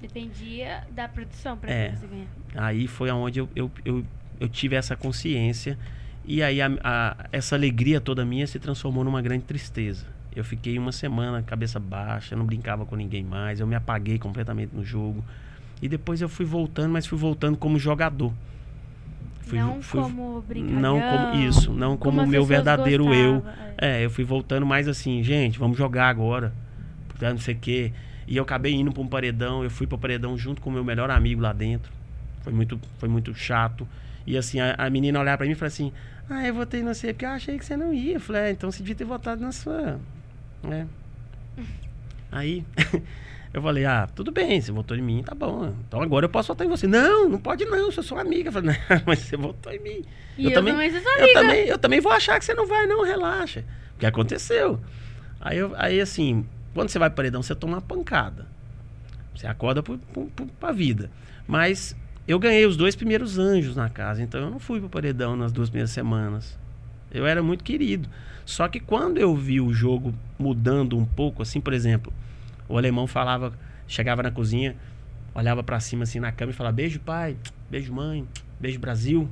Dependia 0.00 0.84
da 0.90 1.08
produção 1.08 1.56
para 1.56 1.70
é, 1.70 1.92
você 1.92 2.06
ganhar. 2.06 2.28
Aí 2.54 2.86
foi 2.86 3.10
aonde 3.10 3.40
eu, 3.40 3.48
eu, 3.54 3.70
eu, 3.84 4.04
eu 4.40 4.48
tive 4.48 4.76
essa 4.76 4.96
consciência 4.96 5.78
e 6.24 6.42
aí 6.42 6.60
a, 6.60 6.70
a, 6.82 7.16
essa 7.32 7.54
alegria 7.54 8.00
toda 8.00 8.24
minha 8.24 8.46
se 8.46 8.58
transformou 8.58 9.04
numa 9.04 9.20
grande 9.20 9.44
tristeza. 9.44 10.06
Eu 10.34 10.42
fiquei 10.42 10.78
uma 10.78 10.90
semana 10.92 11.42
cabeça 11.42 11.78
baixa, 11.78 12.34
não 12.34 12.44
brincava 12.44 12.84
com 12.84 12.96
ninguém 12.96 13.22
mais, 13.22 13.60
eu 13.60 13.66
me 13.66 13.74
apaguei 13.74 14.18
completamente 14.18 14.74
no 14.74 14.84
jogo. 14.84 15.24
E 15.80 15.88
depois 15.88 16.20
eu 16.20 16.28
fui 16.28 16.44
voltando, 16.44 16.92
mas 16.92 17.06
fui 17.06 17.18
voltando 17.18 17.56
como 17.56 17.78
jogador. 17.78 18.32
Fui, 19.46 19.58
não 19.58 19.82
fui, 19.82 20.00
como 20.00 20.40
brincalhão. 20.42 20.80
Não 20.80 21.00
como 21.00 21.36
isso, 21.36 21.72
não 21.72 21.96
como 21.96 22.22
o 22.22 22.26
meu 22.26 22.44
verdadeiro 22.44 23.04
gostavam, 23.04 23.34
eu. 23.34 23.44
É. 23.78 24.00
é. 24.00 24.04
eu 24.04 24.10
fui 24.10 24.24
voltando 24.24 24.64
mais 24.64 24.88
assim, 24.88 25.22
gente, 25.22 25.58
vamos 25.58 25.76
jogar 25.76 26.08
agora. 26.08 26.52
Não 27.20 27.38
sei 27.38 27.54
o 27.54 27.58
quê. 27.58 27.92
E 28.26 28.36
eu 28.36 28.42
acabei 28.42 28.72
indo 28.72 28.90
para 28.90 29.02
um 29.02 29.06
paredão, 29.06 29.62
eu 29.62 29.70
fui 29.70 29.86
para 29.86 29.96
o 29.96 29.98
paredão 29.98 30.36
junto 30.36 30.62
com 30.62 30.70
o 30.70 30.72
meu 30.72 30.82
melhor 30.82 31.10
amigo 31.10 31.42
lá 31.42 31.52
dentro. 31.52 31.92
Foi 32.42 32.52
muito, 32.52 32.80
foi 32.98 33.08
muito 33.08 33.34
chato. 33.34 33.86
E 34.26 34.36
assim, 34.36 34.60
a, 34.60 34.74
a 34.78 34.88
menina 34.88 35.20
olhar 35.20 35.36
para 35.36 35.46
mim 35.46 35.52
e 35.52 35.54
falar 35.54 35.68
assim: 35.68 35.92
Ah, 36.28 36.46
eu 36.46 36.54
votei 36.54 36.82
no 36.82 36.94
você 36.94 37.12
porque 37.12 37.26
eu 37.26 37.30
achei 37.30 37.58
que 37.58 37.64
você 37.64 37.76
não 37.76 37.92
ia. 37.92 38.14
Eu 38.14 38.20
falei: 38.20 38.42
é, 38.42 38.50
então 38.50 38.70
você 38.70 38.78
devia 38.78 38.94
ter 38.94 39.04
votado 39.04 39.42
na 39.42 39.52
sua. 39.52 40.00
Né? 40.62 40.86
Aí. 42.32 42.64
Eu 43.54 43.62
falei, 43.62 43.84
ah, 43.84 44.08
tudo 44.12 44.32
bem, 44.32 44.60
você 44.60 44.72
votou 44.72 44.96
em 44.96 45.00
mim, 45.00 45.22
tá 45.22 45.32
bom. 45.32 45.72
Então 45.86 46.02
agora 46.02 46.24
eu 46.24 46.28
posso 46.28 46.48
votar 46.48 46.66
em 46.66 46.70
você. 46.70 46.88
Não, 46.88 47.28
não 47.28 47.38
pode 47.38 47.64
não, 47.64 47.76
eu 47.76 47.92
sou 47.92 48.02
sua 48.02 48.20
amiga. 48.20 48.48
Eu 48.48 48.52
falei, 48.52 48.76
não, 48.90 49.02
mas 49.06 49.20
você 49.20 49.36
votou 49.36 49.72
em 49.72 49.78
mim. 49.78 50.04
E 50.36 50.46
eu, 50.46 50.50
eu 50.50 50.54
também, 50.54 50.74
sou 50.74 51.12
eu 51.18 51.32
também, 51.32 51.60
eu 51.66 51.78
também 51.78 52.00
vou 52.00 52.10
achar 52.10 52.36
que 52.36 52.44
você 52.44 52.52
não 52.52 52.66
vai, 52.66 52.84
não, 52.88 53.04
relaxa. 53.04 53.64
O 53.94 54.00
que 54.00 54.06
aconteceu? 54.06 54.80
Aí, 55.40 55.56
eu, 55.56 55.72
aí 55.76 56.00
assim, 56.00 56.44
quando 56.74 56.88
você 56.88 56.98
vai 56.98 57.08
para 57.08 57.14
paredão, 57.14 57.44
você 57.44 57.54
toma 57.54 57.74
uma 57.74 57.80
pancada. 57.80 58.48
Você 59.36 59.46
acorda 59.46 59.84
para 59.84 59.98
a 60.68 60.72
vida. 60.72 61.08
Mas 61.46 61.94
eu 62.26 62.40
ganhei 62.40 62.66
os 62.66 62.76
dois 62.76 62.96
primeiros 62.96 63.38
anjos 63.38 63.76
na 63.76 63.88
casa, 63.88 64.20
então 64.20 64.40
eu 64.40 64.50
não 64.50 64.58
fui 64.58 64.80
para 64.80 64.88
paredão 64.88 65.36
nas 65.36 65.52
duas 65.52 65.68
primeiras 65.68 65.92
semanas. 65.92 66.58
Eu 67.08 67.24
era 67.24 67.40
muito 67.40 67.62
querido. 67.62 68.08
Só 68.44 68.66
que 68.66 68.80
quando 68.80 69.18
eu 69.18 69.32
vi 69.36 69.60
o 69.60 69.72
jogo 69.72 70.12
mudando 70.36 70.98
um 70.98 71.04
pouco, 71.04 71.40
assim, 71.40 71.60
por 71.60 71.72
exemplo, 71.72 72.12
o 72.68 72.78
alemão 72.78 73.06
falava, 73.06 73.52
chegava 73.86 74.22
na 74.22 74.30
cozinha, 74.30 74.76
olhava 75.34 75.62
para 75.62 75.78
cima 75.80 76.04
assim 76.04 76.20
na 76.20 76.32
cama 76.32 76.52
e 76.52 76.54
falava: 76.54 76.74
beijo, 76.74 77.00
pai, 77.00 77.36
beijo, 77.70 77.92
mãe, 77.92 78.26
beijo, 78.58 78.78
Brasil. 78.78 79.28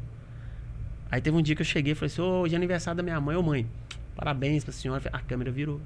Aí 1.11 1.21
teve 1.21 1.37
um 1.37 1.43
dia 1.43 1.55
que 1.55 1.63
eu 1.63 1.67
cheguei 1.67 1.93
e 1.93 1.95
falei 1.95 2.13
assim: 2.13 2.23
hoje 2.23 2.55
é 2.55 2.57
aniversário 2.57 2.97
da 2.97 3.03
minha 3.03 3.21
mãe, 3.21 3.37
ô 3.37 3.43
mãe, 3.43 3.67
parabéns 4.15 4.65
pra 4.65 4.73
senhora. 4.73 5.03
A 5.13 5.21
câmera 5.21 5.51
virou. 5.51 5.81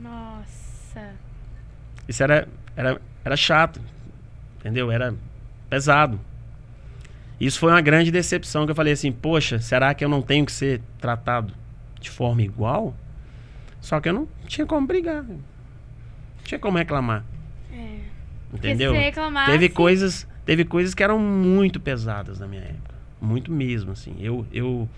Nossa. 0.00 1.12
Isso 2.06 2.22
era, 2.22 2.48
era, 2.76 3.00
era 3.24 3.36
chato, 3.36 3.80
entendeu? 4.58 4.90
Era 4.90 5.14
pesado. 5.68 6.20
Isso 7.40 7.58
foi 7.58 7.70
uma 7.70 7.80
grande 7.80 8.10
decepção 8.10 8.64
que 8.64 8.70
eu 8.70 8.76
falei 8.76 8.92
assim: 8.92 9.12
poxa, 9.12 9.58
será 9.58 9.92
que 9.94 10.04
eu 10.04 10.08
não 10.08 10.22
tenho 10.22 10.46
que 10.46 10.52
ser 10.52 10.80
tratado 10.98 11.52
de 12.00 12.10
forma 12.10 12.42
igual? 12.42 12.94
Só 13.80 14.00
que 14.00 14.08
eu 14.08 14.14
não 14.14 14.28
tinha 14.46 14.66
como 14.66 14.86
brigar 14.86 15.24
tinha 16.44 16.58
como 16.58 16.78
reclamar. 16.78 17.24
É. 17.72 17.98
Entendeu? 18.52 18.92
Reclamasse... 18.92 19.50
Teve 19.50 19.68
coisas, 19.68 20.28
teve 20.44 20.64
coisas 20.64 20.94
que 20.94 21.02
eram 21.02 21.18
muito 21.18 21.80
pesadas 21.80 22.38
na 22.40 22.46
minha 22.46 22.62
época, 22.62 22.94
muito 23.20 23.50
mesmo 23.50 23.92
assim. 23.92 24.16
Eu 24.20 24.46
eu 24.52 24.88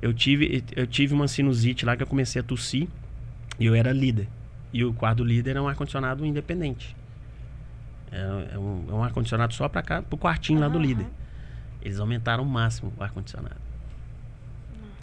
eu 0.00 0.12
tive 0.12 0.64
eu 0.74 0.86
tive 0.86 1.14
uma 1.14 1.28
sinusite 1.28 1.84
lá 1.84 1.96
que 1.96 2.02
eu 2.02 2.06
comecei 2.06 2.40
a 2.40 2.42
tossir 2.44 2.88
e 3.58 3.66
eu 3.66 3.74
era 3.74 3.92
líder. 3.92 4.28
E 4.72 4.84
o 4.84 4.92
quarto 4.92 5.22
líder 5.22 5.56
é 5.56 5.60
um 5.60 5.68
ar 5.68 5.76
condicionado 5.76 6.24
independente. 6.24 6.96
É, 8.10 8.54
é 8.54 8.58
um, 8.58 8.84
é 8.88 8.92
um 8.92 9.04
ar 9.04 9.12
condicionado 9.12 9.54
só 9.54 9.68
para 9.68 9.82
cá, 9.82 10.02
pro 10.02 10.18
quartinho 10.18 10.58
uhum. 10.58 10.66
lá 10.66 10.72
do 10.72 10.78
líder. 10.78 11.06
Eles 11.80 11.98
aumentaram 11.98 12.42
o 12.42 12.46
máximo 12.46 12.92
o 12.96 13.02
ar 13.02 13.10
condicionado. 13.10 13.60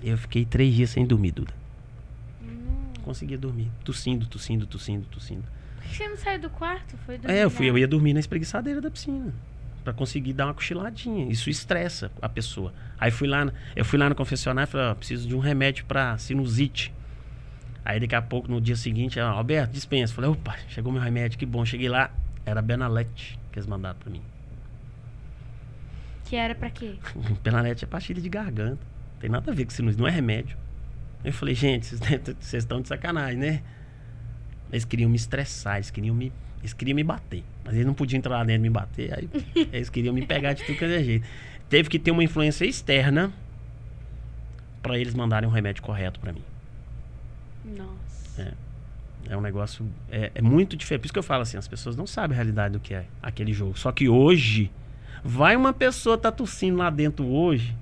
Eu 0.04 0.18
fiquei 0.18 0.46
três 0.46 0.74
dias 0.74 0.90
sem 0.92 1.06
dormir, 1.06 1.32
Duda. 1.32 1.54
Não 2.42 3.04
conseguia 3.04 3.38
dormir, 3.38 3.70
tossindo, 3.84 4.26
tossindo, 4.28 4.66
tossindo, 4.66 5.06
tossindo. 5.08 5.44
Você 5.84 6.08
não 6.08 6.18
saiu 6.18 6.40
do 6.40 6.50
quarto? 6.50 6.98
Foi 7.06 7.18
dormir 7.18 7.38
é, 7.38 7.44
eu, 7.44 7.50
fui, 7.50 7.70
eu 7.70 7.78
ia 7.78 7.88
dormir 7.88 8.14
na 8.14 8.20
espreguiçadeira 8.20 8.82
da 8.82 8.90
piscina. 8.90 9.34
para 9.84 9.94
conseguir 9.94 10.34
dar 10.34 10.46
uma 10.48 10.54
cochiladinha. 10.54 11.32
Isso 11.32 11.50
estressa 11.50 12.12
a 12.22 12.30
pessoa. 12.30 12.74
Aí 13.00 13.12
fui 13.12 13.28
lá, 13.28 13.52
eu 13.76 13.86
fui 13.86 13.98
lá 13.98 14.10
no 14.10 14.16
confessionário 14.16 14.70
e 14.70 14.72
falei, 14.72 14.88
ó, 14.88 14.96
preciso 14.96 15.28
de 15.28 15.36
um 15.36 15.40
remédio 15.40 15.86
para 15.86 16.18
sinusite. 16.18 16.94
Aí 17.84 18.00
daqui 18.00 18.14
a 18.16 18.22
pouco, 18.22 18.50
no 18.52 18.60
dia 18.62 18.76
seguinte, 18.76 19.18
ela, 19.20 19.32
Alberto, 19.32 19.74
dispensa. 19.74 20.14
Falei, 20.14 20.30
opa, 20.30 20.56
chegou 20.68 20.92
meu 20.92 21.02
remédio, 21.02 21.40
que 21.40 21.46
bom. 21.46 21.66
Cheguei 21.66 21.90
lá, 21.90 22.12
era 22.46 22.62
Benalete 22.62 23.40
que 23.52 23.58
eles 23.58 23.68
mandaram 23.68 23.98
para 23.98 24.12
mim. 24.12 24.22
Que 26.26 26.36
era 26.36 26.54
para 26.54 26.70
quê? 26.70 26.96
Benalete 27.44 27.84
é 27.84 27.88
pastilha 27.88 28.22
de 28.22 28.30
garganta. 28.30 28.86
Tem 29.20 29.30
nada 29.30 29.52
a 29.52 29.56
ver 29.56 29.66
com 29.66 29.72
sinusite, 29.72 30.00
não 30.00 30.08
é 30.08 30.12
remédio. 30.12 30.58
Eu 31.24 31.34
falei, 31.34 31.56
gente, 31.56 31.88
vocês 31.88 32.54
estão 32.54 32.82
de 32.82 32.88
sacanagem, 32.88 33.38
né? 33.38 33.64
Eles 34.72 34.86
queriam 34.86 35.10
me 35.10 35.16
estressar, 35.16 35.78
eles 35.78 35.90
queriam 35.90 36.16
me, 36.16 36.32
eles 36.60 36.74
queriam 36.74 36.96
me 36.96 37.04
bater. 37.04 37.44
Mas 37.64 37.74
eles 37.74 37.86
não 37.86 37.94
podiam 37.94 38.18
entrar 38.18 38.38
lá 38.38 38.44
dentro 38.44 38.62
e 38.62 38.70
me 38.70 38.70
bater, 38.70 39.14
aí 39.14 39.30
eles 39.74 39.90
queriam 39.90 40.14
me 40.14 40.26
pegar 40.26 40.54
de 40.54 40.64
tudo 40.64 40.78
que 40.78 40.86
é 40.86 41.04
jeito. 41.04 41.28
Teve 41.70 41.90
que 41.90 42.00
ter 42.00 42.12
uma 42.12 42.24
influência 42.24 42.66
externa 42.66 43.32
para 44.82 44.98
eles 44.98 45.14
mandarem 45.14 45.48
um 45.48 45.52
remédio 45.52 45.84
correto 45.84 46.20
para 46.20 46.34
mim. 46.34 46.44
Nossa. 47.66 48.42
É. 48.42 48.70
É 49.30 49.38
um 49.38 49.42
negócio. 49.42 49.86
É, 50.10 50.32
é, 50.34 50.42
muito 50.42 50.76
diferente. 50.76 51.02
Por 51.02 51.06
isso 51.08 51.14
que 51.14 51.20
eu 51.20 51.24
falo 51.24 51.44
assim: 51.44 51.58
as 51.58 51.68
pessoas 51.68 51.96
não 51.96 52.08
sabem 52.08 52.34
a 52.34 52.38
realidade 52.38 52.74
do 52.74 52.80
que 52.80 52.94
é 52.94 53.06
aquele 53.22 53.54
jogo. 53.54 53.78
Só 53.78 53.92
que 53.92 54.10
hoje, 54.10 54.72
vai 55.24 55.56
uma 55.56 55.74
pessoa 55.74 56.18
tá 56.18 56.32
tossindo 56.32 56.78
lá 56.78 56.90
dentro 56.90 57.28
hoje. 57.28 57.76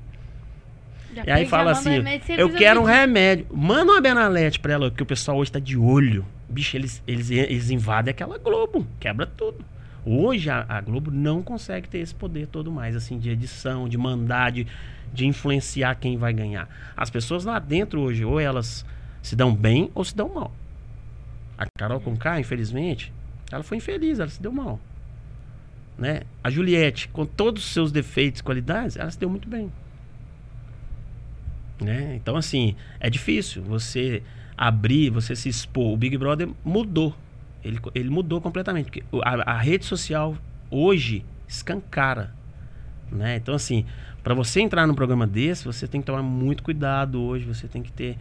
Já 1.16 1.24
e 1.26 1.32
aí 1.32 1.46
fala 1.46 1.72
assim: 1.72 2.04
eu 2.38 2.54
quero 2.54 2.82
um 2.82 2.84
remédio. 2.84 3.46
Manda 3.52 3.94
uma 3.94 4.02
Benalete 4.02 4.60
pra 4.60 4.74
ela, 4.74 4.90
porque 4.90 5.04
o 5.04 5.06
pessoal 5.06 5.38
hoje 5.38 5.52
tá 5.52 5.60
de 5.60 5.78
olho 5.78 6.26
bicho, 6.50 6.78
eles, 6.78 7.04
eles, 7.08 7.30
eles 7.30 7.70
invadem 7.70 8.12
aquela 8.12 8.38
Globo, 8.38 8.86
quebra 9.00 9.26
tudo. 9.26 9.64
Hoje 10.06 10.50
a, 10.50 10.66
a, 10.70 10.80
Globo 10.80 11.12
não 11.12 11.44
consegue 11.44 11.90
ter 11.90 12.00
esse 12.00 12.16
poder 12.16 12.48
todo 12.48 12.72
mais, 12.72 12.96
assim, 12.96 13.20
de 13.20 13.30
edição, 13.30 13.90
de 13.90 13.98
mandar, 13.98 14.52
de, 14.52 14.66
de 15.14 15.26
influenciar 15.26 15.96
quem 15.96 16.18
vai 16.18 16.32
ganhar. 16.32 16.70
As 16.96 17.10
pessoas 17.10 17.44
lá 17.44 17.60
dentro 17.60 18.00
hoje, 18.02 18.24
ou 18.24 18.40
elas 18.40 18.86
se 19.22 19.36
dão 19.36 19.54
bem 19.54 19.92
ou 19.94 20.06
se 20.06 20.16
dão 20.16 20.30
mal. 20.30 20.54
A 21.58 21.66
Carol 21.78 22.00
Conká, 22.00 22.40
infelizmente, 22.40 23.12
ela 23.52 23.64
foi 23.64 23.78
infeliz, 23.78 24.20
ela 24.20 24.30
se 24.30 24.42
deu 24.42 24.52
mal. 24.52 24.80
Né? 25.98 26.22
A 26.44 26.50
Juliette, 26.50 27.10
com 27.10 27.26
todos 27.26 27.66
os 27.66 27.74
seus 27.74 27.92
defeitos 27.92 28.40
e 28.40 28.44
qualidades, 28.44 28.96
ela 28.96 29.12
se 29.12 29.20
deu 29.20 29.30
muito 29.30 29.50
bem. 29.50 29.72
Né? 31.82 32.16
Então, 32.16 32.36
assim, 32.36 32.76
é 33.00 33.10
difícil 33.10 33.62
você 33.64 34.24
abrir, 34.58 35.10
você 35.10 35.36
se 35.36 35.48
expor. 35.48 35.94
O 35.94 35.98
Big 35.98 36.18
Brother 36.18 36.50
mudou. 36.66 37.16
Ele, 37.64 37.80
ele 37.94 38.10
mudou 38.10 38.42
completamente. 38.42 38.86
Porque 38.86 39.04
a, 39.24 39.52
a 39.52 39.58
rede 39.58 39.86
social 39.86 40.36
hoje 40.72 41.24
escancara. 41.48 42.34
Né? 43.12 43.36
Então, 43.36 43.54
assim, 43.54 43.86
para 44.24 44.34
você 44.34 44.60
entrar 44.60 44.88
num 44.88 44.96
programa 44.96 45.28
desse, 45.28 45.64
você 45.64 45.88
tem 45.88 46.02
que 46.02 46.08
tomar 46.08 46.24
muito 46.24 46.64
cuidado 46.64 47.22
hoje. 47.22 47.46
Você 47.46 47.68
tem 47.68 47.84
que 47.84 47.92
ter 47.92 48.18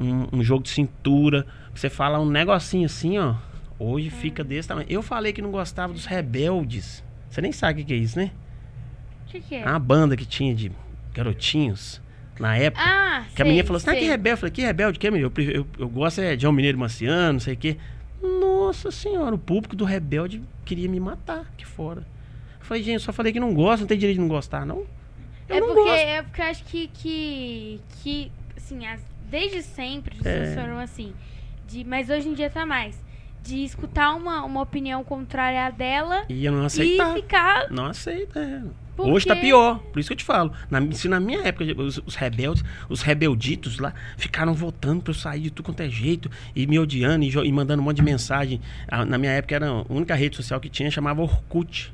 um, 0.00 0.38
um 0.38 0.42
jogo 0.42 0.62
de 0.62 0.70
cintura. 0.70 1.44
Você 1.74 1.90
fala 1.90 2.20
um 2.20 2.28
negocinho 2.28 2.86
assim, 2.86 3.18
ó. 3.18 3.34
Hoje 3.78 4.08
é. 4.08 4.10
fica 4.10 4.44
desse 4.44 4.68
tamanho. 4.68 4.86
Eu 4.88 5.02
falei 5.02 5.32
que 5.32 5.42
não 5.42 5.50
gostava 5.50 5.92
dos 5.92 6.04
rebeldes. 6.04 7.02
Você 7.28 7.40
nem 7.40 7.52
sabe 7.52 7.72
o 7.72 7.76
que, 7.78 7.88
que 7.88 7.94
é 7.94 7.96
isso, 7.96 8.18
né? 8.18 8.30
O 9.26 9.30
que, 9.30 9.40
que 9.40 9.54
é? 9.54 9.64
Uma 9.64 9.78
banda 9.78 10.16
que 10.16 10.26
tinha 10.26 10.54
de 10.54 10.70
garotinhos 11.14 12.00
na 12.38 12.56
época. 12.56 12.82
Ah, 12.84 13.24
que 13.30 13.36
sei, 13.36 13.42
a 13.42 13.44
menina 13.44 13.64
falou 13.66 13.76
assim: 13.78 13.90
ah, 13.90 13.94
que 13.96 14.04
rebelde. 14.04 14.30
Eu 14.34 14.36
falei: 14.38 14.50
que 14.52 14.62
rebelde? 14.62 14.98
Que 14.98 15.06
é, 15.06 15.10
eu, 15.10 15.32
eu, 15.36 15.66
eu 15.78 15.88
gosto 15.88 16.20
é 16.20 16.36
de 16.36 16.46
um 16.46 16.52
mineiro 16.52 16.78
marciano, 16.78 17.34
não 17.34 17.40
sei 17.40 17.54
o 17.54 17.56
quê. 17.56 17.76
Nossa 18.22 18.90
senhora, 18.90 19.34
o 19.34 19.38
público 19.38 19.74
do 19.74 19.84
rebelde 19.84 20.42
queria 20.64 20.88
me 20.88 21.00
matar 21.00 21.40
aqui 21.40 21.66
fora. 21.66 22.00
Eu 22.60 22.66
falei: 22.66 22.82
gente, 22.82 22.94
eu 22.94 23.00
só 23.00 23.12
falei 23.12 23.32
que 23.32 23.40
não 23.40 23.52
gosto, 23.54 23.80
não 23.80 23.88
tem 23.88 23.98
direito 23.98 24.16
de 24.16 24.20
não 24.20 24.28
gostar, 24.28 24.64
não. 24.66 24.84
Eu 25.48 25.56
é 25.56 25.60
não 25.60 25.68
porque 25.68 25.80
gosto. 25.82 25.96
é 26.04 26.22
porque 26.22 26.40
eu 26.40 26.46
acho 26.46 26.64
que 26.64 26.90
que, 26.94 27.80
que 28.02 28.32
assim, 28.56 28.86
as- 28.86 29.00
desde 29.30 29.62
sempre 29.62 30.16
as 30.16 30.22
pessoas 30.22 30.48
É. 30.48 30.54
foram 30.54 30.78
assim, 30.78 31.12
de, 31.66 31.82
mas 31.84 32.08
hoje 32.10 32.28
em 32.28 32.34
dia 32.34 32.48
tá 32.50 32.64
mais 32.66 32.96
de 33.42 33.64
escutar 33.64 34.14
uma, 34.14 34.44
uma 34.44 34.60
opinião 34.62 35.02
contrária 35.02 35.66
à 35.66 35.70
dela 35.70 36.24
E 36.28 36.44
eu 36.44 36.52
não 36.52 36.62
e 36.62 36.66
aceitar. 36.66 37.14
ficar 37.14 37.70
Não 37.70 37.86
aceita, 37.86 38.38
é. 38.40 38.62
Porque- 38.96 39.12
Hoje 39.12 39.24
tá 39.26 39.34
pior, 39.34 39.78
por 39.78 39.98
isso 39.98 40.08
que 40.08 40.12
eu 40.12 40.16
te 40.18 40.24
falo. 40.24 40.52
Na, 40.70 40.92
se 40.92 41.08
na 41.08 41.18
minha 41.18 41.40
época, 41.42 41.64
os, 41.80 41.98
os 42.04 42.14
rebeldes, 42.16 42.62
os 42.86 43.00
rebelditos 43.00 43.78
lá, 43.78 43.94
ficaram 44.18 44.52
votando 44.52 45.00
pra 45.00 45.10
eu 45.10 45.14
sair 45.14 45.40
de 45.40 45.50
tudo 45.50 45.64
quanto 45.66 45.80
é 45.80 45.88
jeito, 45.88 46.30
e 46.54 46.66
me 46.66 46.78
odiando, 46.78 47.24
e, 47.24 47.30
e 47.30 47.52
mandando 47.52 47.80
um 47.80 47.84
monte 47.86 47.96
de 47.96 48.02
mensagem. 48.02 48.60
Ah, 48.86 49.06
Na 49.06 49.16
minha 49.16 49.32
época, 49.32 49.54
era 49.54 49.68
a 49.70 49.84
única 49.88 50.14
rede 50.14 50.36
social 50.36 50.60
que 50.60 50.68
tinha, 50.68 50.90
chamava 50.90 51.22
Orkut. 51.22 51.90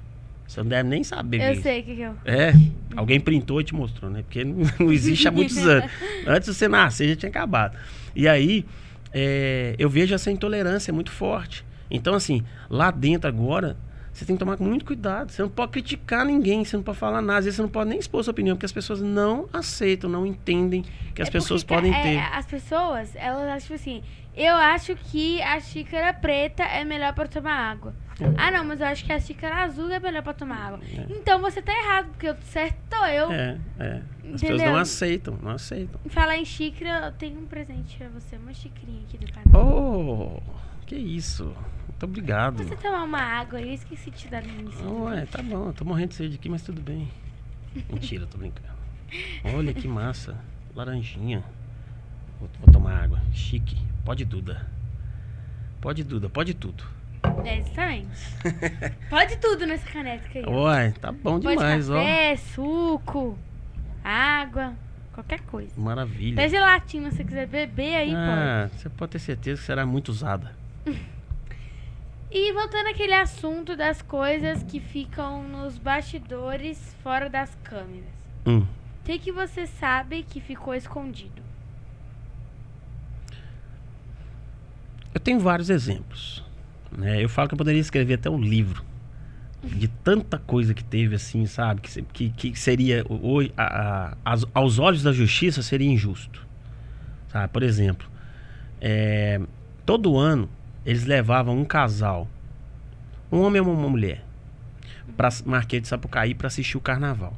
Você 0.48 0.60
não 0.60 0.68
deve 0.68 0.88
nem 0.88 1.04
saber. 1.04 1.40
eu 1.56 1.62
sei 1.62 1.80
o 1.80 1.84
que 1.84 1.94
que 1.96 2.00
eu 2.02 2.14
É, 2.24 2.52
alguém 2.96 3.20
printou 3.20 3.60
e 3.60 3.64
te 3.64 3.72
mostrou, 3.74 4.10
né? 4.10 4.22
Porque 4.22 4.42
não, 4.44 4.56
não 4.86 4.92
existe 4.92 5.28
há 5.28 5.30
muitos 5.30 5.58
anos. 5.58 5.88
Antes 6.26 6.48
de 6.48 6.54
você 6.56 6.66
nascer, 6.66 7.08
já 7.10 7.16
tinha 7.16 7.30
acabado. 7.30 7.76
E 8.16 8.26
aí, 8.26 8.64
é, 9.18 9.74
eu 9.78 9.88
vejo 9.88 10.14
essa 10.14 10.30
intolerância 10.30 10.92
muito 10.92 11.10
forte. 11.10 11.64
Então, 11.90 12.12
assim, 12.12 12.44
lá 12.68 12.90
dentro 12.90 13.26
agora, 13.26 13.74
você 14.12 14.26
tem 14.26 14.36
que 14.36 14.40
tomar 14.40 14.58
muito 14.60 14.84
cuidado. 14.84 15.32
Você 15.32 15.40
não 15.40 15.48
pode 15.48 15.72
criticar 15.72 16.22
ninguém, 16.26 16.66
você 16.66 16.76
não 16.76 16.84
pode 16.84 16.98
falar 16.98 17.22
nada. 17.22 17.38
Às 17.38 17.46
vezes 17.46 17.56
você 17.56 17.62
não 17.62 17.68
pode 17.70 17.88
nem 17.88 17.98
expor 17.98 18.22
sua 18.22 18.32
opinião, 18.32 18.54
porque 18.54 18.66
as 18.66 18.72
pessoas 18.72 19.00
não 19.00 19.48
aceitam, 19.54 20.10
não 20.10 20.26
entendem 20.26 20.84
que 21.14 21.22
as 21.22 21.28
É 21.28 21.30
pessoas 21.30 21.64
podem 21.64 21.94
é, 21.94 22.02
ter. 22.02 22.18
As 22.30 22.44
pessoas, 22.44 23.16
elas 23.16 23.44
acham 23.44 23.60
tipo 23.60 23.74
assim, 23.74 24.02
eu 24.36 24.54
acho 24.54 24.94
que 24.96 25.40
a 25.40 25.58
xícara 25.60 26.12
preta 26.12 26.62
é 26.62 26.84
melhor 26.84 27.14
pra 27.14 27.26
tomar 27.26 27.54
água. 27.54 27.94
Ah, 28.36 28.50
não, 28.50 28.64
mas 28.64 28.80
eu 28.80 28.86
acho 28.86 29.04
que 29.04 29.12
a 29.12 29.20
xícara 29.20 29.64
azul 29.64 29.90
é 29.90 30.00
melhor 30.00 30.22
pra 30.22 30.32
tomar 30.32 30.56
água. 30.56 30.80
Então 31.10 31.40
você 31.40 31.60
tá 31.60 31.72
errado, 31.72 32.08
porque 32.08 32.30
o 32.30 32.36
certo 32.42 32.86
sou 32.96 33.06
eu. 33.06 33.30
É, 33.30 33.58
é. 33.78 34.02
As 34.34 34.40
pessoas 34.40 34.62
não 34.62 34.76
aceitam, 34.76 35.38
não 35.42 35.50
aceitam. 35.52 36.00
Falar 36.08 36.36
em 36.36 36.44
xícara, 36.44 37.06
eu 37.06 37.12
tenho 37.12 37.38
um 37.40 37.46
presente 37.46 37.96
pra 37.98 38.08
você, 38.08 38.36
uma 38.36 38.52
xícarinha 38.52 39.02
aqui 39.02 39.18
do 39.18 39.30
canal. 39.30 39.66
Oh, 39.66 40.42
que 40.86 40.96
isso. 40.96 41.44
Muito 41.88 42.04
obrigado. 42.04 42.64
Você 42.64 42.76
tomar 42.76 43.04
uma 43.04 43.20
água 43.20 43.58
aí, 43.58 43.68
eu 43.68 43.74
esqueci 43.74 44.10
de 44.10 44.18
te 44.18 44.28
dar 44.28 44.42
no 44.42 44.48
início. 44.48 45.02
Ué, 45.04 45.26
tá 45.26 45.42
bom, 45.42 45.68
eu 45.68 45.72
tô 45.72 45.84
morrendo 45.84 46.08
de 46.08 46.14
sede 46.16 46.36
aqui, 46.36 46.48
mas 46.48 46.62
tudo 46.62 46.80
bem. 46.80 47.08
Mentira, 47.90 48.26
tô 48.26 48.38
brincando. 48.38 48.74
Olha 49.44 49.72
que 49.72 49.86
massa. 49.86 50.36
Laranjinha. 50.74 51.44
Vou, 52.38 52.48
vou 52.60 52.72
tomar 52.72 53.04
água. 53.04 53.20
Chique. 53.32 53.76
Pode 54.04 54.24
Duda. 54.24 54.66
Pode 55.80 56.02
Duda, 56.04 56.28
pode 56.28 56.52
tudo. 56.54 56.84
É, 57.44 57.58
exatamente. 57.58 58.08
Pode 59.10 59.36
tudo 59.38 59.66
nessa 59.66 59.86
caneca 59.90 60.38
aí. 60.38 60.44
ó. 60.46 60.64
Ué, 60.68 60.92
tá 61.00 61.12
bom 61.12 61.38
Pode 61.40 61.56
demais, 61.56 61.88
café, 61.88 62.36
suco, 62.36 63.38
água, 64.02 64.74
qualquer 65.12 65.40
coisa. 65.42 65.72
ó. 65.76 65.80
Maravilha. 65.80 66.34
Até 66.34 66.48
gelatina, 66.48 67.10
se 67.10 67.18
você 67.18 67.24
quiser 67.24 67.46
beber 67.46 67.94
aí, 67.96 68.08
pode. 68.10 68.18
ah, 68.20 68.70
você 68.72 68.88
pode 68.88 69.12
ter 69.12 69.18
certeza 69.18 69.60
que 69.60 69.66
será 69.66 69.84
muito 69.86 70.08
usada. 70.08 70.54
E 72.28 72.52
voltando 72.52 72.88
àquele 72.88 73.14
assunto 73.14 73.76
das 73.76 74.02
coisas 74.02 74.60
que 74.64 74.80
ficam 74.80 75.44
nos 75.44 75.78
bastidores 75.78 76.94
fora 77.02 77.30
das 77.30 77.56
câmeras. 77.62 78.10
Hum. 78.44 78.58
O 78.62 79.04
que, 79.04 79.16
que 79.20 79.30
você 79.32 79.64
sabe 79.66 80.24
que 80.24 80.40
ficou 80.40 80.74
escondido? 80.74 81.40
Eu 85.14 85.20
tenho 85.20 85.38
vários 85.40 85.70
exemplos. 85.70 86.44
Né? 86.90 87.22
Eu 87.22 87.28
falo 87.28 87.48
que 87.48 87.54
eu 87.54 87.58
poderia 87.58 87.80
escrever 87.80 88.14
até 88.14 88.28
um 88.30 88.40
livro 88.40 88.84
de 89.62 89.88
tanta 89.88 90.38
coisa 90.38 90.72
que 90.74 90.84
teve, 90.84 91.14
assim, 91.16 91.46
sabe? 91.46 91.80
Que, 91.80 92.02
que, 92.30 92.50
que 92.52 92.58
seria, 92.58 93.04
hoje, 93.08 93.52
a- 93.56 94.12
a- 94.24 94.36
aos 94.54 94.78
olhos 94.78 95.02
da 95.02 95.12
justiça, 95.12 95.62
seria 95.62 95.88
injusto. 95.90 96.46
Sabe? 97.32 97.48
Por 97.52 97.62
exemplo, 97.62 98.08
é, 98.80 99.40
todo 99.84 100.16
ano 100.16 100.48
eles 100.84 101.04
levavam 101.04 101.58
um 101.58 101.64
casal, 101.64 102.28
um 103.32 103.40
homem 103.40 103.60
e 103.60 103.64
uma 103.64 103.88
mulher, 103.88 104.24
para 105.16 105.28
Marquês 105.44 105.82
de 105.82 105.88
Sapucaí 105.88 106.34
para 106.34 106.46
assistir 106.46 106.76
o 106.76 106.80
carnaval. 106.80 107.36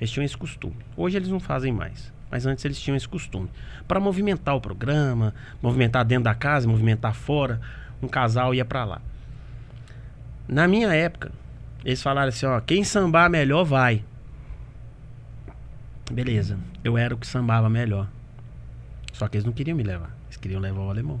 Eles 0.00 0.10
tinham 0.10 0.24
esse 0.24 0.36
costume. 0.36 0.74
Hoje 0.96 1.16
eles 1.16 1.28
não 1.28 1.38
fazem 1.38 1.72
mais. 1.72 2.12
Mas 2.30 2.46
antes 2.46 2.64
eles 2.64 2.80
tinham 2.80 2.96
esse 2.96 3.06
costume. 3.08 3.48
Para 3.86 4.00
movimentar 4.00 4.56
o 4.56 4.60
programa, 4.60 5.34
movimentar 5.62 6.04
dentro 6.04 6.24
da 6.24 6.34
casa, 6.34 6.66
movimentar 6.66 7.14
fora, 7.14 7.60
um 8.02 8.08
casal 8.08 8.54
ia 8.54 8.64
para 8.64 8.84
lá. 8.84 9.00
Na 10.48 10.66
minha 10.66 10.92
época, 10.92 11.32
eles 11.84 12.02
falaram 12.02 12.28
assim, 12.28 12.46
ó, 12.46 12.60
quem 12.60 12.84
sambar 12.84 13.30
melhor 13.30 13.64
vai. 13.64 14.04
Beleza. 16.10 16.58
Eu 16.82 16.98
era 16.98 17.14
o 17.14 17.18
que 17.18 17.26
sambava 17.26 17.70
melhor. 17.70 18.08
Só 19.12 19.28
que 19.28 19.36
eles 19.36 19.44
não 19.44 19.52
queriam 19.52 19.76
me 19.76 19.82
levar. 19.82 20.10
Eles 20.26 20.36
queriam 20.36 20.60
levar 20.60 20.80
o 20.80 20.90
alemão. 20.90 21.20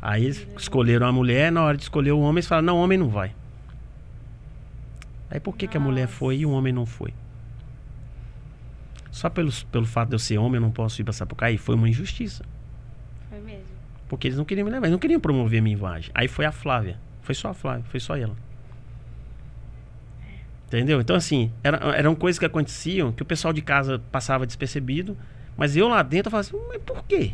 Aí 0.00 0.24
eles 0.24 0.46
escolheram 0.56 1.06
a 1.06 1.12
mulher, 1.12 1.52
na 1.52 1.62
hora 1.62 1.76
de 1.76 1.82
escolher 1.84 2.12
o 2.12 2.20
homem, 2.20 2.38
eles 2.38 2.46
falaram, 2.46 2.66
não, 2.66 2.76
o 2.78 2.82
homem 2.82 2.98
não 2.98 3.08
vai. 3.08 3.34
Aí 5.30 5.38
por 5.38 5.56
que, 5.56 5.66
que 5.66 5.76
a 5.76 5.80
mulher 5.80 6.08
foi 6.08 6.38
e 6.38 6.46
o 6.46 6.50
homem 6.50 6.72
não 6.72 6.84
foi? 6.84 7.14
Só 9.10 9.30
pelo, 9.30 9.52
pelo 9.70 9.86
fato 9.86 10.08
de 10.08 10.14
eu 10.14 10.18
ser 10.18 10.38
homem, 10.38 10.56
eu 10.56 10.60
não 10.60 10.70
posso 10.70 11.00
ir 11.00 11.04
pra 11.04 11.12
Sapucaí? 11.12 11.56
Foi 11.56 11.74
uma 11.74 11.88
injustiça. 11.88 12.44
Porque 14.12 14.28
eles 14.28 14.36
não 14.36 14.44
queriam 14.44 14.66
me 14.66 14.70
levar, 14.70 14.84
eles 14.84 14.92
não 14.92 14.98
queriam 14.98 15.18
promover 15.18 15.60
a 15.60 15.62
minha 15.62 15.74
imagem. 15.74 16.10
Aí 16.14 16.28
foi 16.28 16.44
a 16.44 16.52
Flávia. 16.52 16.98
Foi 17.22 17.34
só 17.34 17.48
a 17.48 17.54
Flávia, 17.54 17.82
foi 17.88 17.98
só 17.98 18.14
ela. 18.14 18.36
Entendeu? 20.66 21.00
Então, 21.00 21.16
assim, 21.16 21.50
era, 21.64 21.78
eram 21.96 22.14
coisas 22.14 22.38
que 22.38 22.44
aconteciam 22.44 23.10
que 23.10 23.22
o 23.22 23.24
pessoal 23.24 23.54
de 23.54 23.62
casa 23.62 24.02
passava 24.12 24.46
despercebido, 24.46 25.16
mas 25.56 25.78
eu 25.78 25.88
lá 25.88 26.02
dentro 26.02 26.26
eu 26.28 26.30
falava 26.30 26.46
assim, 26.46 26.62
mas 26.68 26.82
por 26.82 27.02
quê? 27.04 27.32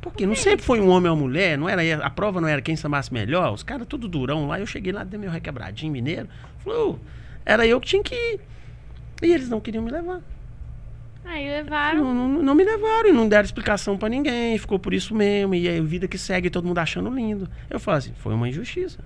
Porque 0.00 0.24
não 0.24 0.34
sempre 0.34 0.64
foi 0.64 0.80
um 0.80 0.88
homem 0.88 1.10
ou 1.10 1.14
uma 1.14 1.22
mulher, 1.22 1.58
não 1.58 1.68
era 1.68 2.06
a 2.06 2.08
prova 2.08 2.40
não 2.40 2.48
era 2.48 2.62
quem 2.62 2.74
sambasse 2.74 3.12
melhor, 3.12 3.52
os 3.52 3.62
caras 3.62 3.86
tudo 3.86 4.08
durão 4.08 4.46
lá, 4.46 4.58
eu 4.58 4.64
cheguei 4.64 4.94
lá, 4.94 5.04
dei 5.04 5.20
meu 5.20 5.30
requebradinho 5.30 5.92
mineiro, 5.92 6.26
falou, 6.64 6.98
era 7.44 7.66
eu 7.66 7.78
que 7.82 7.88
tinha 7.88 8.02
que 8.02 8.14
ir. 8.14 8.40
E 9.20 9.30
eles 9.30 9.50
não 9.50 9.60
queriam 9.60 9.84
me 9.84 9.90
levar. 9.90 10.22
Aí 11.26 11.48
levaram. 11.48 12.04
Não, 12.04 12.14
não, 12.28 12.42
não 12.42 12.54
me 12.54 12.64
levaram 12.64 13.08
e 13.08 13.12
não 13.12 13.28
deram 13.28 13.44
explicação 13.44 13.98
pra 13.98 14.08
ninguém, 14.08 14.56
ficou 14.58 14.78
por 14.78 14.94
isso 14.94 15.14
mesmo, 15.14 15.54
e 15.54 15.68
aí 15.68 15.80
vida 15.80 16.06
que 16.06 16.16
segue, 16.16 16.48
todo 16.48 16.66
mundo 16.66 16.78
achando 16.78 17.10
lindo. 17.10 17.48
Eu 17.68 17.80
falo 17.80 17.98
assim, 17.98 18.12
foi 18.18 18.32
uma 18.32 18.48
injustiça. 18.48 19.00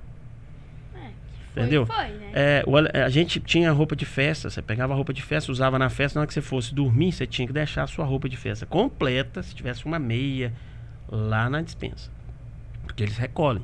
É, 0.94 0.98
que 0.98 1.14
foi, 1.54 1.62
Entendeu? 1.62 1.86
Foi, 1.86 2.04
né? 2.08 2.30
É, 2.32 2.64
o 2.66 2.76
ale- 2.76 2.90
a 2.92 3.08
gente 3.08 3.40
tinha 3.40 3.72
roupa 3.72 3.96
de 3.96 4.04
festa, 4.04 4.50
você 4.50 4.60
pegava 4.60 4.92
a 4.92 4.96
roupa 4.96 5.12
de 5.12 5.22
festa, 5.22 5.50
usava 5.50 5.78
na 5.78 5.88
festa, 5.88 6.18
na 6.18 6.22
hora 6.22 6.28
que 6.28 6.34
você 6.34 6.42
fosse 6.42 6.74
dormir, 6.74 7.10
você 7.12 7.26
tinha 7.26 7.46
que 7.46 7.52
deixar 7.54 7.84
a 7.84 7.86
sua 7.86 8.04
roupa 8.04 8.28
de 8.28 8.36
festa 8.36 8.66
completa, 8.66 9.42
se 9.42 9.54
tivesse 9.54 9.86
uma 9.86 9.98
meia, 9.98 10.52
lá 11.08 11.48
na 11.48 11.62
dispensa. 11.62 12.10
Porque 12.84 13.02
eles 13.02 13.16
recolhem. 13.16 13.62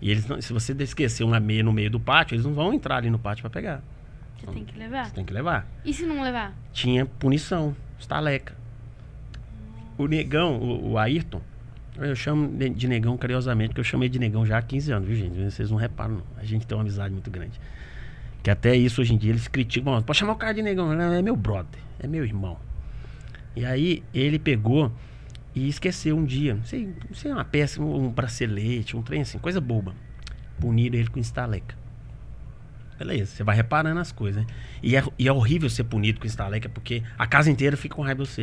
E 0.00 0.10
eles 0.10 0.26
não- 0.26 0.40
se 0.40 0.52
você 0.54 0.72
esquecer 0.72 1.22
uma 1.22 1.38
meia 1.38 1.62
no 1.62 1.72
meio 1.72 1.90
do 1.90 2.00
pátio, 2.00 2.34
eles 2.34 2.46
não 2.46 2.54
vão 2.54 2.72
entrar 2.72 2.96
ali 2.96 3.10
no 3.10 3.18
pátio 3.18 3.42
pra 3.42 3.50
pegar. 3.50 3.82
Você 4.38 4.46
tem 4.46 4.64
que 4.64 4.78
levar. 4.78 5.04
Você 5.04 5.14
tem 5.14 5.24
que 5.24 5.32
levar. 5.34 5.66
E 5.84 5.92
se 5.92 6.06
não 6.06 6.22
levar? 6.22 6.54
Tinha 6.72 7.04
punição, 7.04 7.76
estaleca. 8.00 8.54
O 9.96 10.06
negão, 10.06 10.58
o, 10.58 10.92
o 10.92 10.98
Ayrton, 10.98 11.40
eu 11.98 12.16
chamo 12.16 12.48
de, 12.56 12.88
negão 12.88 13.16
carinhosamente, 13.16 13.68
porque 13.70 13.80
eu 13.80 13.84
chamei 13.84 14.08
de 14.08 14.18
negão 14.18 14.46
já 14.46 14.58
há 14.58 14.62
15 14.62 14.92
anos, 14.92 15.08
viu, 15.08 15.16
gente? 15.16 15.38
Vocês 15.50 15.70
não 15.70 15.76
reparam, 15.76 16.14
não. 16.14 16.22
A 16.36 16.44
gente 16.44 16.66
tem 16.66 16.76
uma 16.76 16.82
amizade 16.82 17.12
muito 17.12 17.30
grande. 17.30 17.60
Que 18.42 18.50
até 18.50 18.74
isso 18.74 19.00
hoje 19.02 19.14
em 19.14 19.18
dia 19.18 19.30
eles 19.30 19.46
criticam. 19.48 19.92
"Bom, 19.92 20.02
Pode 20.02 20.18
chamar 20.18 20.32
o 20.32 20.36
cara 20.36 20.54
de 20.54 20.62
negão, 20.62 20.94
não, 20.94 21.12
é 21.12 21.20
meu 21.20 21.36
brother, 21.36 21.78
é 21.98 22.06
meu 22.06 22.24
irmão. 22.24 22.56
E 23.54 23.64
aí 23.64 24.02
ele 24.14 24.38
pegou 24.38 24.90
e 25.54 25.68
esqueceu 25.68 26.16
um 26.16 26.24
dia, 26.24 26.54
não 26.54 26.64
sei, 26.64 26.86
não 26.86 27.14
sei 27.14 27.32
uma 27.32 27.44
peça, 27.44 27.82
um 27.82 28.08
bracelete, 28.08 28.96
um 28.96 29.02
trem 29.02 29.22
assim, 29.22 29.38
coisa 29.38 29.60
boba. 29.60 29.94
Puniram 30.58 30.98
ele 30.98 31.08
com 31.08 31.18
estaleca. 31.18 31.79
Beleza, 33.00 33.34
você 33.34 33.42
vai 33.42 33.56
reparando 33.56 33.98
as 33.98 34.12
coisas, 34.12 34.44
né? 34.44 34.52
E 34.82 34.94
é, 34.94 35.02
e 35.18 35.26
é 35.26 35.32
horrível 35.32 35.70
ser 35.70 35.84
punido 35.84 36.20
com 36.20 36.26
estaleca, 36.26 36.68
porque 36.68 37.02
a 37.18 37.26
casa 37.26 37.50
inteira 37.50 37.74
fica 37.74 37.94
com 37.96 38.02
raiva 38.02 38.22
de 38.22 38.28
você. 38.28 38.42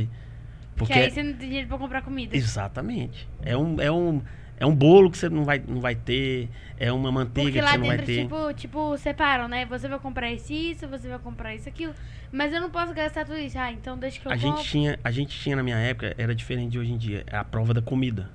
Porque 0.76 0.93
Porque 0.93 0.93
aí 0.93 1.12
você 1.12 1.22
não 1.22 1.34
tem 1.34 1.47
dinheiro 1.47 1.68
pra 1.68 1.78
comprar 1.78 2.01
comida. 2.01 2.36
Exatamente. 2.36 3.28
É 3.43 3.55
um, 3.55 3.80
é 3.80 3.91
um, 3.91 4.20
é 4.60 4.66
um 4.66 4.74
bolo 4.74 5.12
que 5.12 5.18
você 5.20 5.30
não 5.30 5.43
vai, 5.43 5.62
não 5.68 5.80
vai 5.80 5.93
ter, 5.93 6.49
é 6.80 6.91
uma 6.91 7.12
manteiga 7.12 7.49
Porque 7.51 7.60
que 7.60 7.66
lá 7.66 7.72
você 7.74 7.78
não 7.78 7.86
vai 7.86 7.97
dentro, 7.97 8.14
ter. 8.14 8.22
tipo, 8.24 8.53
tipo, 8.55 8.97
separam, 8.97 9.47
né? 9.47 9.64
Você 9.68 9.88
vai 9.88 9.99
comprar 9.99 10.32
isso, 10.32 10.51
isso, 10.51 10.88
você 10.88 11.08
vai 11.08 11.20
comprar 11.20 11.53
isso, 11.53 11.70
aquilo. 11.70 11.93
Mas 12.32 12.51
eu 12.51 12.60
não 12.60 12.72
posso 12.72 12.95
gastar 12.95 13.26
tudo 13.26 13.38
isso. 13.38 13.60
Ah, 13.60 13.72
então 13.72 13.95
deixa 13.95 14.20
que 14.20 14.28
eu 14.28 14.32
a 14.32 14.36
compro. 14.36 14.58
gente 14.58 14.68
tinha, 14.72 14.99
a 15.03 15.12
gente 15.12 15.39
tinha 15.39 15.55
na 15.55 15.62
minha 15.62 15.78
época, 15.78 16.16
era 16.18 16.34
diferente 16.34 16.72
de 16.72 16.80
hoje 16.80 16.91
em 16.93 16.97
dia, 16.97 17.24
é 17.28 17.38
a 17.38 17.43
prova 17.43 17.76
da 17.76 17.82
comida. 17.82 18.32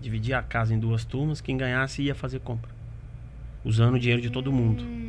Dividia 0.00 0.38
a 0.38 0.42
casa 0.42 0.74
em 0.74 0.78
duas 0.78 1.04
turmas, 1.04 1.42
quem 1.42 1.54
ganhasse 1.58 2.00
ia 2.00 2.14
fazer 2.14 2.40
compra. 2.40 2.70
Usando 3.62 3.96
o 3.96 3.98
dinheiro 3.98 4.22
de 4.22 4.30
todo 4.30 4.50
mundo, 4.50 4.82
Hum. 4.84 5.05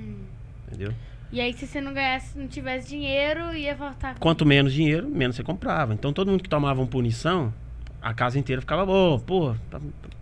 Entendeu? 0.67 0.93
E 1.31 1.41
aí, 1.41 1.53
se 1.53 1.67
você 1.67 1.81
não 1.81 1.93
ganhasse, 1.93 2.37
não 2.37 2.47
tivesse 2.47 2.87
dinheiro, 2.87 3.53
ia 3.53 3.75
faltar. 3.75 4.17
Quanto 4.17 4.45
menos 4.45 4.71
dinheiro, 4.71 5.09
menos 5.09 5.35
você 5.35 5.43
comprava. 5.43 5.93
Então 5.93 6.13
todo 6.13 6.31
mundo 6.31 6.41
que 6.41 6.49
tomava 6.49 6.79
uma 6.79 6.87
punição, 6.87 7.53
a 8.01 8.13
casa 8.13 8.39
inteira 8.39 8.61
ficava, 8.61 8.89
ô, 8.89 9.19
pô, 9.19 9.53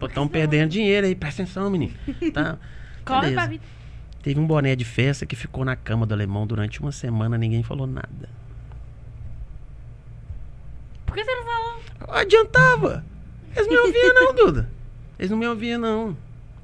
estão 0.02 0.28
perdendo 0.28 0.70
dinheiro 0.70 1.06
aí, 1.06 1.14
presta 1.14 1.44
atenção, 1.44 1.70
menino. 1.70 1.94
Tá? 2.34 2.58
Corre 3.06 3.34
pra 3.34 3.46
vida. 3.46 3.64
Teve 4.24 4.40
um 4.40 4.48
boné 4.48 4.76
de 4.76 4.84
festa 4.84 5.28
que 5.28 5.36
ficou 5.36 5.64
na 5.64 5.76
cama 5.76 6.08
do 6.08 6.14
alemão 6.14 6.48
durante 6.48 6.82
uma 6.82 6.92
semana, 6.92 7.38
ninguém 7.38 7.62
falou 7.62 7.86
nada. 7.86 8.28
Por 11.06 11.16
que 11.16 11.24
você 11.24 11.36
não 11.36 11.46
falou? 11.46 11.80
Adiantava. 12.10 13.06
Eles 13.56 13.68
não 13.68 13.74
me 13.76 13.80
ouviam, 13.88 14.14
não, 14.16 14.34
Duda. 14.34 14.70
Eles 15.20 15.32
não 15.32 15.38
me 15.38 15.48
ouviam, 15.48 15.80
não. 15.80 16.18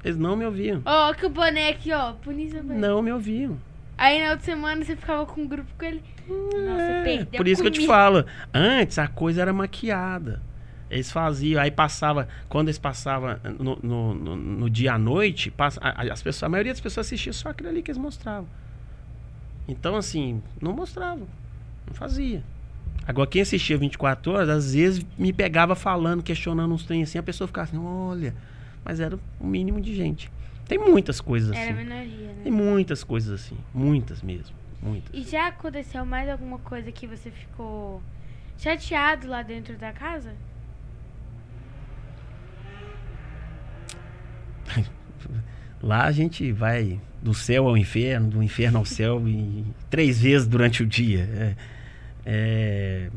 Eles 0.04 0.18
não 0.18 0.36
me 0.36 0.44
ouviam. 0.44 0.82
Ó, 0.84 1.14
que 1.14 1.24
o 1.24 1.30
boné 1.30 1.68
aqui, 1.68 1.92
ó. 1.92 2.12
Boné. 2.12 2.74
Não 2.74 3.00
me 3.00 3.12
ouviam. 3.12 3.56
Aí 4.02 4.20
na 4.20 4.30
outra 4.30 4.44
semana 4.44 4.84
você 4.84 4.96
ficava 4.96 5.24
com 5.24 5.42
um 5.42 5.46
grupo 5.46 5.70
com 5.78 5.84
ele. 5.84 6.02
Nossa, 6.28 6.82
É, 6.82 7.02
perdeu 7.04 7.36
por 7.38 7.46
isso 7.46 7.62
que 7.62 7.68
eu 7.68 7.72
te 7.72 7.76
comigo. 7.78 7.92
falo. 7.92 8.26
Antes 8.52 8.98
a 8.98 9.06
coisa 9.06 9.42
era 9.42 9.52
maquiada. 9.52 10.42
Eles 10.90 11.10
faziam, 11.10 11.62
aí 11.62 11.70
passava, 11.70 12.28
quando 12.48 12.66
eles 12.68 12.78
passavam 12.78 13.38
no, 13.60 13.78
no, 13.80 14.14
no- 14.14 14.36
no 14.36 14.68
dia 14.68 14.94
à 14.94 14.98
noite, 14.98 15.52
passa, 15.52 15.80
as 15.80 16.20
pessoas, 16.20 16.42
a 16.42 16.48
maioria 16.48 16.72
das 16.72 16.80
pessoas 16.80 17.06
assistia 17.06 17.32
só 17.32 17.50
aquilo 17.50 17.68
ali 17.68 17.80
que 17.80 17.92
eles 17.92 17.98
mostravam. 17.98 18.48
Então, 19.68 19.94
assim, 19.96 20.42
não 20.60 20.72
mostravam. 20.72 21.28
Não 21.86 21.94
fazia. 21.94 22.42
Agora, 23.06 23.28
quem 23.28 23.40
assistia 23.42 23.78
24 23.78 24.32
horas, 24.32 24.48
às 24.48 24.74
vezes 24.74 25.06
me 25.16 25.32
pegava 25.32 25.74
falando, 25.76 26.22
questionando 26.24 26.74
uns 26.74 26.84
trem 26.84 27.04
assim, 27.04 27.18
a 27.18 27.22
pessoa 27.22 27.46
ficava 27.46 27.68
assim, 27.68 27.78
olha, 27.78 28.34
mas 28.84 29.00
era 29.00 29.16
o 29.40 29.46
mínimo 29.46 29.80
de 29.80 29.94
gente. 29.94 30.30
Tem 30.72 30.78
muitas 30.78 31.20
coisas 31.20 31.50
assim. 31.50 31.60
Era 31.60 31.72
minoria, 31.74 32.28
né? 32.28 32.40
Tem 32.44 32.52
muitas 32.52 33.04
coisas 33.04 33.40
assim. 33.40 33.58
Muitas 33.74 34.22
mesmo. 34.22 34.56
Muitas. 34.80 35.10
E 35.12 35.22
já 35.22 35.48
aconteceu 35.48 36.04
mais 36.06 36.28
alguma 36.28 36.58
coisa 36.58 36.90
que 36.90 37.06
você 37.06 37.30
ficou 37.30 38.02
chateado 38.56 39.28
lá 39.28 39.42
dentro 39.42 39.76
da 39.76 39.92
casa? 39.92 40.34
Lá 45.82 46.04
a 46.04 46.12
gente 46.12 46.52
vai 46.52 47.00
do 47.20 47.34
céu 47.34 47.66
ao 47.66 47.76
inferno, 47.76 48.30
do 48.30 48.42
inferno 48.42 48.78
ao 48.78 48.84
céu, 48.84 49.28
e 49.28 49.64
três 49.90 50.20
vezes 50.20 50.46
durante 50.46 50.80
o 50.82 50.86
dia. 50.86 51.20
É, 51.20 51.56
é, 52.24 53.10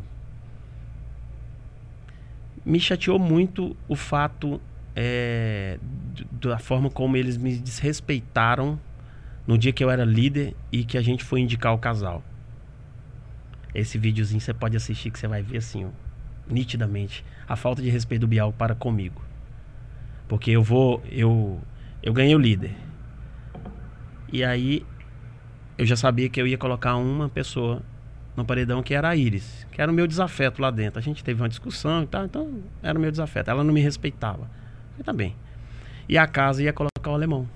Me 2.65 2.79
chateou 2.79 3.19
muito 3.19 3.77
o 3.87 3.95
fato 3.95 4.59
é, 4.95 5.77
da 6.31 6.57
forma 6.57 6.89
como 6.89 7.17
eles 7.17 7.37
me 7.37 7.57
desrespeitaram 7.57 8.79
no 9.45 9.57
dia 9.57 9.71
que 9.71 9.83
eu 9.83 9.89
era 9.89 10.03
líder 10.03 10.55
e 10.71 10.83
que 10.83 10.97
a 10.97 11.01
gente 11.01 11.23
foi 11.23 11.39
indicar 11.41 11.73
o 11.73 11.77
casal. 11.77 12.23
Esse 13.73 13.97
videozinho 13.97 14.39
você 14.39 14.53
pode 14.53 14.77
assistir 14.77 15.11
que 15.11 15.19
você 15.19 15.27
vai 15.27 15.41
ver 15.41 15.57
assim, 15.57 15.85
ó, 15.85 15.89
nitidamente, 16.47 17.25
a 17.47 17.55
falta 17.55 17.81
de 17.81 17.89
respeito 17.89 18.21
do 18.21 18.27
Bial 18.27 18.53
para 18.53 18.73
comigo. 18.73 19.21
Porque 20.27 20.51
eu 20.51 20.63
vou, 20.63 21.03
eu 21.11 21.61
eu 22.01 22.13
ganhei 22.13 22.35
o 22.35 22.39
líder. 22.39 22.71
E 24.31 24.43
aí 24.43 24.85
eu 25.77 25.85
já 25.85 25.95
sabia 25.95 26.29
que 26.29 26.39
eu 26.39 26.47
ia 26.47 26.57
colocar 26.57 26.95
uma 26.95 27.27
pessoa 27.27 27.81
no 28.35 28.45
paredão 28.45 28.83
que 28.83 28.93
era 28.93 29.09
a 29.09 29.15
Iris, 29.15 29.65
que 29.71 29.81
era 29.81 29.91
o 29.91 29.95
meu 29.95 30.07
desafeto 30.07 30.61
lá 30.61 30.71
dentro. 30.71 30.99
A 30.99 31.01
gente 31.01 31.23
teve 31.23 31.41
uma 31.41 31.49
discussão 31.49 32.03
e 32.03 32.07
tal, 32.07 32.25
então 32.25 32.61
era 32.81 32.97
o 32.97 33.01
meu 33.01 33.11
desafeto. 33.11 33.49
Ela 33.49 33.63
não 33.63 33.73
me 33.73 33.81
respeitava. 33.81 34.49
Eu 34.97 35.03
também. 35.03 35.35
E 36.07 36.17
a 36.17 36.27
casa 36.27 36.63
ia 36.63 36.73
colocar 36.73 37.09
o 37.09 37.13
alemão. 37.13 37.47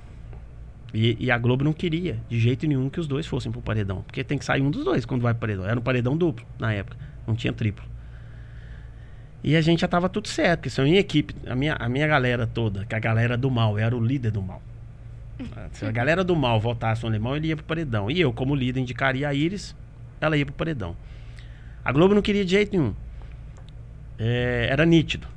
E, 0.94 1.16
e 1.20 1.30
a 1.30 1.38
Globo 1.38 1.64
não 1.64 1.74
queria, 1.74 2.20
de 2.28 2.40
jeito 2.40 2.66
nenhum, 2.66 2.90
que 2.90 3.00
os 3.00 3.08
dois 3.08 3.28
fossem 3.28 3.52
pro 3.52 3.62
paredão. 3.62 4.02
Porque 4.02 4.24
tem 4.24 4.38
que 4.38 4.46
sair 4.46 4.62
um 4.62 4.72
dos 4.72 4.84
dois 4.84 5.06
quando 5.06 5.22
vai 5.22 5.34
pro 5.34 5.42
paredão. 5.42 5.66
Era 5.66 5.80
um 5.80 5.84
paredão 5.84 6.18
duplo 6.18 6.46
na 6.58 6.74
época. 6.74 6.98
Não 7.28 7.36
tinha 7.36 7.54
triplo. 7.54 7.86
E 9.44 9.56
a 9.56 9.62
gente 9.62 9.82
já 9.82 9.88
tava 9.88 10.10
tudo 10.10 10.28
certo, 10.28 10.60
porque 10.60 10.70
se 10.70 10.82
a 10.82 10.84
minha 10.84 11.00
equipe, 11.00 11.34
a 11.48 11.56
minha, 11.56 11.76
a 11.76 11.88
minha 11.88 12.08
galera 12.08 12.46
toda, 12.46 12.86
que 12.86 12.94
a 12.94 13.00
galera 13.00 13.38
do 13.38 13.50
mal, 13.50 13.80
eu 13.80 13.86
era 13.86 13.96
o 13.96 14.04
líder 14.04 14.32
do 14.32 14.42
mal. 14.42 14.62
Se 15.72 15.86
a 15.86 15.92
galera 15.92 16.22
do 16.22 16.36
mal 16.36 16.60
votasse 16.60 17.02
no 17.04 17.08
alemão, 17.08 17.36
ele 17.36 17.48
ia 17.48 17.56
pro 17.56 17.64
paredão. 17.64 18.12
E 18.12 18.20
eu, 18.20 18.34
como 18.34 18.54
líder, 18.54 18.82
indicaria 18.82 19.30
a 19.30 19.34
Iris, 19.34 19.74
ela 20.20 20.36
ia 20.36 20.46
pro 20.46 20.54
paredão. 20.54 20.98
A 21.84 21.94
Globo 21.94 22.14
não 22.14 22.22
queria 22.22 22.44
de 22.44 22.52
jeito 22.52 22.78
nenhum. 22.78 22.94
É, 24.18 24.68
era 24.70 24.86
nítido. 24.86 25.28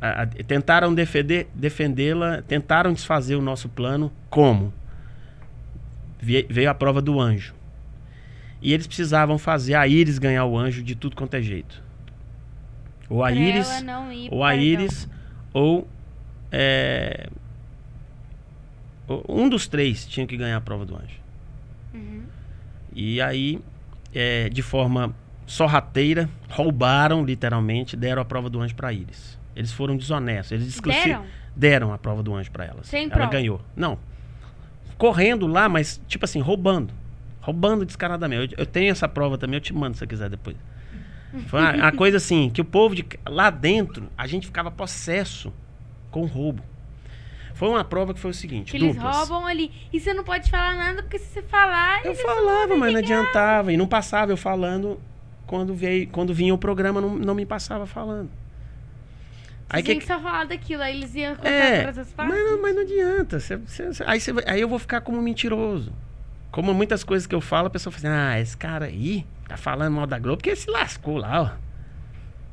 A- 0.00 0.22
a- 0.22 0.26
tentaram 0.26 0.94
defender, 0.94 1.48
defendê-la, 1.54 2.42
tentaram 2.42 2.92
desfazer 2.92 3.36
o 3.36 3.42
nosso 3.42 3.68
plano. 3.68 4.12
Como? 4.28 4.72
Vie- 6.20 6.46
veio 6.48 6.70
a 6.70 6.74
prova 6.74 7.00
do 7.00 7.20
anjo. 7.20 7.54
E 8.60 8.72
eles 8.72 8.86
precisavam 8.86 9.36
fazer 9.38 9.74
a 9.74 9.86
Iris 9.86 10.18
ganhar 10.18 10.44
o 10.46 10.58
anjo 10.58 10.82
de 10.82 10.94
tudo 10.94 11.14
quanto 11.16 11.34
é 11.34 11.42
jeito. 11.42 11.82
Ou 13.08 13.22
a 13.22 13.28
Pra 13.28 13.36
Iris, 13.36 13.68
ou 14.30 14.42
a. 14.44 14.54
Iris, 14.56 15.08
ou 15.52 15.88
é, 16.50 17.28
um 19.28 19.48
dos 19.48 19.66
três 19.68 20.06
tinha 20.06 20.26
que 20.26 20.36
ganhar 20.36 20.56
a 20.56 20.60
prova 20.60 20.86
do 20.86 20.94
anjo. 20.96 21.20
Uhum. 21.92 22.22
E 22.94 23.20
aí, 23.20 23.60
é, 24.14 24.48
de 24.48 24.62
forma 24.62 25.14
sorrateira, 25.46 26.28
roubaram, 26.48 27.22
literalmente, 27.24 27.96
deram 27.96 28.22
a 28.22 28.24
prova 28.24 28.48
do 28.48 28.60
anjo 28.62 28.74
para 28.74 28.92
Iris. 28.92 29.38
Eles 29.56 29.72
foram 29.72 29.96
desonestos. 29.96 30.52
Eles 30.52 30.66
exclusi- 30.68 30.98
Deram? 31.04 31.24
deram 31.54 31.92
a 31.92 31.98
prova 31.98 32.22
do 32.22 32.34
anjo 32.34 32.50
para 32.50 32.64
ela. 32.64 32.82
Sem 32.82 33.04
ela 33.04 33.12
prova? 33.14 33.30
ganhou. 33.30 33.60
Não. 33.76 33.98
Correndo 34.96 35.46
lá, 35.46 35.68
mas, 35.68 36.00
tipo 36.06 36.24
assim, 36.24 36.40
roubando. 36.40 36.92
Roubando 37.40 37.84
descaradamente. 37.84 38.54
Eu, 38.54 38.60
eu 38.60 38.66
tenho 38.66 38.90
essa 38.90 39.08
prova 39.08 39.36
também, 39.36 39.56
eu 39.56 39.60
te 39.60 39.72
mando 39.72 39.94
se 39.94 39.98
você 40.00 40.06
quiser 40.06 40.30
depois. 40.30 40.56
Foi 41.48 41.60
uma, 41.60 41.72
uma 41.74 41.92
coisa 41.92 42.16
assim, 42.16 42.48
que 42.48 42.60
o 42.60 42.64
povo 42.64 42.94
de, 42.94 43.04
lá 43.26 43.50
dentro, 43.50 44.08
a 44.16 44.26
gente 44.26 44.46
ficava 44.46 44.70
possesso 44.70 45.52
com 46.10 46.24
roubo. 46.26 46.62
Foi 47.54 47.68
uma 47.68 47.84
prova 47.84 48.14
que 48.14 48.20
foi 48.20 48.30
o 48.30 48.34
seguinte, 48.34 48.70
Que 48.72 48.76
eles 48.76 48.94
duplas. 48.96 49.16
roubam 49.16 49.46
ali. 49.46 49.70
E 49.92 49.98
você 50.00 50.12
não 50.14 50.24
pode 50.24 50.50
falar 50.50 50.74
nada, 50.74 51.02
porque 51.02 51.18
se 51.18 51.26
você 51.26 51.42
falar. 51.42 52.04
Eu 52.04 52.14
falava, 52.14 52.76
mas 52.76 52.92
não 52.92 52.98
adiantava. 53.00 53.72
E 53.72 53.76
não 53.76 53.86
passava 53.86 54.32
eu 54.32 54.36
falando. 54.36 55.00
Quando, 55.46 55.74
veio, 55.74 56.08
quando 56.08 56.32
vinha 56.32 56.54
o 56.54 56.58
programa, 56.58 57.00
não, 57.00 57.16
não 57.16 57.34
me 57.34 57.44
passava 57.44 57.84
falando. 57.86 58.30
Você 59.68 59.76
Aí 59.76 59.82
tinha 59.82 59.94
que, 59.96 60.02
que 60.02 60.06
só 60.06 60.20
falar 60.20 60.44
daquilo, 60.44 60.82
aí 60.82 60.96
eles 60.96 61.14
iam 61.14 61.34
contar 61.34 61.48
é, 61.48 61.80
todas 61.80 61.98
as 61.98 62.14
mas 62.16 62.28
partes. 62.28 62.44
não, 62.44 62.62
mas 62.62 62.74
não 62.74 62.82
adianta. 62.82 63.38
Aí, 64.06 64.20
aí 64.46 64.60
eu 64.60 64.68
vou 64.68 64.78
ficar 64.78 65.00
como 65.00 65.20
mentiroso. 65.20 65.92
Como 66.50 66.72
muitas 66.72 67.02
coisas 67.02 67.26
que 67.26 67.34
eu 67.34 67.40
falo, 67.40 67.66
a 67.66 67.70
pessoa 67.70 67.92
fala 67.92 68.14
assim: 68.14 68.20
ah, 68.20 68.40
esse 68.40 68.56
cara 68.56 68.86
aí 68.86 69.26
tá 69.48 69.56
falando 69.56 69.94
mal 69.94 70.06
da 70.06 70.18
Globo 70.18 70.38
porque 70.38 70.54
se 70.54 70.70
lascou 70.70 71.16
lá, 71.16 71.42
ó. 71.42 71.64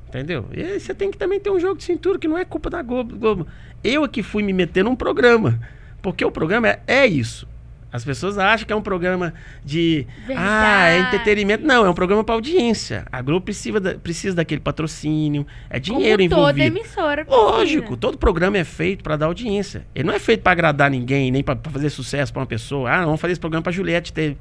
Entendeu? 0.07 0.47
E 0.51 0.79
você 0.79 0.93
tem 0.93 1.09
que 1.11 1.17
também 1.17 1.39
ter 1.39 1.49
um 1.49 1.59
jogo 1.59 1.77
de 1.77 1.83
cintura 1.83 2.17
que 2.19 2.27
não 2.27 2.37
é 2.37 2.43
culpa 2.43 2.69
da 2.69 2.81
Globo. 2.81 3.15
Globo. 3.15 3.47
Eu 3.83 4.03
aqui 4.03 4.23
fui 4.23 4.43
me 4.43 4.51
meter 4.51 4.83
num 4.83 4.95
programa. 4.95 5.59
Porque 6.01 6.25
o 6.25 6.31
programa 6.31 6.67
é, 6.67 6.81
é 6.87 7.05
isso. 7.05 7.47
As 7.93 8.05
pessoas 8.05 8.37
acham 8.37 8.65
que 8.65 8.71
é 8.71 8.75
um 8.75 8.81
programa 8.81 9.33
de. 9.65 10.07
Ah, 10.35 10.87
é 10.87 10.93
Verdade. 10.93 11.15
entretenimento. 11.15 11.65
Não, 11.65 11.85
é 11.85 11.89
um 11.89 11.93
programa 11.93 12.23
para 12.23 12.35
audiência. 12.35 13.05
A 13.11 13.21
Globo 13.21 13.41
precisa, 13.43 13.79
da- 13.79 13.95
precisa 13.95 14.35
daquele 14.35 14.61
patrocínio. 14.61 15.45
É 15.69 15.77
dinheiro 15.79 16.23
Como 16.23 16.29
toda 16.29 16.51
envolvido. 16.59 16.77
emissora. 16.79 17.25
precisa. 17.25 17.43
Lógico, 17.45 17.97
todo 17.97 18.17
programa 18.17 18.57
é 18.57 18.63
feito 18.63 19.03
para 19.03 19.17
dar 19.17 19.25
audiência. 19.25 19.85
Ele 19.93 20.05
não 20.07 20.13
é 20.13 20.19
feito 20.19 20.41
para 20.41 20.53
agradar 20.53 20.89
ninguém, 20.89 21.31
nem 21.31 21.43
para 21.43 21.59
fazer 21.69 21.89
sucesso 21.89 22.31
para 22.31 22.39
uma 22.41 22.45
pessoa. 22.47 22.89
Ah, 22.89 23.03
vamos 23.05 23.19
fazer 23.19 23.33
esse 23.33 23.41
programa 23.41 23.61
para 23.63 23.71
Juliette 23.73 24.13
ter 24.13 24.37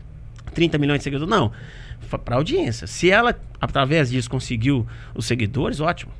30 0.55 0.79
milhões 0.79 0.99
de 0.99 1.05
seguidores. 1.05 1.29
Não, 1.31 1.51
para 2.25 2.37
audiência. 2.37 2.87
Se 2.87 3.11
ela, 3.11 3.37
através 3.61 4.11
disso, 4.11 4.31
conseguiu 4.31 4.87
os 5.15 5.27
seguidores, 5.27 5.81
ótimo. 5.81 6.13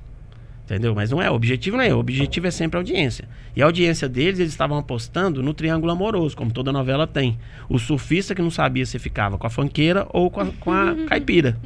Entendeu? 0.71 0.95
Mas 0.95 1.11
não 1.11 1.21
é, 1.21 1.29
o 1.29 1.35
objetivo 1.35 1.77
não 1.77 1.83
é, 1.83 1.93
o 1.93 1.99
objetivo 1.99 2.47
é 2.47 2.51
sempre 2.53 2.77
a 2.77 2.81
audiência. 2.81 3.29
E 3.57 3.61
a 3.61 3.65
audiência 3.65 4.09
deles, 4.09 4.39
eles 4.39 4.53
estavam 4.53 4.79
apostando 4.79 5.43
no 5.43 5.53
triângulo 5.53 5.91
amoroso, 5.91 6.37
como 6.37 6.53
toda 6.53 6.71
novela 6.71 7.09
tem. 7.09 7.37
O 7.69 7.77
surfista 7.77 8.37
que 8.37 8.41
não 8.43 8.53
sabia 8.53 8.87
se 8.87 8.97
ficava 8.97 9.37
com 9.37 9.45
a 9.49 9.51
fanqueira 9.51 10.07
ou 10.11 10.31
com 10.31 10.41
a, 10.43 10.47
com 10.61 10.71
a 10.73 10.95
caipira. 11.09 11.57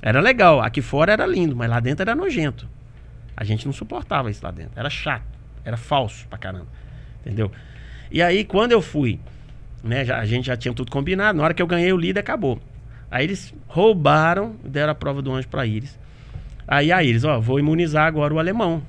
Era 0.00 0.20
legal, 0.20 0.60
aqui 0.60 0.80
fora 0.80 1.12
era 1.12 1.26
lindo, 1.26 1.56
mas 1.56 1.68
lá 1.68 1.80
dentro 1.80 2.02
era 2.02 2.14
nojento. 2.14 2.68
A 3.36 3.42
gente 3.42 3.66
não 3.66 3.72
suportava 3.72 4.30
isso 4.30 4.40
lá 4.44 4.52
dentro. 4.52 4.72
Era 4.76 4.88
chato, 4.88 5.24
era 5.64 5.76
falso 5.76 6.28
pra 6.28 6.38
caramba. 6.38 6.68
Entendeu? 7.24 7.50
E 8.08 8.22
aí, 8.22 8.44
quando 8.44 8.70
eu 8.70 8.80
fui, 8.80 9.18
né, 9.82 10.04
já- 10.04 10.18
a 10.20 10.24
gente 10.24 10.46
já 10.46 10.56
tinha 10.56 10.72
tudo 10.72 10.92
combinado, 10.92 11.36
na 11.38 11.42
hora 11.44 11.52
que 11.54 11.60
eu 11.60 11.66
ganhei 11.66 11.92
o 11.92 11.96
líder, 11.96 12.20
acabou. 12.20 12.60
Aí 13.10 13.24
eles 13.24 13.52
roubaram, 13.66 14.54
deram 14.64 14.92
a 14.92 14.94
prova 14.94 15.20
do 15.20 15.32
anjo 15.32 15.48
pra 15.48 15.66
Iris. 15.66 15.98
Aí 16.66 16.90
a 16.90 17.02
Iris, 17.02 17.24
ó, 17.24 17.40
vou 17.40 17.58
imunizar 17.58 18.06
agora 18.06 18.34
o 18.34 18.38
alemão. 18.38 18.82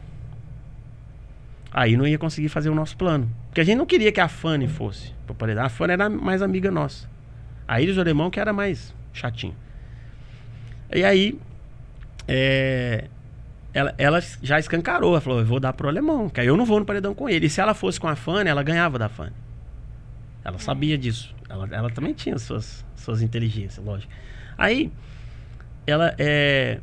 Aí 1.71 1.95
não 1.95 2.07
ia 2.07 2.17
conseguir 2.17 2.49
fazer 2.49 2.69
o 2.69 2.75
nosso 2.75 2.97
plano. 2.97 3.29
Porque 3.47 3.61
a 3.61 3.63
gente 3.63 3.77
não 3.77 3.85
queria 3.85 4.11
que 4.11 4.19
a 4.19 4.27
Fanny 4.27 4.67
fosse. 4.67 5.13
A 5.59 5.69
Fanny 5.69 5.93
era 5.93 6.09
mais 6.09 6.41
amiga 6.41 6.71
nossa. 6.71 7.07
A 7.67 7.81
Iris 7.81 7.97
o 7.97 7.99
alemão 7.99 8.29
que 8.29 8.39
era 8.39 8.51
mais 8.51 8.95
chatinho. 9.13 9.55
E 10.93 11.03
aí, 11.03 11.37
é, 12.27 13.05
ela, 13.73 13.93
ela 13.97 14.19
já 14.41 14.57
escancarou. 14.57 15.11
Ela 15.11 15.21
falou, 15.21 15.39
eu 15.39 15.45
vou 15.45 15.59
dar 15.59 15.73
pro 15.73 15.87
alemão, 15.87 16.29
que 16.29 16.39
aí 16.39 16.47
eu 16.47 16.57
não 16.57 16.65
vou 16.65 16.79
no 16.79 16.85
paredão 16.85 17.13
com 17.13 17.29
ele. 17.29 17.45
E 17.45 17.49
se 17.49 17.61
ela 17.61 17.73
fosse 17.73 17.99
com 17.99 18.07
a 18.07 18.15
Fanny, 18.15 18.49
ela 18.49 18.63
ganhava 18.63 18.97
da 18.97 19.07
Fanny. 19.07 19.33
Ela 20.43 20.57
sabia 20.57 20.97
disso. 20.97 21.35
Ela, 21.49 21.67
ela 21.71 21.89
também 21.89 22.13
tinha 22.13 22.37
suas, 22.39 22.85
suas 22.95 23.21
inteligências, 23.21 23.85
lógico. 23.85 24.11
Aí, 24.57 24.91
ela 25.85 26.15
é. 26.17 26.79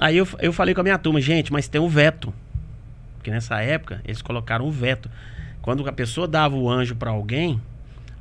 Aí 0.00 0.16
eu, 0.16 0.26
eu 0.38 0.52
falei 0.52 0.74
com 0.74 0.80
a 0.80 0.84
minha 0.84 0.98
turma, 0.98 1.20
gente, 1.20 1.52
mas 1.52 1.68
tem 1.68 1.80
um 1.80 1.88
veto. 1.88 2.32
Porque 3.16 3.30
nessa 3.30 3.60
época 3.60 4.00
eles 4.04 4.22
colocaram 4.22 4.66
um 4.66 4.70
veto. 4.70 5.10
Quando 5.60 5.86
a 5.86 5.92
pessoa 5.92 6.26
dava 6.26 6.56
o 6.56 6.70
anjo 6.70 6.96
pra 6.96 7.10
alguém, 7.10 7.60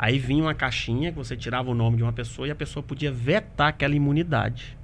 Aí 0.01 0.17
vinha 0.17 0.41
uma 0.41 0.53
caixinha 0.53 1.11
que 1.11 1.17
você 1.17 1.35
tirava 1.35 1.69
o 1.69 1.75
nome 1.75 1.97
de 1.97 2.03
uma 2.03 2.13
pessoa 2.13 2.47
e 2.47 2.51
a 2.51 2.55
pessoa 2.55 2.81
podia 2.81 3.11
vetar 3.11 3.67
aquela 3.67 3.93
imunidade. 3.93 4.77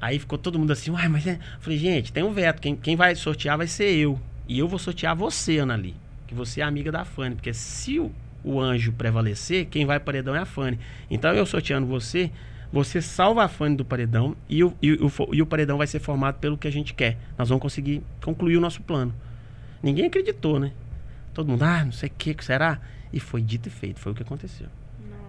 Aí 0.00 0.18
ficou 0.18 0.36
todo 0.36 0.58
mundo 0.58 0.72
assim, 0.72 0.90
uai, 0.90 1.06
mas 1.06 1.24
é. 1.24 1.38
Falei, 1.60 1.78
gente, 1.78 2.12
tem 2.12 2.24
um 2.24 2.32
veto. 2.32 2.60
Quem, 2.60 2.74
quem 2.74 2.96
vai 2.96 3.14
sortear 3.14 3.56
vai 3.56 3.68
ser 3.68 3.94
eu. 3.94 4.18
E 4.48 4.58
eu 4.58 4.66
vou 4.66 4.76
sortear 4.76 5.14
você, 5.14 5.58
Ana 5.58 5.74
ali. 5.74 5.94
Que 6.26 6.34
você 6.34 6.62
é 6.62 6.64
amiga 6.64 6.90
da 6.90 7.04
Fanny. 7.04 7.36
Porque 7.36 7.54
se 7.54 8.00
o, 8.00 8.10
o 8.42 8.60
anjo 8.60 8.92
prevalecer, 8.92 9.66
quem 9.66 9.86
vai 9.86 10.00
paredão 10.00 10.34
é 10.34 10.40
a 10.40 10.44
Fanny. 10.44 10.80
Então 11.08 11.32
eu 11.32 11.46
sorteando 11.46 11.86
você, 11.86 12.32
você 12.74 13.00
salva 13.00 13.44
a 13.44 13.48
Fanny 13.48 13.76
do 13.76 13.84
paredão 13.84 14.36
e 14.48 14.64
o, 14.64 14.74
e, 14.82 14.94
o, 14.94 15.10
e 15.32 15.40
o 15.40 15.46
paredão 15.46 15.78
vai 15.78 15.86
ser 15.86 16.00
formado 16.00 16.40
pelo 16.40 16.58
que 16.58 16.66
a 16.66 16.72
gente 16.72 16.92
quer. 16.92 17.16
Nós 17.38 17.48
vamos 17.48 17.62
conseguir 17.62 18.02
concluir 18.20 18.56
o 18.56 18.60
nosso 18.60 18.82
plano. 18.82 19.14
Ninguém 19.80 20.06
acreditou, 20.06 20.58
né? 20.58 20.72
Todo 21.32 21.48
mundo, 21.48 21.62
ah, 21.62 21.84
não 21.84 21.92
sei 21.92 22.08
o 22.08 22.12
que, 22.18 22.34
que 22.34 22.44
será? 22.44 22.80
E 23.12 23.20
foi 23.20 23.40
dito 23.42 23.68
e 23.68 23.70
feito, 23.70 24.00
foi 24.00 24.10
o 24.10 24.14
que 24.14 24.24
aconteceu. 24.24 24.66
Nossa. 25.08 25.22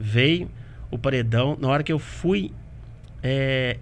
Veio 0.00 0.50
o 0.90 0.96
paredão, 0.96 1.54
na 1.60 1.68
hora 1.68 1.82
que 1.82 1.92
eu 1.92 1.98
fui 1.98 2.50
é, 3.22 3.76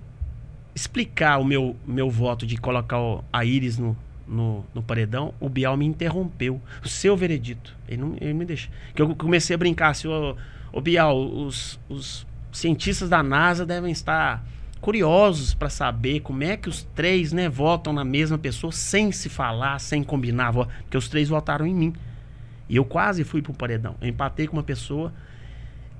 explicar 0.74 1.38
o 1.38 1.44
meu, 1.44 1.76
meu 1.86 2.11
voto 2.11 2.44
de 2.44 2.57
colocar 2.57 3.01
o, 3.01 3.24
a 3.32 3.44
Iris 3.44 3.78
no, 3.78 3.96
no, 4.26 4.64
no, 4.74 4.82
paredão, 4.82 5.32
o 5.38 5.49
Bial 5.49 5.76
me 5.76 5.86
interrompeu. 5.86 6.61
O 6.84 6.88
seu 6.88 7.16
veredito. 7.16 7.76
Ele 7.86 8.03
não 8.03 8.16
ele 8.20 8.34
me 8.34 8.44
deixa. 8.44 8.68
Que 8.92 9.03
eu 9.03 9.14
comecei 9.14 9.55
a 9.55 9.59
brincar 9.59 9.90
assim, 9.90 10.09
o, 10.09 10.36
o 10.72 10.80
Bial, 10.80 11.16
os, 11.16 11.78
os 11.88 12.26
cientistas 12.53 13.09
da 13.09 13.22
NASA 13.22 13.64
devem 13.66 13.90
estar 13.90 14.44
curiosos 14.80 15.55
para 15.55 15.68
saber 15.68 16.20
como 16.20 16.42
é 16.44 16.57
que 16.57 16.68
os 16.68 16.82
três 16.94 17.32
né, 17.32 17.49
votam 17.49 17.92
na 17.92 18.05
mesma 18.05 18.38
pessoa 18.38 18.72
sem 18.72 19.11
se 19.12 19.28
falar, 19.28 19.78
sem 19.80 20.03
combinar, 20.03 20.53
porque 20.53 20.96
os 20.96 21.09
três 21.09 21.28
votaram 21.28 21.66
em 21.66 21.74
mim. 21.74 21.94
E 22.68 22.76
eu 22.76 22.84
quase 22.84 23.24
fui 23.24 23.42
pro 23.42 23.53
paredão. 23.53 23.96
Eu 24.01 24.09
empatei 24.09 24.46
com 24.46 24.57
uma 24.57 24.62
pessoa 24.62 25.12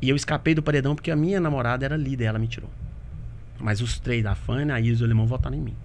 e 0.01 0.09
eu 0.09 0.17
escapei 0.17 0.55
do 0.55 0.63
paredão 0.63 0.95
porque 0.95 1.11
a 1.11 1.17
minha 1.17 1.41
namorada 1.41 1.85
era 1.85 1.97
líder, 1.97 2.27
ela 2.27 2.39
me 2.39 2.47
tirou. 2.47 2.71
Mas 3.59 3.81
os 3.81 3.99
três, 3.99 4.25
a 4.25 4.35
Fanny, 4.35 4.71
a 4.71 4.81
Isa 4.81 5.03
e 5.03 5.07
o 5.07 5.09
Limão, 5.09 5.27
votaram 5.27 5.57
em 5.57 5.61
mim. 5.61 5.77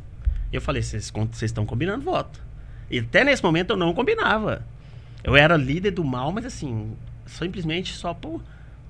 Eu 0.52 0.62
falei, 0.62 0.84
vocês 0.84 1.12
estão 1.42 1.66
combinando 1.66 2.04
voto. 2.04 2.40
E 2.92 3.00
até 3.00 3.24
nesse 3.24 3.42
momento 3.42 3.72
eu 3.72 3.78
não 3.78 3.94
combinava. 3.94 4.64
Eu 5.24 5.36
era 5.36 5.58
líder 5.58 5.92
do 5.92 6.04
mal, 6.04 6.32
mas 6.32 6.46
assim, 6.46 6.96
simplesmente 7.26 7.94
só 7.94 8.14
por 8.14 8.44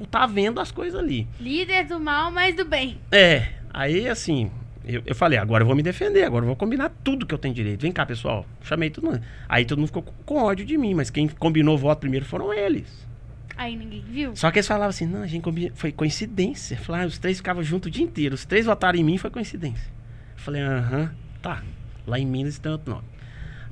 tá 0.10 0.26
vendo 0.26 0.60
as 0.60 0.72
coisas 0.72 1.00
ali. 1.00 1.28
Líder 1.40 1.86
do 1.86 2.00
mal, 2.00 2.32
mas 2.32 2.56
do 2.56 2.66
bem. 2.66 2.98
É, 3.12 3.50
aí 3.74 4.08
assim, 4.08 4.52
eu, 4.86 5.02
eu 5.06 5.16
falei, 5.16 5.40
agora 5.40 5.64
eu 5.64 5.68
vou 5.68 5.76
me 5.76 5.84
defender, 5.84 6.24
agora 6.24 6.44
eu 6.44 6.48
vou 6.48 6.56
combinar 6.56 6.92
tudo 7.04 7.26
que 7.26 7.34
eu 7.34 7.38
tenho 7.38 7.54
direito. 7.54 7.82
Vem 7.82 7.92
cá, 7.92 8.06
pessoal. 8.06 8.46
Chamei 8.62 8.90
todo 8.90 9.06
mundo. 9.06 9.22
Aí 9.48 9.66
todo 9.66 9.78
mundo 9.78 9.88
ficou 9.88 10.04
com 10.26 10.44
ódio 10.44 10.66
de 10.66 10.78
mim, 10.78 10.94
mas 10.94 11.10
quem 11.10 11.28
combinou 11.28 11.76
o 11.76 11.78
voto 11.78 12.00
primeiro 12.00 12.26
foram 12.26 12.54
eles. 12.54 13.08
Aí 13.56 13.76
ninguém 13.76 14.02
viu. 14.02 14.36
Só 14.36 14.52
que 14.52 14.60
eles 14.60 14.68
falavam 14.68 14.90
assim, 14.90 15.06
não, 15.06 15.22
a 15.22 15.28
gente 15.28 15.42
combinou, 15.42 15.72
foi 15.76 15.92
coincidência. 15.92 16.78
Falaram, 16.78 17.08
os 17.08 17.18
três 17.18 17.38
ficavam 17.38 17.64
juntos 17.64 17.88
o 17.88 17.92
dia 17.92 18.04
inteiro. 18.04 18.36
Os 18.36 18.46
três 18.46 18.66
votaram 18.66 19.00
em 19.00 19.04
mim, 19.04 19.18
foi 19.18 19.30
coincidência. 19.30 19.92
Eu 20.36 20.44
falei, 20.44 20.62
aham, 20.62 21.12
tá. 21.42 21.64
Lá 22.06 22.20
em 22.20 22.26
Minas 22.26 22.60
tem 22.60 22.72
outro 22.72 22.92
nome. 22.92 23.08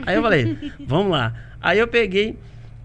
Aí 0.05 0.15
eu 0.15 0.21
falei, 0.21 0.71
vamos 0.79 1.11
lá. 1.11 1.33
Aí 1.59 1.77
eu 1.79 1.87
peguei 1.87 2.37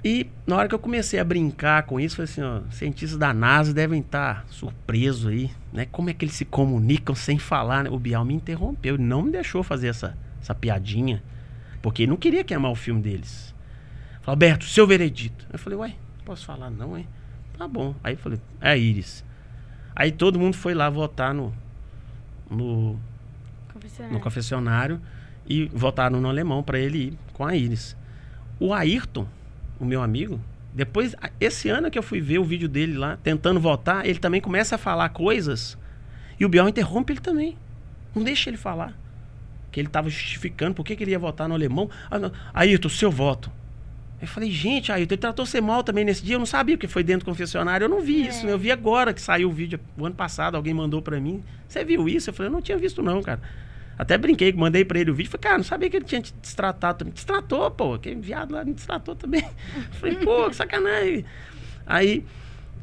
e 0.06 0.30
na 0.46 0.54
hora 0.56 0.68
que 0.68 0.74
eu 0.76 0.78
comecei 0.78 1.18
a 1.18 1.24
brincar 1.24 1.82
com 1.82 1.98
isso, 1.98 2.14
falei 2.14 2.30
assim, 2.30 2.40
ó, 2.40 2.60
cientistas 2.70 3.18
da 3.18 3.34
NASA 3.34 3.74
devem 3.74 4.00
estar 4.00 4.46
surpresos 4.48 5.26
aí, 5.26 5.50
né? 5.72 5.88
Como 5.90 6.08
é 6.08 6.14
que 6.14 6.24
eles 6.24 6.36
se 6.36 6.44
comunicam 6.44 7.12
sem 7.12 7.40
falar, 7.40 7.82
né? 7.82 7.90
O 7.90 7.98
Bial 7.98 8.24
me 8.24 8.32
interrompeu, 8.32 8.94
ele 8.94 9.02
não 9.02 9.22
me 9.22 9.32
deixou 9.32 9.64
fazer 9.64 9.88
essa, 9.88 10.16
essa 10.40 10.54
piadinha, 10.54 11.20
porque 11.82 12.04
ele 12.04 12.10
não 12.10 12.16
queria 12.16 12.44
queimar 12.44 12.70
o 12.70 12.76
filme 12.76 13.02
deles. 13.02 13.52
Falou, 14.20 14.34
Alberto, 14.34 14.64
seu 14.66 14.86
veredito. 14.86 15.44
Eu 15.52 15.58
falei, 15.58 15.76
ué, 15.76 15.94
posso 16.24 16.46
falar 16.46 16.70
não, 16.70 16.96
hein? 16.96 17.08
Tá 17.58 17.66
bom. 17.66 17.92
Aí 18.04 18.14
eu 18.14 18.18
falei, 18.18 18.38
é 18.60 18.78
Iris. 18.78 19.24
Aí 19.92 20.12
todo 20.12 20.38
mundo 20.38 20.54
foi 20.54 20.72
lá 20.72 20.88
votar 20.88 21.34
no, 21.34 21.52
no, 22.48 22.96
confessionário. 23.72 24.16
no 24.16 24.22
confessionário 24.22 25.00
e 25.48 25.64
votaram 25.74 26.20
no 26.20 26.28
alemão 26.28 26.62
para 26.62 26.78
ele 26.78 26.98
ir 26.98 27.18
com 27.32 27.44
a 27.44 27.56
Iris. 27.56 27.96
O 28.60 28.72
Ayrton, 28.72 29.26
o 29.78 29.84
meu 29.84 30.02
amigo, 30.02 30.40
depois, 30.72 31.16
esse 31.40 31.68
ano 31.68 31.90
que 31.90 31.98
eu 31.98 32.02
fui 32.02 32.20
ver 32.20 32.38
o 32.38 32.44
vídeo 32.44 32.68
dele 32.68 32.98
lá, 32.98 33.16
tentando 33.22 33.58
votar, 33.58 34.04
ele 34.04 34.18
também 34.18 34.40
começa 34.40 34.74
a 34.74 34.78
falar 34.78 35.08
coisas 35.08 35.78
e 36.38 36.44
o 36.44 36.48
Biel 36.48 36.68
interrompe 36.68 37.14
ele 37.14 37.20
também. 37.20 37.56
Não 38.14 38.22
deixa 38.22 38.50
ele 38.50 38.56
falar. 38.56 38.92
Que 39.70 39.80
ele 39.80 39.88
estava 39.88 40.08
justificando 40.08 40.74
por 40.74 40.84
que, 40.84 40.94
que 40.94 41.02
ele 41.02 41.12
ia 41.12 41.18
votar 41.18 41.48
no 41.48 41.54
alemão. 41.54 41.90
Ah, 42.10 42.30
Ayrton, 42.52 42.88
seu 42.88 43.10
voto. 43.10 43.50
Eu 44.20 44.28
falei, 44.28 44.50
gente, 44.50 44.92
Ayrton, 44.92 45.14
ele 45.14 45.20
tratou 45.20 45.44
você 45.44 45.60
mal 45.60 45.82
também 45.82 46.04
nesse 46.04 46.22
dia. 46.22 46.34
Eu 46.34 46.38
não 46.38 46.46
sabia 46.46 46.76
que 46.76 46.86
foi 46.86 47.02
dentro 47.02 47.24
do 47.24 47.30
confessionário. 47.30 47.84
Eu 47.84 47.88
não 47.88 48.00
vi 48.00 48.26
é. 48.26 48.28
isso. 48.28 48.46
Eu 48.46 48.58
vi 48.58 48.70
agora 48.70 49.12
que 49.12 49.20
saiu 49.20 49.48
o 49.48 49.52
vídeo. 49.52 49.80
O 49.96 50.04
ano 50.04 50.14
passado, 50.14 50.56
alguém 50.56 50.72
mandou 50.74 51.02
para 51.02 51.18
mim. 51.20 51.42
Você 51.68 51.84
viu 51.84 52.08
isso? 52.08 52.30
Eu 52.30 52.34
falei, 52.34 52.48
eu 52.48 52.52
não 52.52 52.62
tinha 52.62 52.78
visto 52.78 53.02
não, 53.02 53.22
cara. 53.22 53.40
Até 53.98 54.18
brinquei, 54.18 54.52
mandei 54.52 54.84
pra 54.84 54.98
ele 54.98 55.10
o 55.10 55.14
vídeo. 55.14 55.30
Falei, 55.30 55.42
cara, 55.42 55.56
não 55.58 55.64
sabia 55.64 55.88
que 55.88 55.96
ele 55.96 56.04
tinha 56.04 56.20
te 56.20 56.34
destratado 56.34 56.98
também. 56.98 57.14
Destratou, 57.14 57.70
pô. 57.70 57.94
Aquele 57.94 58.20
viado 58.20 58.52
lá 58.52 58.64
me 58.64 58.74
destratou 58.74 59.14
também. 59.14 59.44
Falei, 59.92 60.16
pô, 60.16 60.48
que 60.50 60.56
sacanagem. 60.56 61.24
Aí, 61.86 62.24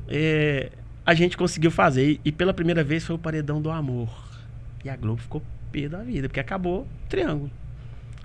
é, 0.07 0.71
a 1.05 1.13
gente 1.13 1.37
conseguiu 1.37 1.69
fazer. 1.69 2.19
E 2.25 2.31
pela 2.31 2.53
primeira 2.53 2.83
vez 2.83 3.05
foi 3.05 3.15
o 3.15 3.19
Paredão 3.19 3.61
do 3.61 3.69
Amor. 3.69 4.09
E 4.83 4.89
a 4.89 4.95
Globo 4.95 5.21
ficou 5.21 5.41
pé 5.71 5.87
da 5.87 6.03
vida, 6.03 6.27
porque 6.27 6.39
acabou 6.39 6.81
o 6.81 6.87
triângulo. 7.09 7.51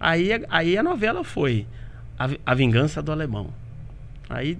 Aí, 0.01 0.31
aí 0.49 0.79
a 0.79 0.83
novela 0.83 1.25
foi 1.25 1.67
a, 2.19 2.29
a 2.47 2.55
Vingança 2.55 3.03
do 3.03 3.13
Alemão. 3.13 3.53
Aí, 4.31 4.59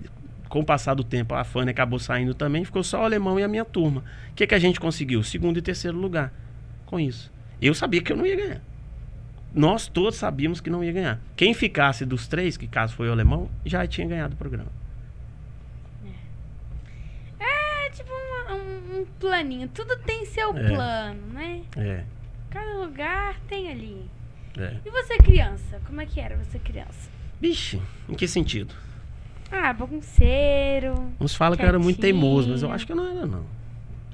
com 0.49 0.61
o 0.61 0.65
passar 0.65 0.95
do 0.95 1.05
tempo, 1.05 1.35
a 1.35 1.45
Fanny 1.45 1.71
acabou 1.71 1.99
saindo 1.99 2.35
também. 2.35 2.65
Ficou 2.65 2.83
só 2.83 3.03
o 3.03 3.05
Alemão 3.05 3.39
e 3.39 3.43
a 3.43 3.49
minha 3.49 3.65
turma. 3.65 4.03
O 4.31 4.35
que, 4.35 4.47
que 4.47 4.55
a 4.55 4.59
gente 4.59 4.81
conseguiu? 4.81 5.23
Segundo 5.23 5.59
e 5.59 5.63
terceiro 5.63 5.97
lugar 5.97 6.33
com 6.87 6.99
isso. 6.99 7.31
Eu 7.61 7.75
sabia 7.75 8.01
que 8.01 8.13
eu 8.13 8.17
não 8.17 8.27
ia 8.27 8.37
ganhar. 8.37 8.61
Nós 9.55 9.89
todos 9.89 10.17
sabíamos 10.17 10.61
que 10.61 10.71
não 10.71 10.85
ia 10.85 10.93
ganhar. 10.93 11.21
Quem 11.37 11.55
ficasse 11.55 12.05
dos 12.05 12.29
três, 12.29 12.57
que 12.57 12.67
caso 12.67 12.95
foi 12.95 13.09
o 13.09 13.13
alemão, 13.13 13.51
já 13.65 13.87
tinha 13.87 14.07
ganhado 14.07 14.35
o 14.35 14.37
programa. 14.37 14.71
É, 17.41 17.87
é 17.87 17.91
tipo 17.91 18.13
um, 18.13 19.01
um, 19.01 19.07
planinho. 19.19 19.69
Tudo 19.69 19.97
tem 19.99 20.25
seu 20.27 20.57
é. 20.57 20.69
plano, 20.69 21.27
né? 21.33 21.63
É. 21.77 22.05
Cada 22.51 22.75
lugar 22.75 23.41
tem 23.49 23.71
ali. 23.71 24.05
É. 24.57 24.77
E 24.85 24.91
você 24.91 25.17
criança? 25.19 25.81
Como 25.87 26.01
é 26.01 26.07
que 26.07 26.21
era 26.21 26.37
você 26.37 26.59
criança? 26.59 27.11
Vixe, 27.41 27.81
em 28.09 28.15
que 28.15 28.29
sentido? 28.29 28.75
Ah, 29.51 29.73
bagunceiro. 29.73 31.11
Uns 31.19 31.35
falam 31.35 31.57
que 31.57 31.65
eu 31.65 31.69
era 31.69 31.79
muito 31.79 32.01
teimoso, 32.01 32.51
mas 32.51 32.63
eu 32.63 32.71
acho 32.71 32.85
que 32.85 32.93
eu 32.93 32.97
não 32.97 33.07
era, 33.07 33.27
não. 33.27 33.58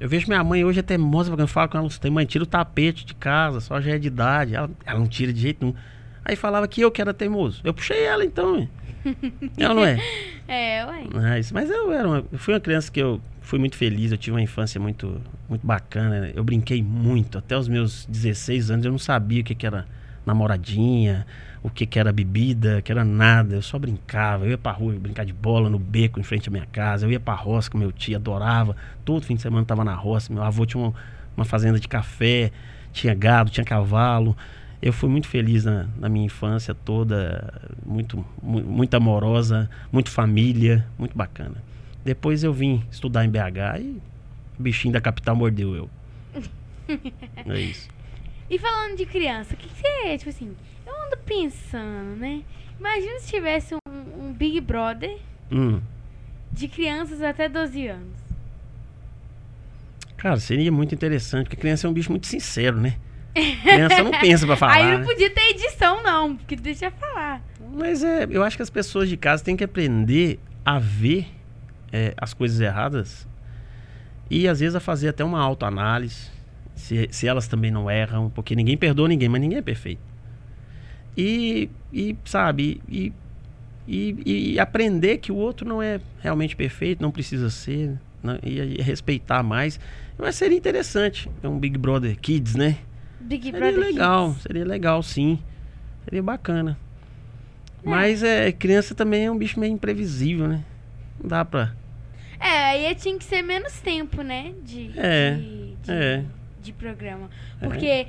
Eu 0.00 0.08
vejo 0.08 0.26
minha 0.26 0.42
mãe 0.42 0.64
hoje 0.64 0.80
até 0.80 0.98
moça, 0.98 1.30
eu 1.30 1.46
falo 1.46 1.68
com 1.68 1.78
ela, 1.78 1.88
tem 2.00 2.10
mãe, 2.10 2.26
tira 2.26 2.44
o 2.44 2.46
tapete 2.46 3.04
de 3.04 3.14
casa, 3.14 3.60
só 3.60 3.80
já 3.80 3.92
é 3.92 3.98
de 3.98 4.08
idade. 4.08 4.54
Ela, 4.54 4.70
ela 4.84 4.98
não 4.98 5.06
tira 5.06 5.32
de 5.32 5.40
jeito 5.40 5.64
nenhum. 5.64 5.76
Aí 6.24 6.36
falava 6.36 6.66
que 6.66 6.80
eu 6.80 6.90
que 6.90 7.00
era 7.00 7.12
teimoso. 7.12 7.60
Eu 7.62 7.74
puxei 7.74 8.04
ela 8.04 8.24
então. 8.24 8.68
ela 9.56 9.74
não 9.74 9.84
é? 9.84 9.98
É, 10.48 10.84
ué. 10.86 11.04
Mas, 11.12 11.52
mas 11.52 11.70
eu 11.70 11.92
era 11.92 12.08
uma, 12.08 12.24
eu 12.32 12.38
fui 12.38 12.54
uma 12.54 12.60
criança 12.60 12.90
que 12.90 13.00
eu 13.00 13.20
fui 13.40 13.58
muito 13.58 13.76
feliz, 13.76 14.10
eu 14.10 14.18
tive 14.18 14.34
uma 14.34 14.42
infância 14.42 14.80
muito, 14.80 15.20
muito 15.48 15.66
bacana. 15.66 16.32
Eu 16.34 16.42
brinquei 16.42 16.82
muito. 16.82 17.38
Até 17.38 17.56
os 17.56 17.68
meus 17.68 18.06
16 18.06 18.70
anos 18.70 18.86
eu 18.86 18.90
não 18.90 18.98
sabia 18.98 19.42
o 19.42 19.44
que, 19.44 19.54
que 19.54 19.66
era 19.66 19.86
namoradinha, 20.24 21.26
o 21.64 21.70
que, 21.70 21.86
que 21.86 21.98
era 21.98 22.12
bebida, 22.12 22.82
que 22.82 22.92
era 22.92 23.02
nada. 23.02 23.54
Eu 23.54 23.62
só 23.62 23.78
brincava. 23.78 24.44
Eu 24.44 24.50
ia 24.50 24.58
pra 24.58 24.70
rua 24.70 24.92
brincar 24.92 25.24
de 25.24 25.32
bola 25.32 25.70
no 25.70 25.78
beco 25.78 26.20
em 26.20 26.22
frente 26.22 26.50
à 26.50 26.52
minha 26.52 26.66
casa. 26.66 27.06
Eu 27.06 27.10
ia 27.10 27.18
pra 27.18 27.32
roça 27.32 27.70
com 27.70 27.78
meu 27.78 27.90
tio, 27.90 28.16
adorava. 28.16 28.76
Todo 29.02 29.24
fim 29.24 29.34
de 29.34 29.40
semana 29.40 29.64
tava 29.64 29.82
na 29.82 29.94
roça. 29.94 30.30
Meu 30.30 30.42
avô 30.42 30.66
tinha 30.66 30.82
uma, 30.82 30.94
uma 31.34 31.44
fazenda 31.46 31.80
de 31.80 31.88
café, 31.88 32.52
tinha 32.92 33.14
gado, 33.14 33.50
tinha 33.50 33.64
cavalo. 33.64 34.36
Eu 34.82 34.92
fui 34.92 35.08
muito 35.08 35.26
feliz 35.26 35.64
na, 35.64 35.86
na 35.96 36.06
minha 36.10 36.26
infância 36.26 36.74
toda, 36.74 37.70
muito, 37.86 38.22
muito 38.42 38.94
amorosa, 38.94 39.70
muito 39.90 40.10
família, 40.10 40.86
muito 40.98 41.16
bacana. 41.16 41.56
Depois 42.04 42.44
eu 42.44 42.52
vim 42.52 42.84
estudar 42.90 43.24
em 43.24 43.30
BH 43.30 43.80
e 43.80 44.02
o 44.58 44.62
bichinho 44.62 44.92
da 44.92 45.00
capital 45.00 45.34
mordeu 45.34 45.74
eu. 45.74 45.90
é 47.46 47.58
isso. 47.58 47.88
E 48.50 48.58
falando 48.58 48.98
de 48.98 49.06
criança, 49.06 49.54
o 49.54 49.56
que, 49.56 49.66
que 49.66 49.80
você, 49.80 50.18
tipo 50.18 50.28
assim, 50.28 50.54
eu 50.86 51.06
ando 51.06 51.16
pensando, 51.18 52.16
né? 52.16 52.42
Imagina 52.78 53.18
se 53.20 53.28
tivesse 53.28 53.74
um, 53.74 53.78
um 54.18 54.32
Big 54.32 54.60
Brother 54.60 55.18
hum. 55.50 55.80
de 56.52 56.68
crianças 56.68 57.22
até 57.22 57.48
12 57.48 57.86
anos. 57.88 58.24
Cara, 60.16 60.38
seria 60.38 60.72
muito 60.72 60.94
interessante, 60.94 61.44
porque 61.44 61.56
criança 61.56 61.86
é 61.86 61.90
um 61.90 61.92
bicho 61.92 62.10
muito 62.10 62.26
sincero, 62.26 62.80
né? 62.80 62.96
Criança 63.34 64.02
não 64.02 64.10
pensa 64.12 64.46
pra 64.46 64.56
falar. 64.56 64.76
Aí 64.76 64.92
não 64.92 65.00
né? 65.00 65.04
podia 65.04 65.30
ter 65.30 65.50
edição, 65.50 66.02
não, 66.02 66.36
porque 66.36 66.56
deixa 66.56 66.90
falar. 66.90 67.42
Mas 67.72 68.02
é, 68.02 68.26
eu 68.30 68.42
acho 68.42 68.56
que 68.56 68.62
as 68.62 68.70
pessoas 68.70 69.08
de 69.08 69.16
casa 69.16 69.44
têm 69.44 69.56
que 69.56 69.64
aprender 69.64 70.38
a 70.64 70.78
ver 70.78 71.26
é, 71.92 72.14
as 72.16 72.32
coisas 72.32 72.60
erradas 72.60 73.26
e 74.30 74.48
às 74.48 74.60
vezes 74.60 74.74
a 74.74 74.80
fazer 74.80 75.08
até 75.08 75.22
uma 75.24 75.40
autoanálise 75.40 76.30
se, 76.74 77.08
se 77.10 77.26
elas 77.26 77.46
também 77.46 77.70
não 77.70 77.90
erram, 77.90 78.30
porque 78.30 78.54
ninguém 78.56 78.76
perdoa 78.76 79.08
ninguém, 79.08 79.28
mas 79.28 79.40
ninguém 79.40 79.58
é 79.58 79.62
perfeito. 79.62 80.00
E, 81.16 81.68
e 81.92 82.16
sabe, 82.24 82.80
e 82.88 83.12
e, 83.86 84.52
e 84.54 84.58
aprender 84.58 85.18
que 85.18 85.30
o 85.30 85.36
outro 85.36 85.68
não 85.68 85.82
é 85.82 86.00
realmente 86.20 86.56
perfeito, 86.56 87.02
não 87.02 87.10
precisa 87.10 87.50
ser, 87.50 87.98
não, 88.22 88.38
e, 88.42 88.78
e 88.78 88.82
respeitar 88.82 89.42
mais. 89.42 89.78
Mas 90.18 90.36
seria 90.36 90.56
interessante 90.56 91.28
um 91.42 91.58
Big 91.58 91.76
Brother 91.76 92.18
Kids, 92.18 92.54
né? 92.54 92.78
Big 93.20 93.44
Seria 93.44 93.58
Brother 93.60 93.78
legal, 93.80 94.28
Kids. 94.30 94.42
seria 94.42 94.64
legal, 94.64 95.02
sim. 95.02 95.38
Seria 96.04 96.22
bacana. 96.22 96.78
É. 97.84 97.88
Mas 97.88 98.22
é, 98.22 98.52
criança 98.52 98.94
também 98.94 99.26
é 99.26 99.30
um 99.30 99.36
bicho 99.36 99.58
meio 99.60 99.72
imprevisível, 99.72 100.48
né? 100.48 100.64
Não 101.20 101.28
dá 101.28 101.44
pra. 101.44 101.74
É, 102.40 102.48
aí 102.48 102.94
tinha 102.94 103.16
que 103.18 103.24
ser 103.24 103.42
menos 103.42 103.80
tempo, 103.80 104.22
né? 104.22 104.52
De, 104.64 104.90
É, 104.96 105.34
de, 105.34 105.74
de, 105.82 105.92
é. 105.92 106.24
de 106.62 106.72
programa. 106.72 107.30
É. 107.60 107.66
Porque 107.66 107.86
é 107.86 108.08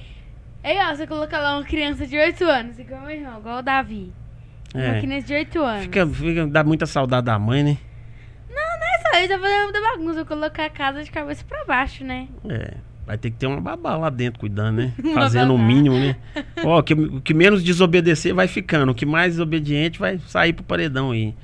ó, 0.65 0.95
você 0.95 1.05
colocar 1.07 1.39
lá 1.39 1.57
uma 1.57 1.63
criança 1.65 2.07
de 2.07 2.17
8 2.17 2.43
anos, 2.45 2.79
igual 2.79 3.01
meu 3.01 3.11
irmão, 3.11 3.39
igual 3.39 3.59
o 3.59 3.61
Davi. 3.61 4.11
Uma 4.73 4.83
É. 4.83 4.99
criança 5.01 5.27
de 5.27 5.33
8 5.33 5.61
anos. 5.61 5.83
Fica, 5.83 6.07
fica, 6.07 6.47
dá 6.47 6.63
muita 6.63 6.85
saudade 6.85 7.25
da 7.25 7.37
mãe, 7.37 7.63
né? 7.63 7.77
Não, 8.49 8.55
não 8.55 8.87
é 8.87 8.99
só 9.01 9.19
isso, 9.19 9.29
tá 9.29 9.39
fazendo 9.39 9.63
muita 9.63 9.81
bagunça. 9.81 10.25
Colocar 10.25 10.65
a 10.65 10.69
casa 10.69 11.03
de 11.03 11.11
cabeça 11.11 11.43
pra 11.47 11.63
baixo, 11.65 12.03
né? 12.03 12.27
É. 12.49 12.73
Vai 13.05 13.19
ter 13.19 13.29
que 13.29 13.37
ter 13.37 13.45
uma 13.45 13.61
babá 13.61 13.95
lá 13.95 14.09
dentro 14.09 14.39
cuidando, 14.39 14.77
né? 14.77 14.91
Uma 15.03 15.13
Fazendo 15.13 15.53
o 15.53 15.59
mínimo, 15.59 15.95
né? 15.99 16.15
Ó, 16.63 16.81
que, 16.81 16.95
o 16.95 17.21
que 17.21 17.35
menos 17.35 17.63
desobedecer 17.63 18.33
vai 18.33 18.47
ficando. 18.47 18.91
O 18.91 18.95
que 18.95 19.05
mais 19.05 19.33
desobediente 19.33 19.99
vai 19.99 20.17
sair 20.27 20.53
pro 20.53 20.63
paredão 20.63 21.11
aí. 21.11 21.35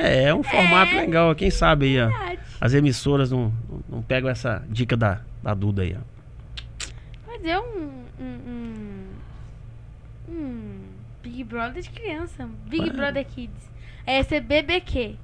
É, 0.00 0.24
é 0.28 0.34
um 0.34 0.44
formato 0.44 0.92
É. 0.94 1.00
legal. 1.00 1.34
Quem 1.34 1.50
sabe 1.50 1.86
aí, 1.86 2.00
ó. 2.00 2.36
As 2.60 2.74
emissoras 2.74 3.32
não, 3.32 3.52
não 3.88 4.00
pegam 4.02 4.30
essa 4.30 4.62
dica 4.68 4.96
da, 4.96 5.20
da 5.42 5.52
Duda 5.52 5.82
aí, 5.82 5.96
ó. 5.98 7.32
Fazer 7.32 7.58
um, 7.58 8.04
um, 8.20 8.24
um, 10.28 10.32
um 10.34 10.80
Big 11.22 11.44
Brother 11.44 11.82
de 11.82 11.90
criança. 11.90 12.48
Big 12.68 12.90
Ah. 12.90 12.92
Brother 12.92 13.24
Kids. 13.26 13.68
Aí 14.06 14.16
ia 14.16 14.24
ser 14.24 14.40
BBQ. 14.40 15.16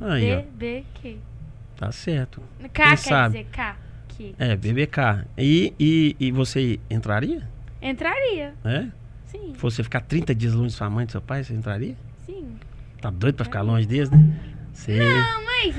Aí, 0.00 0.34
ó. 0.36 0.42
BBQ. 0.42 1.18
Tá 1.76 1.90
certo. 1.92 2.42
K 2.60 2.68
Quem 2.68 2.70
quer 2.72 2.96
sabe? 2.98 3.38
dizer 3.38 3.50
K. 3.50 3.76
Que. 4.08 4.34
É, 4.38 4.56
BBK. 4.56 5.24
E, 5.38 5.72
e, 5.78 6.16
e 6.20 6.30
você 6.32 6.78
entraria? 6.90 7.48
Entraria. 7.80 8.54
É? 8.64 8.86
Sim, 9.26 9.52
Se 9.54 9.60
você 9.60 9.82
ficar 9.82 10.00
30 10.02 10.34
dias 10.34 10.52
longe 10.52 10.68
de 10.68 10.72
sua 10.74 10.90
mãe 10.90 11.04
e 11.04 11.06
do 11.06 11.12
seu 11.12 11.22
pai, 11.22 11.42
você 11.42 11.54
entraria? 11.54 11.96
sim. 12.26 12.56
Tá 13.00 13.10
doido 13.10 13.34
pra 13.34 13.44
ficar 13.44 13.62
longe 13.62 13.84
deles, 13.86 14.10
né? 14.10 14.18
Sei. 14.72 14.98
Não, 15.00 15.44
mas 15.44 15.76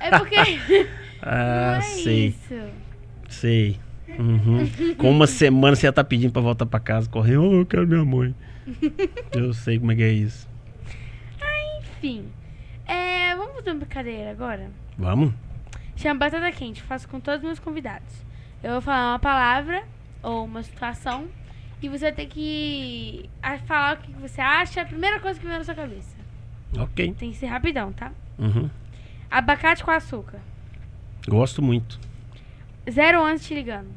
é 0.00 0.18
porque. 0.18 0.36
não 1.22 1.22
Ah, 1.22 1.76
é 1.78 1.80
sei, 1.80 2.26
isso. 2.28 2.70
sei. 3.30 3.80
Uhum. 4.18 4.94
Com 4.96 5.10
uma 5.10 5.26
semana 5.26 5.76
você 5.76 5.86
já 5.86 5.92
tá 5.92 6.04
pedindo 6.04 6.32
pra 6.32 6.42
voltar 6.42 6.66
pra 6.66 6.80
casa, 6.80 7.08
correndo. 7.08 7.42
Oh, 7.42 7.54
eu 7.60 7.66
quero 7.66 7.86
minha 7.86 8.04
mãe. 8.04 8.34
eu 9.32 9.52
sei 9.52 9.78
como 9.78 9.92
é 9.92 9.96
que 9.96 10.02
é 10.02 10.12
isso. 10.12 10.48
Enfim. 11.78 12.26
É, 12.86 13.34
vamos 13.34 13.54
fazer 13.56 13.70
uma 13.70 13.80
brincadeira 13.80 14.30
agora? 14.30 14.70
Vamos? 14.96 15.32
Chama 15.96 16.20
Batata 16.20 16.52
Quente. 16.52 16.82
Faço 16.82 17.08
com 17.08 17.18
todos 17.18 17.40
os 17.40 17.44
meus 17.46 17.58
convidados. 17.58 18.24
Eu 18.62 18.72
vou 18.72 18.80
falar 18.80 19.12
uma 19.12 19.18
palavra 19.18 19.82
ou 20.22 20.44
uma 20.44 20.62
situação. 20.62 21.26
E 21.82 21.88
você 21.88 22.06
vai 22.06 22.12
ter 22.12 22.26
que 22.26 23.28
ah, 23.42 23.58
falar 23.58 23.96
o 23.96 24.00
que 24.00 24.12
que 24.12 24.20
você 24.20 24.40
acha. 24.40 24.82
A 24.82 24.86
primeira 24.86 25.20
coisa 25.20 25.38
que 25.38 25.46
vem 25.46 25.58
na 25.58 25.64
sua 25.64 25.74
cabeça. 25.74 26.16
Ok. 26.78 27.14
Tem 27.18 27.30
que 27.30 27.36
ser 27.36 27.46
rapidão, 27.46 27.92
tá? 27.92 28.12
Uhum. 28.38 28.68
Abacate 29.30 29.84
com 29.84 29.90
açúcar. 29.90 30.40
Gosto 31.28 31.62
muito. 31.62 31.98
Zero 32.90 33.22
anos 33.22 33.44
te 33.44 33.54
ligando. 33.54 33.88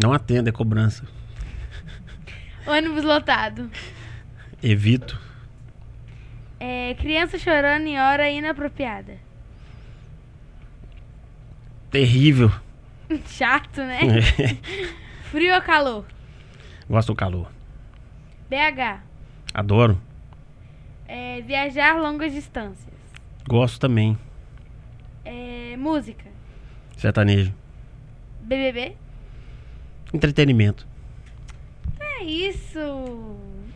Não 0.00 0.12
atendo, 0.12 0.48
é 0.48 0.52
cobrança. 0.52 1.06
Ônibus 2.66 3.02
lotado. 3.02 3.70
Evito. 4.62 5.20
É, 6.60 6.94
criança 6.94 7.38
chorando 7.38 7.86
em 7.86 7.98
hora 7.98 8.30
inapropriada. 8.30 9.18
Terrível. 11.90 12.50
Chato, 13.26 13.78
né? 13.78 14.00
Frio 15.30 15.54
ou 15.54 15.62
calor? 15.62 16.06
Gosto 16.88 17.08
do 17.08 17.16
calor. 17.16 17.50
BH. 18.48 19.02
Adoro. 19.52 20.00
É, 21.08 21.40
viajar 21.42 21.98
longas 21.98 22.32
distâncias. 22.32 22.94
Gosto 23.48 23.80
também. 23.80 24.16
É, 25.24 25.76
música. 25.76 26.30
Sertanejo. 26.96 27.52
BBB. 28.42 28.96
Entretenimento. 30.12 30.86
É 32.00 32.24
isso. 32.24 32.78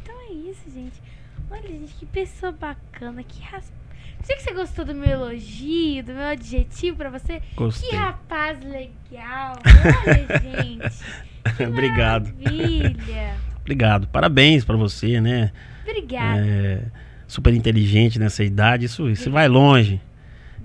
Então 0.02 0.14
é 0.28 0.32
isso, 0.32 0.70
gente. 0.72 1.00
Olha, 1.50 1.68
gente, 1.68 1.94
que 1.94 2.06
pessoa 2.06 2.52
bacana. 2.52 3.22
Que. 3.22 3.42
Sei 4.22 4.36
que 4.36 4.42
você 4.42 4.52
gostou 4.52 4.84
do 4.84 4.94
meu 4.94 5.08
elogio, 5.08 6.02
do 6.02 6.12
meu 6.12 6.24
adjetivo 6.24 6.96
pra 6.96 7.10
você. 7.10 7.40
Gostei. 7.54 7.90
Que 7.90 7.96
rapaz 7.96 8.58
legal. 8.60 9.56
Olha, 9.64 10.40
gente. 10.42 11.04
Que 11.56 11.64
Obrigado. 11.66 12.32
Maravilha. 12.42 13.34
Obrigado. 13.60 14.06
Parabéns 14.08 14.64
pra 14.64 14.76
você, 14.76 15.20
né? 15.20 15.52
Obrigada. 15.82 16.40
É, 16.44 16.82
super 17.26 17.54
inteligente 17.54 18.18
nessa 18.18 18.44
idade. 18.44 18.86
Isso, 18.86 19.08
isso 19.08 19.30
vai 19.30 19.48
longe. 19.48 20.00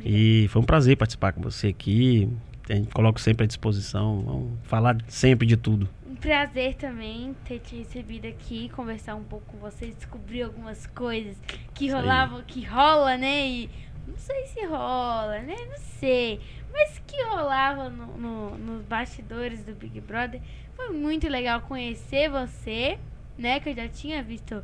E 0.04 0.48
foi 0.50 0.62
um 0.62 0.66
prazer 0.66 0.98
participar 0.98 1.32
com 1.32 1.42
você 1.42 1.68
aqui. 1.68 2.30
A 2.72 2.76
gente 2.76 2.90
coloca 2.94 3.20
sempre 3.20 3.44
à 3.44 3.48
disposição. 3.48 4.22
Vamos 4.22 4.60
falar 4.64 4.98
sempre 5.08 5.46
de 5.46 5.58
tudo. 5.58 5.90
Um 6.08 6.16
prazer 6.16 6.76
também 6.76 7.36
ter 7.46 7.60
te 7.60 7.76
recebido 7.78 8.28
aqui, 8.28 8.70
conversar 8.70 9.16
um 9.16 9.24
pouco 9.24 9.46
com 9.52 9.58
vocês, 9.58 9.96
descobrir 9.96 10.44
algumas 10.44 10.86
coisas 10.88 11.36
que 11.74 11.88
Isso 11.88 11.96
aí. 11.96 12.02
rolavam, 12.02 12.42
que 12.44 12.64
rola, 12.64 13.18
né? 13.18 13.48
E 13.48 13.70
não 14.08 14.16
sei 14.18 14.46
se 14.48 14.66
rola, 14.66 15.40
né? 15.40 15.56
Não 15.70 15.78
sei. 16.00 16.40
Mas 16.72 17.02
que 17.06 17.22
rolava 17.24 17.90
no, 17.90 18.18
no- 18.18 18.58
nos 18.58 18.86
bastidores 18.86 19.64
do 19.66 19.74
Big 19.74 20.00
Brother. 20.00 20.40
Foi 20.76 20.90
muito 20.92 21.28
legal 21.28 21.60
conhecer 21.62 22.30
você, 22.30 22.98
né? 23.38 23.60
Que 23.60 23.70
eu 23.70 23.76
já 23.76 23.90
tinha 23.90 24.24
visto 24.24 24.64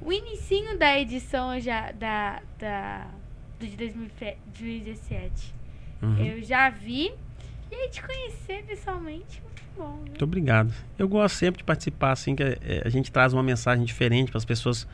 o 0.00 0.12
inicinho 0.12 0.76
da 0.76 0.98
edição 0.98 1.60
já 1.60 1.92
da, 1.92 2.42
da 2.58 3.06
do 3.60 3.66
de 3.66 3.76
2017. 3.76 5.54
Uhum. 6.02 6.18
Eu 6.18 6.42
já 6.42 6.68
vi. 6.70 7.12
E 7.70 7.74
aí 7.74 7.88
te 7.88 8.02
conhecer 8.02 8.64
pessoalmente, 8.64 9.42
muito 9.42 9.62
bom. 9.76 9.96
viu? 9.96 10.06
Muito 10.06 10.24
obrigado. 10.24 10.72
Eu 10.98 11.08
gosto 11.08 11.36
sempre 11.36 11.58
de 11.58 11.64
participar, 11.64 12.12
assim, 12.12 12.34
que 12.34 12.42
é, 12.42 12.82
a 12.84 12.88
gente 12.88 13.10
traz 13.10 13.32
uma 13.32 13.42
mensagem 13.42 13.84
diferente 13.84 14.30
para 14.30 14.38
as 14.38 14.44
pessoas 14.44 14.86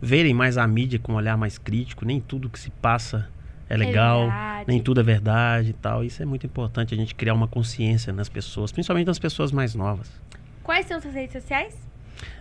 verem 0.00 0.34
mais 0.34 0.56
a 0.56 0.66
mídia 0.66 0.98
com 0.98 1.12
um 1.12 1.16
olhar 1.16 1.36
mais 1.36 1.58
crítico. 1.58 2.04
Nem 2.04 2.20
tudo 2.20 2.48
que 2.48 2.58
se 2.58 2.70
passa 2.70 3.28
é 3.68 3.76
legal, 3.76 4.22
verdade. 4.22 4.64
nem 4.68 4.80
tudo 4.80 5.00
é 5.00 5.02
verdade 5.02 5.70
e 5.70 5.74
tal. 5.74 6.04
Isso 6.04 6.22
é 6.22 6.26
muito 6.26 6.46
importante, 6.46 6.94
a 6.94 6.96
gente 6.96 7.14
criar 7.14 7.34
uma 7.34 7.48
consciência 7.48 8.12
nas 8.12 8.28
pessoas, 8.28 8.72
principalmente 8.72 9.06
nas 9.06 9.18
pessoas 9.18 9.52
mais 9.52 9.74
novas. 9.74 10.10
Quais 10.62 10.86
são 10.86 11.00
suas 11.00 11.14
redes 11.14 11.32
sociais? 11.32 11.74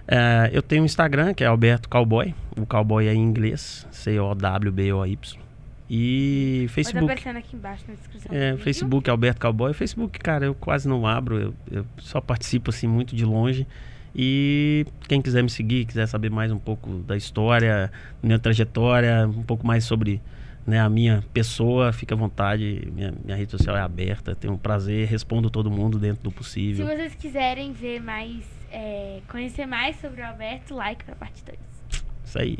É, 0.08 0.50
eu 0.54 0.62
tenho 0.62 0.84
um 0.84 0.86
Instagram, 0.86 1.34
que 1.34 1.44
é 1.44 1.48
Alberto 1.48 1.90
Cowboy. 1.90 2.34
O 2.58 2.66
cowboy 2.66 3.08
é 3.08 3.14
em 3.14 3.22
inglês, 3.22 3.86
C-O-W-B-O-Y. 3.92 5.47
E 5.90 6.68
Facebook. 6.70 7.06
aparecendo 7.06 7.38
aqui 7.38 7.56
embaixo 7.56 7.86
na 7.88 7.94
descrição. 7.96 8.36
É. 8.36 8.58
Facebook, 8.58 9.10
Alberto 9.10 9.40
Cowboy. 9.40 9.74
Facebook, 9.74 10.20
cara, 10.20 10.46
eu 10.46 10.54
quase 10.54 10.88
não 10.88 11.08
abro, 11.08 11.40
eu, 11.40 11.54
eu 11.72 11.86
só 11.98 12.20
participo 12.20 12.70
assim 12.70 12.88
muito 12.88 13.16
de 13.16 13.24
longe. 13.24 13.66
E 14.16 14.86
quem 15.08 15.22
quiser 15.22 15.44
me 15.44 15.50
seguir, 15.50 15.86
quiser 15.86 16.08
saber 16.08 16.32
mais 16.32 16.52
um 16.52 16.58
pouco 16.58 16.90
da 17.04 17.16
história, 17.16 17.92
minha 18.22 18.40
trajetória, 18.40 19.28
um 19.28 19.44
pouco 19.44 19.66
mais 19.66 19.84
sobre 19.84 20.22
né, 20.66 20.80
a 20.82 20.90
minha 20.90 21.24
pessoa, 21.34 21.94
fica 21.94 22.16
à 22.16 22.18
vontade. 22.18 22.92
Minha, 22.94 23.14
minha 23.24 23.38
rede 23.38 23.52
social 23.52 23.78
é 23.78 23.80
aberta, 23.80 24.36
tenho 24.36 24.54
um 24.54 24.58
prazer, 24.58 25.08
respondo 25.08 25.50
todo 25.50 25.70
mundo 25.72 25.98
dentro 26.00 26.24
do 26.24 26.32
Se 26.32 26.36
possível. 26.36 26.86
vocês 26.86 27.16
quiserem 27.16 27.72
ver 27.72 28.02
mais, 28.02 28.44
é, 28.72 29.22
conhecer 29.28 29.66
mais 29.66 29.96
sobre 30.02 30.22
o 30.22 30.26
Alberto, 30.26 30.76
like 30.76 31.04
pra 31.06 31.16
parte 31.16 31.44
2. 31.46 31.58
Isso 32.26 32.40
aí. 32.40 32.58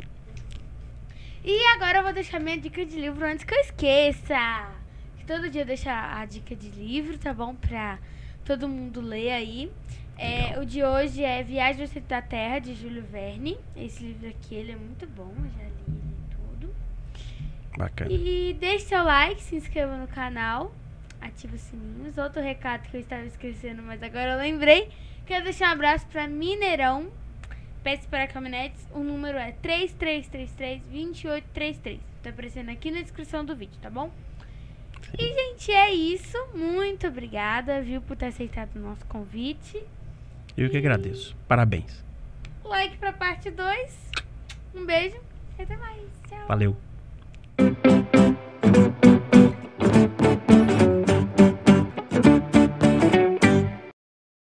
E 1.50 1.66
agora 1.68 2.00
eu 2.00 2.02
vou 2.02 2.12
deixar 2.12 2.38
minha 2.38 2.58
dica 2.58 2.84
de 2.84 3.00
livro 3.00 3.24
antes 3.24 3.42
que 3.42 3.54
eu 3.54 3.60
esqueça. 3.60 4.70
Que 5.16 5.24
todo 5.24 5.48
dia 5.48 5.62
eu 5.62 5.66
deixo 5.66 5.88
a 5.88 6.22
dica 6.26 6.54
de 6.54 6.68
livro, 6.68 7.16
tá 7.16 7.32
bom? 7.32 7.54
Pra 7.54 7.98
todo 8.44 8.68
mundo 8.68 9.00
ler 9.00 9.30
aí. 9.30 9.72
É, 10.18 10.60
o 10.60 10.66
de 10.66 10.84
hoje 10.84 11.24
é 11.24 11.42
Viagem 11.42 11.80
ao 11.80 11.88
Centro 11.88 12.10
da 12.10 12.20
Terra, 12.20 12.58
de 12.58 12.74
Júlio 12.74 13.02
Verne. 13.02 13.56
Esse 13.74 14.04
livro 14.04 14.28
aqui, 14.28 14.56
ele 14.56 14.72
é 14.72 14.76
muito 14.76 15.06
bom, 15.06 15.32
eu 15.38 15.50
já 15.56 15.64
li 15.64 15.84
ele 15.86 16.14
todo. 16.36 16.74
Bacana. 17.78 18.12
E 18.12 18.54
deixe 18.60 18.84
seu 18.84 19.02
like, 19.02 19.40
se 19.40 19.56
inscreva 19.56 19.96
no 19.96 20.06
canal, 20.06 20.70
ative 21.18 21.56
os 21.56 21.62
sininhos. 21.62 22.18
Outro 22.18 22.42
recado 22.42 22.86
que 22.90 22.94
eu 22.98 23.00
estava 23.00 23.24
esquecendo, 23.24 23.82
mas 23.82 24.02
agora 24.02 24.32
eu 24.32 24.38
lembrei. 24.38 24.90
Quero 25.24 25.44
deixar 25.44 25.70
um 25.70 25.72
abraço 25.72 26.06
para 26.08 26.28
Mineirão, 26.28 27.10
Peças 27.82 28.06
para 28.06 28.26
Caminhonetes. 28.26 28.86
O 28.92 29.00
número 29.00 29.38
é 29.38 29.52
3333-2833. 29.62 31.98
Tá 32.22 32.30
aparecendo 32.30 32.70
aqui 32.70 32.90
na 32.90 33.02
descrição 33.02 33.44
do 33.44 33.54
vídeo, 33.54 33.78
tá 33.80 33.88
bom? 33.88 34.10
E, 35.18 35.26
gente, 35.26 35.72
é 35.72 35.92
isso. 35.92 36.36
Muito 36.54 37.06
obrigada, 37.06 37.80
viu, 37.80 38.02
por 38.02 38.16
ter 38.16 38.26
aceitado 38.26 38.76
o 38.76 38.80
nosso 38.80 39.06
convite. 39.06 39.82
Eu 40.56 40.68
que 40.68 40.76
agradeço. 40.76 41.36
Parabéns. 41.46 42.04
Like 42.64 42.96
pra 42.98 43.12
parte 43.12 43.50
2. 43.50 44.10
Um 44.74 44.84
beijo 44.84 45.16
Até 45.58 45.76
mais. 45.76 46.02
Tchau. 46.28 46.46
Valeu. 46.46 46.76